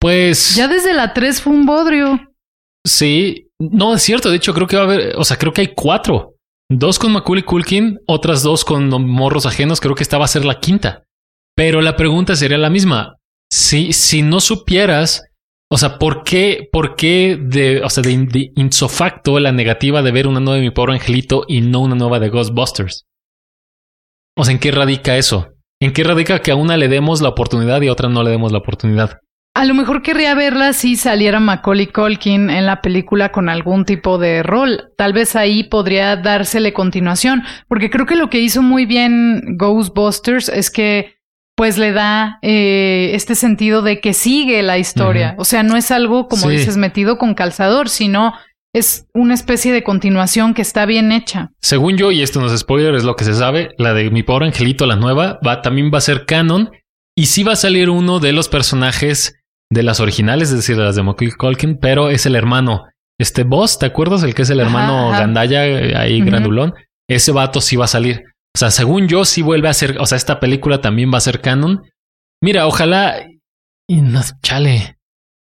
Pues 0.00 0.54
Ya 0.56 0.68
desde 0.68 0.94
la 0.94 1.12
3 1.12 1.42
fue 1.42 1.52
un 1.52 1.66
bodrio. 1.66 2.18
sí, 2.86 3.48
no 3.58 3.94
es 3.94 4.02
cierto. 4.02 4.30
De 4.30 4.36
hecho, 4.36 4.54
creo 4.54 4.66
que 4.66 4.76
va 4.76 4.82
a 4.82 4.84
haber, 4.86 5.16
o 5.16 5.24
sea, 5.24 5.36
creo 5.36 5.52
que 5.52 5.60
hay 5.60 5.74
cuatro. 5.74 6.29
Dos 6.72 7.00
con 7.00 7.10
Macaulay 7.10 7.42
Culkin, 7.42 7.98
otras 8.06 8.44
dos 8.44 8.64
con 8.64 8.88
morros 9.04 9.44
ajenos. 9.44 9.80
Creo 9.80 9.96
que 9.96 10.04
esta 10.04 10.18
va 10.18 10.26
a 10.26 10.28
ser 10.28 10.44
la 10.44 10.60
quinta. 10.60 11.02
Pero 11.56 11.80
la 11.80 11.96
pregunta 11.96 12.36
sería 12.36 12.58
la 12.58 12.70
misma. 12.70 13.16
Si, 13.50 13.92
si 13.92 14.22
no 14.22 14.38
supieras, 14.38 15.24
o 15.68 15.76
sea, 15.76 15.98
¿por 15.98 16.22
qué, 16.22 16.68
por 16.70 16.94
qué 16.94 17.36
de, 17.40 17.82
o 17.82 17.90
sea, 17.90 18.04
de, 18.04 18.16
de 18.16 18.52
insofacto 18.54 19.40
la 19.40 19.50
negativa 19.50 20.00
de 20.02 20.12
ver 20.12 20.28
una 20.28 20.38
nueva 20.38 20.58
de 20.58 20.62
mi 20.62 20.70
pobre 20.70 20.92
angelito 20.92 21.44
y 21.48 21.60
no 21.60 21.80
una 21.80 21.96
nueva 21.96 22.20
de 22.20 22.28
Ghostbusters? 22.28 23.04
O 24.38 24.44
sea, 24.44 24.52
¿en 24.52 24.60
qué 24.60 24.70
radica 24.70 25.16
eso? 25.16 25.48
¿En 25.82 25.92
qué 25.92 26.04
radica 26.04 26.40
que 26.40 26.52
a 26.52 26.56
una 26.56 26.76
le 26.76 26.86
demos 26.86 27.20
la 27.20 27.30
oportunidad 27.30 27.82
y 27.82 27.88
a 27.88 27.92
otra 27.92 28.08
no 28.08 28.22
le 28.22 28.30
demos 28.30 28.52
la 28.52 28.58
oportunidad? 28.58 29.18
A 29.60 29.66
lo 29.66 29.74
mejor 29.74 30.00
querría 30.00 30.34
verla 30.34 30.72
si 30.72 30.96
saliera 30.96 31.38
Macaulay 31.38 31.88
Culkin 31.88 32.48
en 32.48 32.64
la 32.64 32.80
película 32.80 33.30
con 33.30 33.50
algún 33.50 33.84
tipo 33.84 34.16
de 34.16 34.42
rol. 34.42 34.94
Tal 34.96 35.12
vez 35.12 35.36
ahí 35.36 35.64
podría 35.64 36.16
dársele 36.16 36.72
continuación, 36.72 37.42
porque 37.68 37.90
creo 37.90 38.06
que 38.06 38.16
lo 38.16 38.30
que 38.30 38.40
hizo 38.40 38.62
muy 38.62 38.86
bien 38.86 39.58
Ghostbusters 39.58 40.48
es 40.48 40.70
que 40.70 41.16
pues 41.56 41.76
le 41.76 41.92
da 41.92 42.38
eh, 42.40 43.10
este 43.12 43.34
sentido 43.34 43.82
de 43.82 44.00
que 44.00 44.14
sigue 44.14 44.62
la 44.62 44.78
historia. 44.78 45.34
O 45.36 45.44
sea, 45.44 45.62
no 45.62 45.76
es 45.76 45.90
algo, 45.90 46.26
como 46.26 46.44
Sí. 46.48 46.52
dices, 46.56 46.78
metido 46.78 47.18
con 47.18 47.34
calzador, 47.34 47.90
sino 47.90 48.32
es 48.74 49.08
una 49.12 49.34
especie 49.34 49.74
de 49.74 49.82
continuación 49.82 50.54
que 50.54 50.62
está 50.62 50.86
bien 50.86 51.12
hecha. 51.12 51.50
Según 51.60 51.98
yo, 51.98 52.12
y 52.12 52.22
esto 52.22 52.40
no 52.40 52.46
es 52.46 52.58
spoiler, 52.58 52.94
es 52.94 53.04
lo 53.04 53.14
que 53.14 53.24
se 53.24 53.34
sabe, 53.34 53.74
la 53.76 53.92
de 53.92 54.10
mi 54.10 54.22
pobre 54.22 54.46
angelito, 54.46 54.86
la 54.86 54.96
nueva, 54.96 55.38
va, 55.46 55.60
también 55.60 55.90
va 55.92 55.98
a 55.98 56.00
ser 56.00 56.24
canon. 56.24 56.70
Y 57.14 57.26
sí 57.26 57.42
va 57.42 57.52
a 57.52 57.56
salir 57.56 57.90
uno 57.90 58.20
de 58.20 58.32
los 58.32 58.48
personajes 58.48 59.36
de 59.72 59.82
las 59.82 60.00
originales, 60.00 60.50
es 60.50 60.56
decir, 60.56 60.76
de 60.76 60.82
las 60.84 60.96
de 60.96 61.02
Macaulay 61.02 61.34
Culkin, 61.36 61.78
pero 61.78 62.10
es 62.10 62.26
el 62.26 62.34
hermano. 62.34 62.84
Este 63.20 63.44
boss, 63.44 63.78
¿te 63.78 63.86
acuerdas? 63.86 64.22
El 64.22 64.34
que 64.34 64.42
es 64.42 64.50
el 64.50 64.60
hermano 64.60 65.10
ajá. 65.10 65.20
Gandaya, 65.20 65.66
eh, 65.66 65.94
ahí 65.96 66.20
grandulón. 66.22 66.74
Ese 67.08 67.32
vato 67.32 67.60
sí 67.60 67.76
va 67.76 67.84
a 67.84 67.88
salir. 67.88 68.22
O 68.56 68.58
sea, 68.58 68.70
según 68.70 69.06
yo, 69.08 69.24
sí 69.24 69.42
vuelve 69.42 69.68
a 69.68 69.74
ser, 69.74 69.98
o 69.98 70.06
sea, 70.06 70.16
esta 70.16 70.40
película 70.40 70.80
también 70.80 71.12
va 71.12 71.18
a 71.18 71.22
ser 71.22 71.40
canon. 71.40 71.82
Mira, 72.42 72.66
ojalá. 72.66 73.26
Y 73.88 74.00
no, 74.00 74.20
chale. 74.42 74.96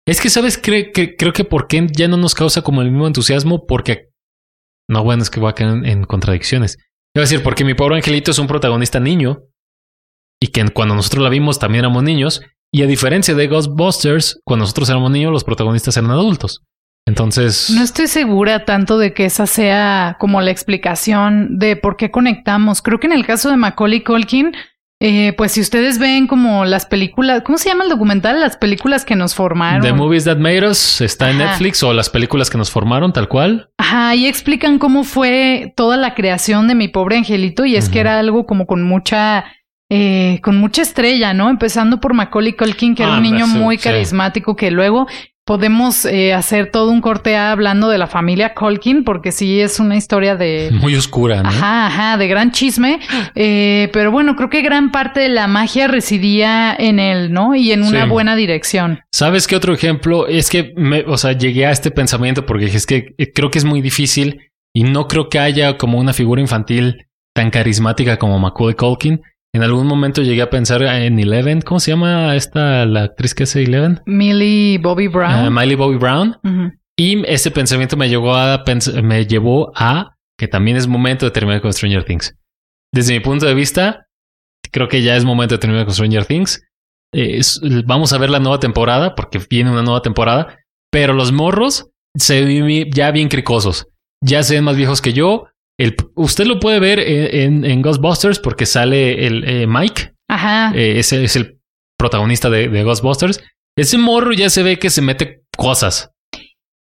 Es 0.06 0.20
que, 0.20 0.28
¿sabes? 0.30 0.62
Cre- 0.62 0.92
que- 0.92 1.16
creo 1.16 1.32
que 1.32 1.44
por 1.44 1.66
qué 1.66 1.86
ya 1.96 2.06
no 2.08 2.16
nos 2.16 2.34
causa 2.34 2.62
como 2.62 2.82
el 2.82 2.90
mismo 2.90 3.06
entusiasmo, 3.06 3.66
porque. 3.66 4.10
No, 4.88 5.02
bueno, 5.02 5.22
es 5.22 5.30
que 5.30 5.40
va 5.40 5.50
a 5.50 5.54
caer 5.54 5.70
en, 5.70 5.86
en 5.86 6.04
contradicciones. 6.04 6.76
A 7.16 7.20
decir, 7.20 7.42
porque 7.42 7.64
mi 7.64 7.74
pobre 7.74 7.96
angelito 7.96 8.30
es 8.32 8.38
un 8.38 8.46
protagonista 8.46 9.00
niño. 9.00 9.38
Y 10.42 10.48
que 10.48 10.62
cuando 10.68 10.94
nosotros 10.94 11.22
la 11.24 11.30
vimos 11.30 11.58
también 11.58 11.84
éramos 11.84 12.02
niños. 12.02 12.42
Y 12.74 12.82
a 12.82 12.88
diferencia 12.88 13.36
de 13.36 13.46
Ghostbusters, 13.46 14.40
cuando 14.44 14.64
nosotros 14.64 14.90
éramos 14.90 15.12
niños, 15.12 15.30
los 15.30 15.44
protagonistas 15.44 15.96
eran 15.96 16.10
adultos. 16.10 16.64
Entonces. 17.06 17.70
No 17.70 17.84
estoy 17.84 18.08
segura 18.08 18.64
tanto 18.64 18.98
de 18.98 19.14
que 19.14 19.26
esa 19.26 19.46
sea 19.46 20.16
como 20.18 20.40
la 20.40 20.50
explicación 20.50 21.60
de 21.60 21.76
por 21.76 21.96
qué 21.96 22.10
conectamos. 22.10 22.82
Creo 22.82 22.98
que 22.98 23.06
en 23.06 23.12
el 23.12 23.24
caso 23.24 23.48
de 23.48 23.56
Macaulay 23.56 24.02
Culkin, 24.02 24.56
eh, 25.00 25.34
pues 25.36 25.52
si 25.52 25.60
ustedes 25.60 26.00
ven 26.00 26.26
como 26.26 26.64
las 26.64 26.84
películas, 26.84 27.42
¿cómo 27.46 27.58
se 27.58 27.68
llama 27.68 27.84
el 27.84 27.90
documental? 27.90 28.40
Las 28.40 28.56
películas 28.56 29.04
que 29.04 29.14
nos 29.14 29.36
formaron. 29.36 29.82
The 29.82 29.92
Movies 29.92 30.24
That 30.24 30.38
Made 30.38 30.68
Us 30.68 31.00
está 31.00 31.30
en 31.30 31.40
Ajá. 31.40 31.50
Netflix 31.52 31.80
o 31.84 31.92
las 31.92 32.10
películas 32.10 32.50
que 32.50 32.58
nos 32.58 32.72
formaron, 32.72 33.12
tal 33.12 33.28
cual. 33.28 33.70
Ajá, 33.78 34.16
y 34.16 34.26
explican 34.26 34.80
cómo 34.80 35.04
fue 35.04 35.72
toda 35.76 35.96
la 35.96 36.16
creación 36.16 36.66
de 36.66 36.74
mi 36.74 36.88
pobre 36.88 37.18
angelito 37.18 37.66
y 37.66 37.76
es 37.76 37.88
que 37.88 38.00
era 38.00 38.18
algo 38.18 38.46
como 38.46 38.66
con 38.66 38.82
mucha... 38.82 39.44
eh, 39.90 40.40
con 40.42 40.56
mucha 40.56 40.82
estrella, 40.82 41.34
¿no? 41.34 41.50
Empezando 41.50 42.00
por 42.00 42.14
Macaulay 42.14 42.54
Culkin, 42.54 42.94
que 42.94 43.02
era 43.02 43.16
un 43.16 43.22
niño 43.22 43.46
sí, 43.46 43.58
muy 43.58 43.76
sí. 43.78 43.84
carismático, 43.84 44.56
que 44.56 44.70
luego 44.70 45.06
podemos 45.46 46.06
eh, 46.06 46.32
hacer 46.32 46.70
todo 46.70 46.90
un 46.90 47.02
corte 47.02 47.36
A 47.36 47.52
hablando 47.52 47.90
de 47.90 47.98
la 47.98 48.06
familia 48.06 48.54
Culkin, 48.54 49.04
porque 49.04 49.30
sí 49.30 49.60
es 49.60 49.78
una 49.78 49.94
historia 49.94 50.36
de... 50.36 50.70
Muy 50.80 50.94
oscura, 50.96 51.42
¿no? 51.42 51.50
Ajá, 51.50 51.86
ajá, 51.88 52.16
de 52.16 52.28
gran 52.28 52.50
chisme. 52.50 52.98
Eh, 53.34 53.90
pero 53.92 54.10
bueno, 54.10 54.36
creo 54.36 54.48
que 54.48 54.62
gran 54.62 54.90
parte 54.90 55.20
de 55.20 55.28
la 55.28 55.46
magia 55.46 55.86
residía 55.86 56.74
en 56.78 56.98
él, 56.98 57.30
¿no? 57.30 57.54
Y 57.54 57.72
en 57.72 57.82
una 57.82 58.04
Sí. 58.04 58.08
buena 58.08 58.36
dirección. 58.36 59.00
¿Sabes 59.12 59.46
qué 59.46 59.54
otro 59.54 59.74
ejemplo? 59.74 60.26
Es 60.28 60.48
que, 60.48 60.72
me, 60.76 61.00
o 61.02 61.18
sea, 61.18 61.32
llegué 61.32 61.66
a 61.66 61.72
este 61.72 61.90
pensamiento 61.90 62.46
porque 62.46 62.64
es 62.64 62.86
que 62.86 63.14
eh, 63.18 63.30
creo 63.34 63.50
que 63.50 63.58
es 63.58 63.66
muy 63.66 63.82
difícil 63.82 64.50
y 64.74 64.84
no 64.84 65.08
creo 65.08 65.28
que 65.28 65.38
haya 65.40 65.76
como 65.76 65.98
una 65.98 66.14
figura 66.14 66.40
infantil 66.40 67.06
tan 67.34 67.50
carismática 67.50 68.16
como 68.16 68.38
Macaulay 68.38 68.76
Culkin. 68.76 69.20
En 69.54 69.62
algún 69.62 69.86
momento 69.86 70.20
llegué 70.20 70.42
a 70.42 70.50
pensar 70.50 70.82
en 70.82 71.18
Eleven. 71.18 71.60
¿Cómo 71.62 71.78
se 71.78 71.92
llama 71.92 72.34
esta, 72.34 72.84
la 72.86 73.04
actriz 73.04 73.34
que 73.34 73.44
hace 73.44 73.62
Eleven? 73.62 74.00
Millie 74.04 74.78
Bobby 74.78 75.06
Brown. 75.06 75.32
Ah, 75.32 75.48
Miley 75.50 75.76
Bobby 75.76 75.96
Brown. 75.96 76.36
Y 76.96 77.24
ese 77.26 77.50
pensamiento 77.52 77.96
me 77.96 78.08
llevó 78.08 78.34
a 78.34 78.64
me 79.02 79.26
llevó 79.26 79.72
a 79.76 80.16
que 80.36 80.48
también 80.48 80.76
es 80.76 80.88
momento 80.88 81.24
de 81.24 81.30
terminar 81.30 81.60
con 81.60 81.72
Stranger 81.72 82.02
Things. 82.04 82.36
Desde 82.92 83.14
mi 83.14 83.20
punto 83.20 83.46
de 83.46 83.54
vista, 83.54 84.06
creo 84.72 84.88
que 84.88 85.02
ya 85.02 85.16
es 85.16 85.24
momento 85.24 85.54
de 85.54 85.60
terminar 85.60 85.84
con 85.84 85.94
Stranger 85.94 86.24
Things. 86.26 86.60
Eh, 87.12 87.38
es- 87.38 87.60
vamos 87.86 88.12
a 88.12 88.18
ver 88.18 88.30
la 88.30 88.40
nueva 88.40 88.58
temporada 88.58 89.14
porque 89.14 89.40
viene 89.48 89.70
una 89.70 89.82
nueva 89.82 90.02
temporada, 90.02 90.58
pero 90.90 91.12
los 91.12 91.30
morros 91.30 91.90
se 92.16 92.44
ven 92.44 92.90
ya 92.92 93.12
bien 93.12 93.28
cricosos. 93.28 93.86
Ya 94.20 94.42
se 94.42 94.54
ven 94.54 94.64
más 94.64 94.76
viejos 94.76 95.00
que 95.00 95.12
yo. 95.12 95.46
El, 95.78 95.96
usted 96.14 96.46
lo 96.46 96.60
puede 96.60 96.78
ver 96.80 96.98
en, 97.00 97.40
en- 97.40 97.64
en 97.64 97.82
Ghostbusters 97.82 98.38
porque 98.38 98.66
sale 98.66 99.26
el 99.26 99.44
eh, 99.48 99.66
Mike, 99.66 100.12
Ajá. 100.28 100.72
eh, 100.74 100.98
ese 100.98 101.24
es 101.24 101.36
el 101.36 101.58
protagonista 101.98 102.48
de, 102.50 102.68
de 102.68 102.82
Ghostbusters. 102.84 103.42
Ese 103.76 103.98
morro 103.98 104.32
ya 104.32 104.50
se 104.50 104.62
ve 104.62 104.78
que 104.78 104.90
se 104.90 105.02
mete 105.02 105.42
cosas. 105.56 106.10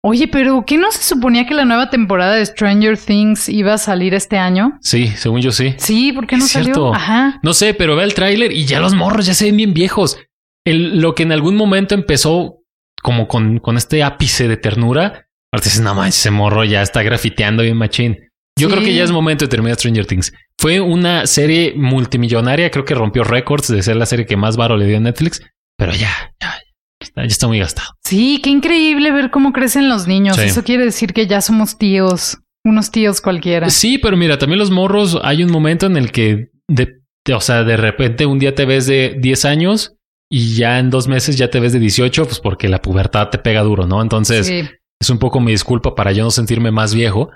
Oye, 0.02 0.28
pero 0.28 0.64
¿qué 0.66 0.78
no 0.78 0.90
se 0.92 1.02
suponía 1.02 1.46
que 1.46 1.52
la 1.52 1.66
nueva 1.66 1.90
temporada 1.90 2.36
de 2.36 2.46
Stranger 2.46 2.96
Things 2.96 3.50
iba 3.50 3.74
a 3.74 3.78
salir 3.78 4.14
este 4.14 4.38
año? 4.38 4.78
Sí, 4.80 5.08
según 5.08 5.42
yo 5.42 5.52
sí. 5.52 5.74
Sí, 5.76 6.12
¿por 6.12 6.26
qué 6.26 6.38
no 6.38 6.44
Es 6.46 6.52
salió? 6.52 6.64
cierto. 6.74 6.94
Ajá. 6.94 7.38
No 7.42 7.52
sé, 7.52 7.74
pero 7.74 7.96
ve 7.96 8.04
el 8.04 8.14
tráiler 8.14 8.50
y 8.50 8.64
ya 8.64 8.80
los 8.80 8.94
morros 8.94 9.26
ya 9.26 9.34
se 9.34 9.44
ven 9.44 9.58
bien 9.58 9.74
viejos. 9.74 10.16
El, 10.64 11.00
lo 11.02 11.14
que 11.14 11.24
en 11.24 11.32
algún 11.32 11.54
momento 11.54 11.94
empezó 11.94 12.62
como 13.02 13.28
con, 13.28 13.58
con 13.58 13.76
este 13.76 14.02
ápice 14.02 14.48
de 14.48 14.56
ternura, 14.56 15.26
ahora 15.52 15.62
dices, 15.64 15.80
no 15.82 15.94
manches, 15.94 16.20
ese 16.20 16.30
morro 16.30 16.64
ya 16.64 16.80
está 16.80 17.02
grafiteando 17.02 17.62
bien 17.62 17.76
machín. 17.76 18.29
Yo 18.58 18.68
Sí. 18.68 18.74
creo 18.74 18.84
que 18.84 18.94
ya 18.94 19.04
es 19.04 19.10
momento 19.12 19.44
de 19.44 19.48
terminar 19.48 19.76
Stranger 19.78 20.06
Things. 20.06 20.32
Fue 20.58 20.80
una 20.80 21.26
serie 21.26 21.72
multimillonaria, 21.76 22.70
creo 22.70 22.84
que 22.84 22.94
rompió 22.94 23.24
récords 23.24 23.68
de 23.68 23.82
ser 23.82 23.96
la 23.96 24.06
serie 24.06 24.26
que 24.26 24.36
más 24.36 24.56
varo 24.56 24.76
le 24.76 24.86
dio 24.86 24.96
a 24.96 25.00
Netflix, 25.00 25.40
pero 25.78 25.92
ya, 25.92 26.10
ya, 26.40 26.50
ya 26.50 26.58
está, 27.00 27.22
ya 27.22 27.26
está 27.28 27.46
muy 27.48 27.58
gastado. 27.58 27.88
Sí, 28.04 28.40
qué 28.42 28.50
increíble 28.50 29.12
ver 29.12 29.30
cómo 29.30 29.52
crecen 29.52 29.88
los 29.88 30.06
niños. 30.06 30.36
Sí. 30.36 30.42
Eso 30.42 30.62
quiere 30.64 30.84
decir 30.84 31.14
que 31.14 31.26
ya 31.26 31.40
somos 31.40 31.78
tíos, 31.78 32.38
unos 32.64 32.90
tíos 32.90 33.20
cualquiera. 33.22 33.70
Sí, 33.70 33.96
pero 33.98 34.16
mira, 34.18 34.36
también 34.36 34.58
los 34.58 34.70
morros, 34.70 35.18
hay 35.22 35.42
un 35.42 35.50
momento 35.50 35.86
en 35.86 35.96
el 35.96 36.12
que, 36.12 36.50
de, 36.68 36.98
de- 37.24 37.34
o 37.34 37.40
sea, 37.40 37.64
de 37.64 37.76
repente 37.78 38.26
un 38.26 38.38
día 38.38 38.54
te 38.54 38.66
ves 38.66 38.86
de 38.86 39.16
10 39.18 39.46
años 39.46 39.94
y 40.30 40.54
ya 40.56 40.78
en 40.78 40.90
dos 40.90 41.08
meses 41.08 41.36
ya 41.38 41.48
te 41.48 41.60
ves 41.60 41.72
de 41.72 41.78
18, 41.78 42.24
pues 42.26 42.40
porque 42.40 42.68
la 42.68 42.82
pubertad 42.82 43.28
te 43.30 43.38
pega 43.38 43.62
duro, 43.62 43.86
¿no? 43.86 44.02
Entonces 44.02 44.46
Sí. 44.46 44.68
es 45.00 45.08
un 45.10 45.18
poco 45.18 45.40
mi 45.40 45.52
disculpa 45.52 45.94
para 45.94 46.12
yo 46.12 46.24
no 46.24 46.30
sentirme 46.30 46.70
más 46.70 46.94
viejo, 46.94 47.30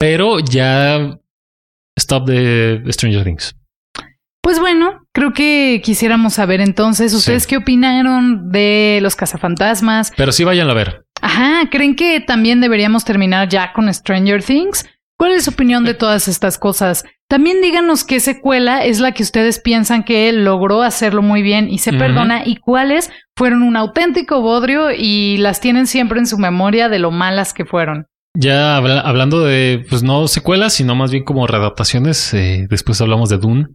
pero 0.00 0.40
ya 0.40 1.18
stop 1.96 2.26
de 2.26 2.82
Stranger 2.88 3.22
Things. 3.22 3.54
Pues 4.42 4.58
bueno, 4.58 5.02
creo 5.12 5.32
que 5.34 5.82
quisiéramos 5.84 6.34
saber 6.34 6.60
entonces, 6.62 7.12
¿ustedes 7.12 7.42
Sí. 7.44 7.50
qué 7.50 7.56
opinaron 7.58 8.50
de 8.50 8.98
los 9.02 9.14
cazafantasmas? 9.14 10.12
Pero 10.16 10.32
sí 10.32 10.42
vayan 10.42 10.70
a 10.70 10.74
ver. 10.74 11.04
Ajá, 11.20 11.68
¿creen 11.70 11.94
que 11.94 12.20
también 12.20 12.62
deberíamos 12.62 13.04
terminar 13.04 13.48
ya 13.48 13.72
con 13.74 13.92
Stranger 13.92 14.42
Things? 14.42 14.86
¿Cuál 15.18 15.32
es 15.32 15.44
su 15.44 15.50
opinión 15.50 15.84
de 15.84 15.92
todas 15.92 16.26
estas 16.28 16.56
cosas? 16.56 17.04
También 17.28 17.60
díganos 17.60 18.04
qué 18.04 18.18
secuela 18.20 18.82
es 18.84 19.00
la 19.00 19.12
que 19.12 19.22
ustedes 19.22 19.60
piensan 19.60 20.02
que 20.02 20.32
logró 20.32 20.82
hacerlo 20.82 21.20
muy 21.20 21.42
bien 21.42 21.68
y 21.68 21.76
se 21.78 21.92
perdona 21.92 22.42
y 22.46 22.56
cuáles 22.56 23.12
fueron 23.36 23.62
un 23.62 23.76
auténtico 23.76 24.40
bodrio 24.40 24.90
y 24.90 25.36
las 25.36 25.60
tienen 25.60 25.86
siempre 25.86 26.18
en 26.18 26.26
su 26.26 26.38
memoria 26.38 26.88
de 26.88 26.98
lo 26.98 27.10
malas 27.10 27.52
que 27.52 27.66
fueron. 27.66 28.06
Ya 28.34 28.76
habla- 28.76 29.00
hablando 29.00 29.40
de, 29.44 29.84
pues 29.88 30.02
no 30.02 30.28
secuelas, 30.28 30.72
sino 30.74 30.94
más 30.94 31.10
bien 31.10 31.24
como 31.24 31.46
readaptaciones, 31.46 32.32
eh, 32.34 32.66
después 32.70 33.00
hablamos 33.00 33.28
de 33.28 33.38
Dune, 33.38 33.66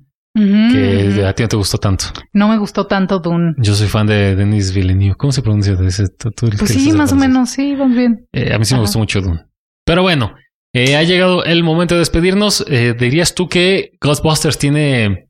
que 0.72 1.26
a 1.26 1.34
ti 1.34 1.44
no 1.44 1.50
te 1.50 1.56
gustó 1.56 1.78
tanto. 1.78 2.06
No 2.34 2.48
me 2.48 2.58
gustó 2.58 2.88
tanto 2.88 3.20
Dune. 3.20 3.54
Yo 3.58 3.74
soy 3.74 3.88
fan 3.88 4.08
de 4.08 4.36
Denis 4.36 4.74
Villeneuve. 4.74 5.16
¿Cómo 5.16 5.32
se 5.32 5.42
pronuncia? 5.42 5.78
ese? 5.86 6.06
Pues 6.58 6.72
sí, 6.72 6.92
más 6.94 7.12
o 7.12 7.16
menos, 7.16 7.50
sí, 7.50 7.76
vamos 7.76 7.98
bien. 7.98 8.28
Eh, 8.34 8.54
a 8.54 8.60
mí 8.60 8.66
sí 8.66 8.74
me 8.74 8.82
gustó 8.82 9.00
mucho 9.00 9.22
Dune. 9.22 9.46
Pero 9.86 10.02
bueno, 10.02 10.34
eh, 10.74 10.96
ha 10.98 11.04
llegado 11.04 11.44
el 11.46 11.64
momento 11.64 11.96
de 11.96 12.00
despedirnos. 12.00 12.66
¿Dirías 12.68 13.34
tú 13.36 13.48
que 13.48 13.92
Ghostbusters 14.02 14.58
tiene... 14.58 15.25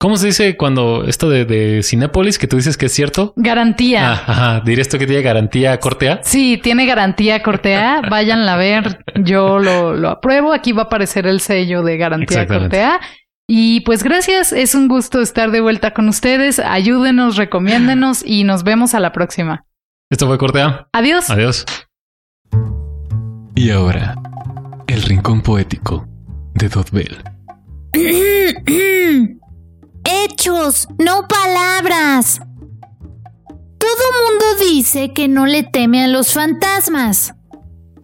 ¿Cómo 0.00 0.16
se 0.16 0.26
dice 0.26 0.56
cuando 0.56 1.02
esto 1.04 1.28
de, 1.28 1.44
de 1.44 1.82
Cinépolis, 1.82 2.38
que 2.38 2.46
tú 2.46 2.54
dices 2.54 2.76
que 2.76 2.86
es 2.86 2.92
cierto? 2.92 3.32
Garantía. 3.34 4.12
Ah, 4.12 4.22
ajá. 4.26 4.60
¿Dirías 4.60 4.88
tú 4.88 4.96
que 4.96 5.08
tiene 5.08 5.22
garantía 5.22 5.76
corte 5.80 6.08
A? 6.08 6.20
Sí, 6.22 6.60
tiene 6.62 6.86
garantía 6.86 7.42
Cortea. 7.42 8.02
Váyanla 8.08 8.54
a 8.54 8.56
ver. 8.56 9.04
Yo 9.16 9.58
lo, 9.58 9.96
lo 9.96 10.10
apruebo. 10.10 10.52
Aquí 10.52 10.70
va 10.70 10.82
a 10.82 10.84
aparecer 10.84 11.26
el 11.26 11.40
sello 11.40 11.82
de 11.82 11.96
garantía. 11.96 12.46
Cortea. 12.46 13.00
Y 13.48 13.80
pues 13.80 14.04
gracias, 14.04 14.52
es 14.52 14.76
un 14.76 14.86
gusto 14.86 15.20
estar 15.20 15.50
de 15.50 15.60
vuelta 15.60 15.92
con 15.92 16.08
ustedes. 16.08 16.60
Ayúdenos, 16.60 17.36
recomiéndenos 17.36 18.22
y 18.24 18.44
nos 18.44 18.62
vemos 18.62 18.94
a 18.94 19.00
la 19.00 19.12
próxima. 19.12 19.64
Esto 20.10 20.28
fue 20.28 20.38
Cortea. 20.38 20.86
Adiós. 20.92 21.28
Adiós. 21.28 21.64
Y 23.56 23.70
ahora, 23.70 24.14
el 24.86 25.02
rincón 25.02 25.40
poético 25.40 26.06
de 26.54 26.68
Dotbell. 26.68 27.16
Hechos, 30.10 30.88
no 30.98 31.28
palabras. 31.28 32.40
Todo 33.78 34.04
mundo 34.24 34.64
dice 34.70 35.12
que 35.12 35.28
no 35.28 35.44
le 35.44 35.64
teme 35.64 36.02
a 36.02 36.08
los 36.08 36.32
fantasmas. 36.32 37.34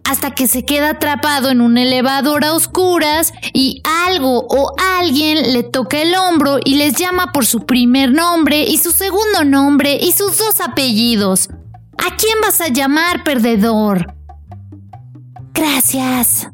Hasta 0.03 0.29
que 0.29 0.47
se 0.47 0.65
queda 0.65 0.91
atrapado 0.91 1.49
en 1.49 1.61
un 1.61 1.79
elevador 1.79 2.45
a 2.45 2.53
oscuras 2.53 3.33
y 3.53 3.81
algo 4.05 4.45
o 4.49 4.73
alguien 4.99 5.51
le 5.51 5.63
toca 5.63 5.99
el 5.99 6.13
hombro 6.13 6.59
y 6.63 6.75
les 6.75 6.93
llama 6.93 7.31
por 7.31 7.47
su 7.47 7.65
primer 7.65 8.11
nombre 8.11 8.65
y 8.65 8.77
su 8.77 8.91
segundo 8.91 9.43
nombre 9.43 9.97
y 9.99 10.11
sus 10.11 10.37
dos 10.37 10.61
apellidos. 10.61 11.49
¿A 11.97 12.15
quién 12.15 12.37
vas 12.43 12.61
a 12.61 12.67
llamar, 12.67 13.23
perdedor? 13.23 14.13
Gracias. 15.55 16.49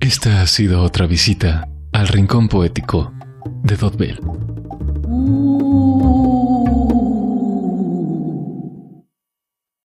Esta 0.00 0.42
ha 0.42 0.46
sido 0.48 0.82
otra 0.82 1.06
visita 1.06 1.68
al 1.92 2.08
rincón 2.08 2.48
poético 2.48 3.12
de 3.62 3.76
Dotbell. 3.76 4.18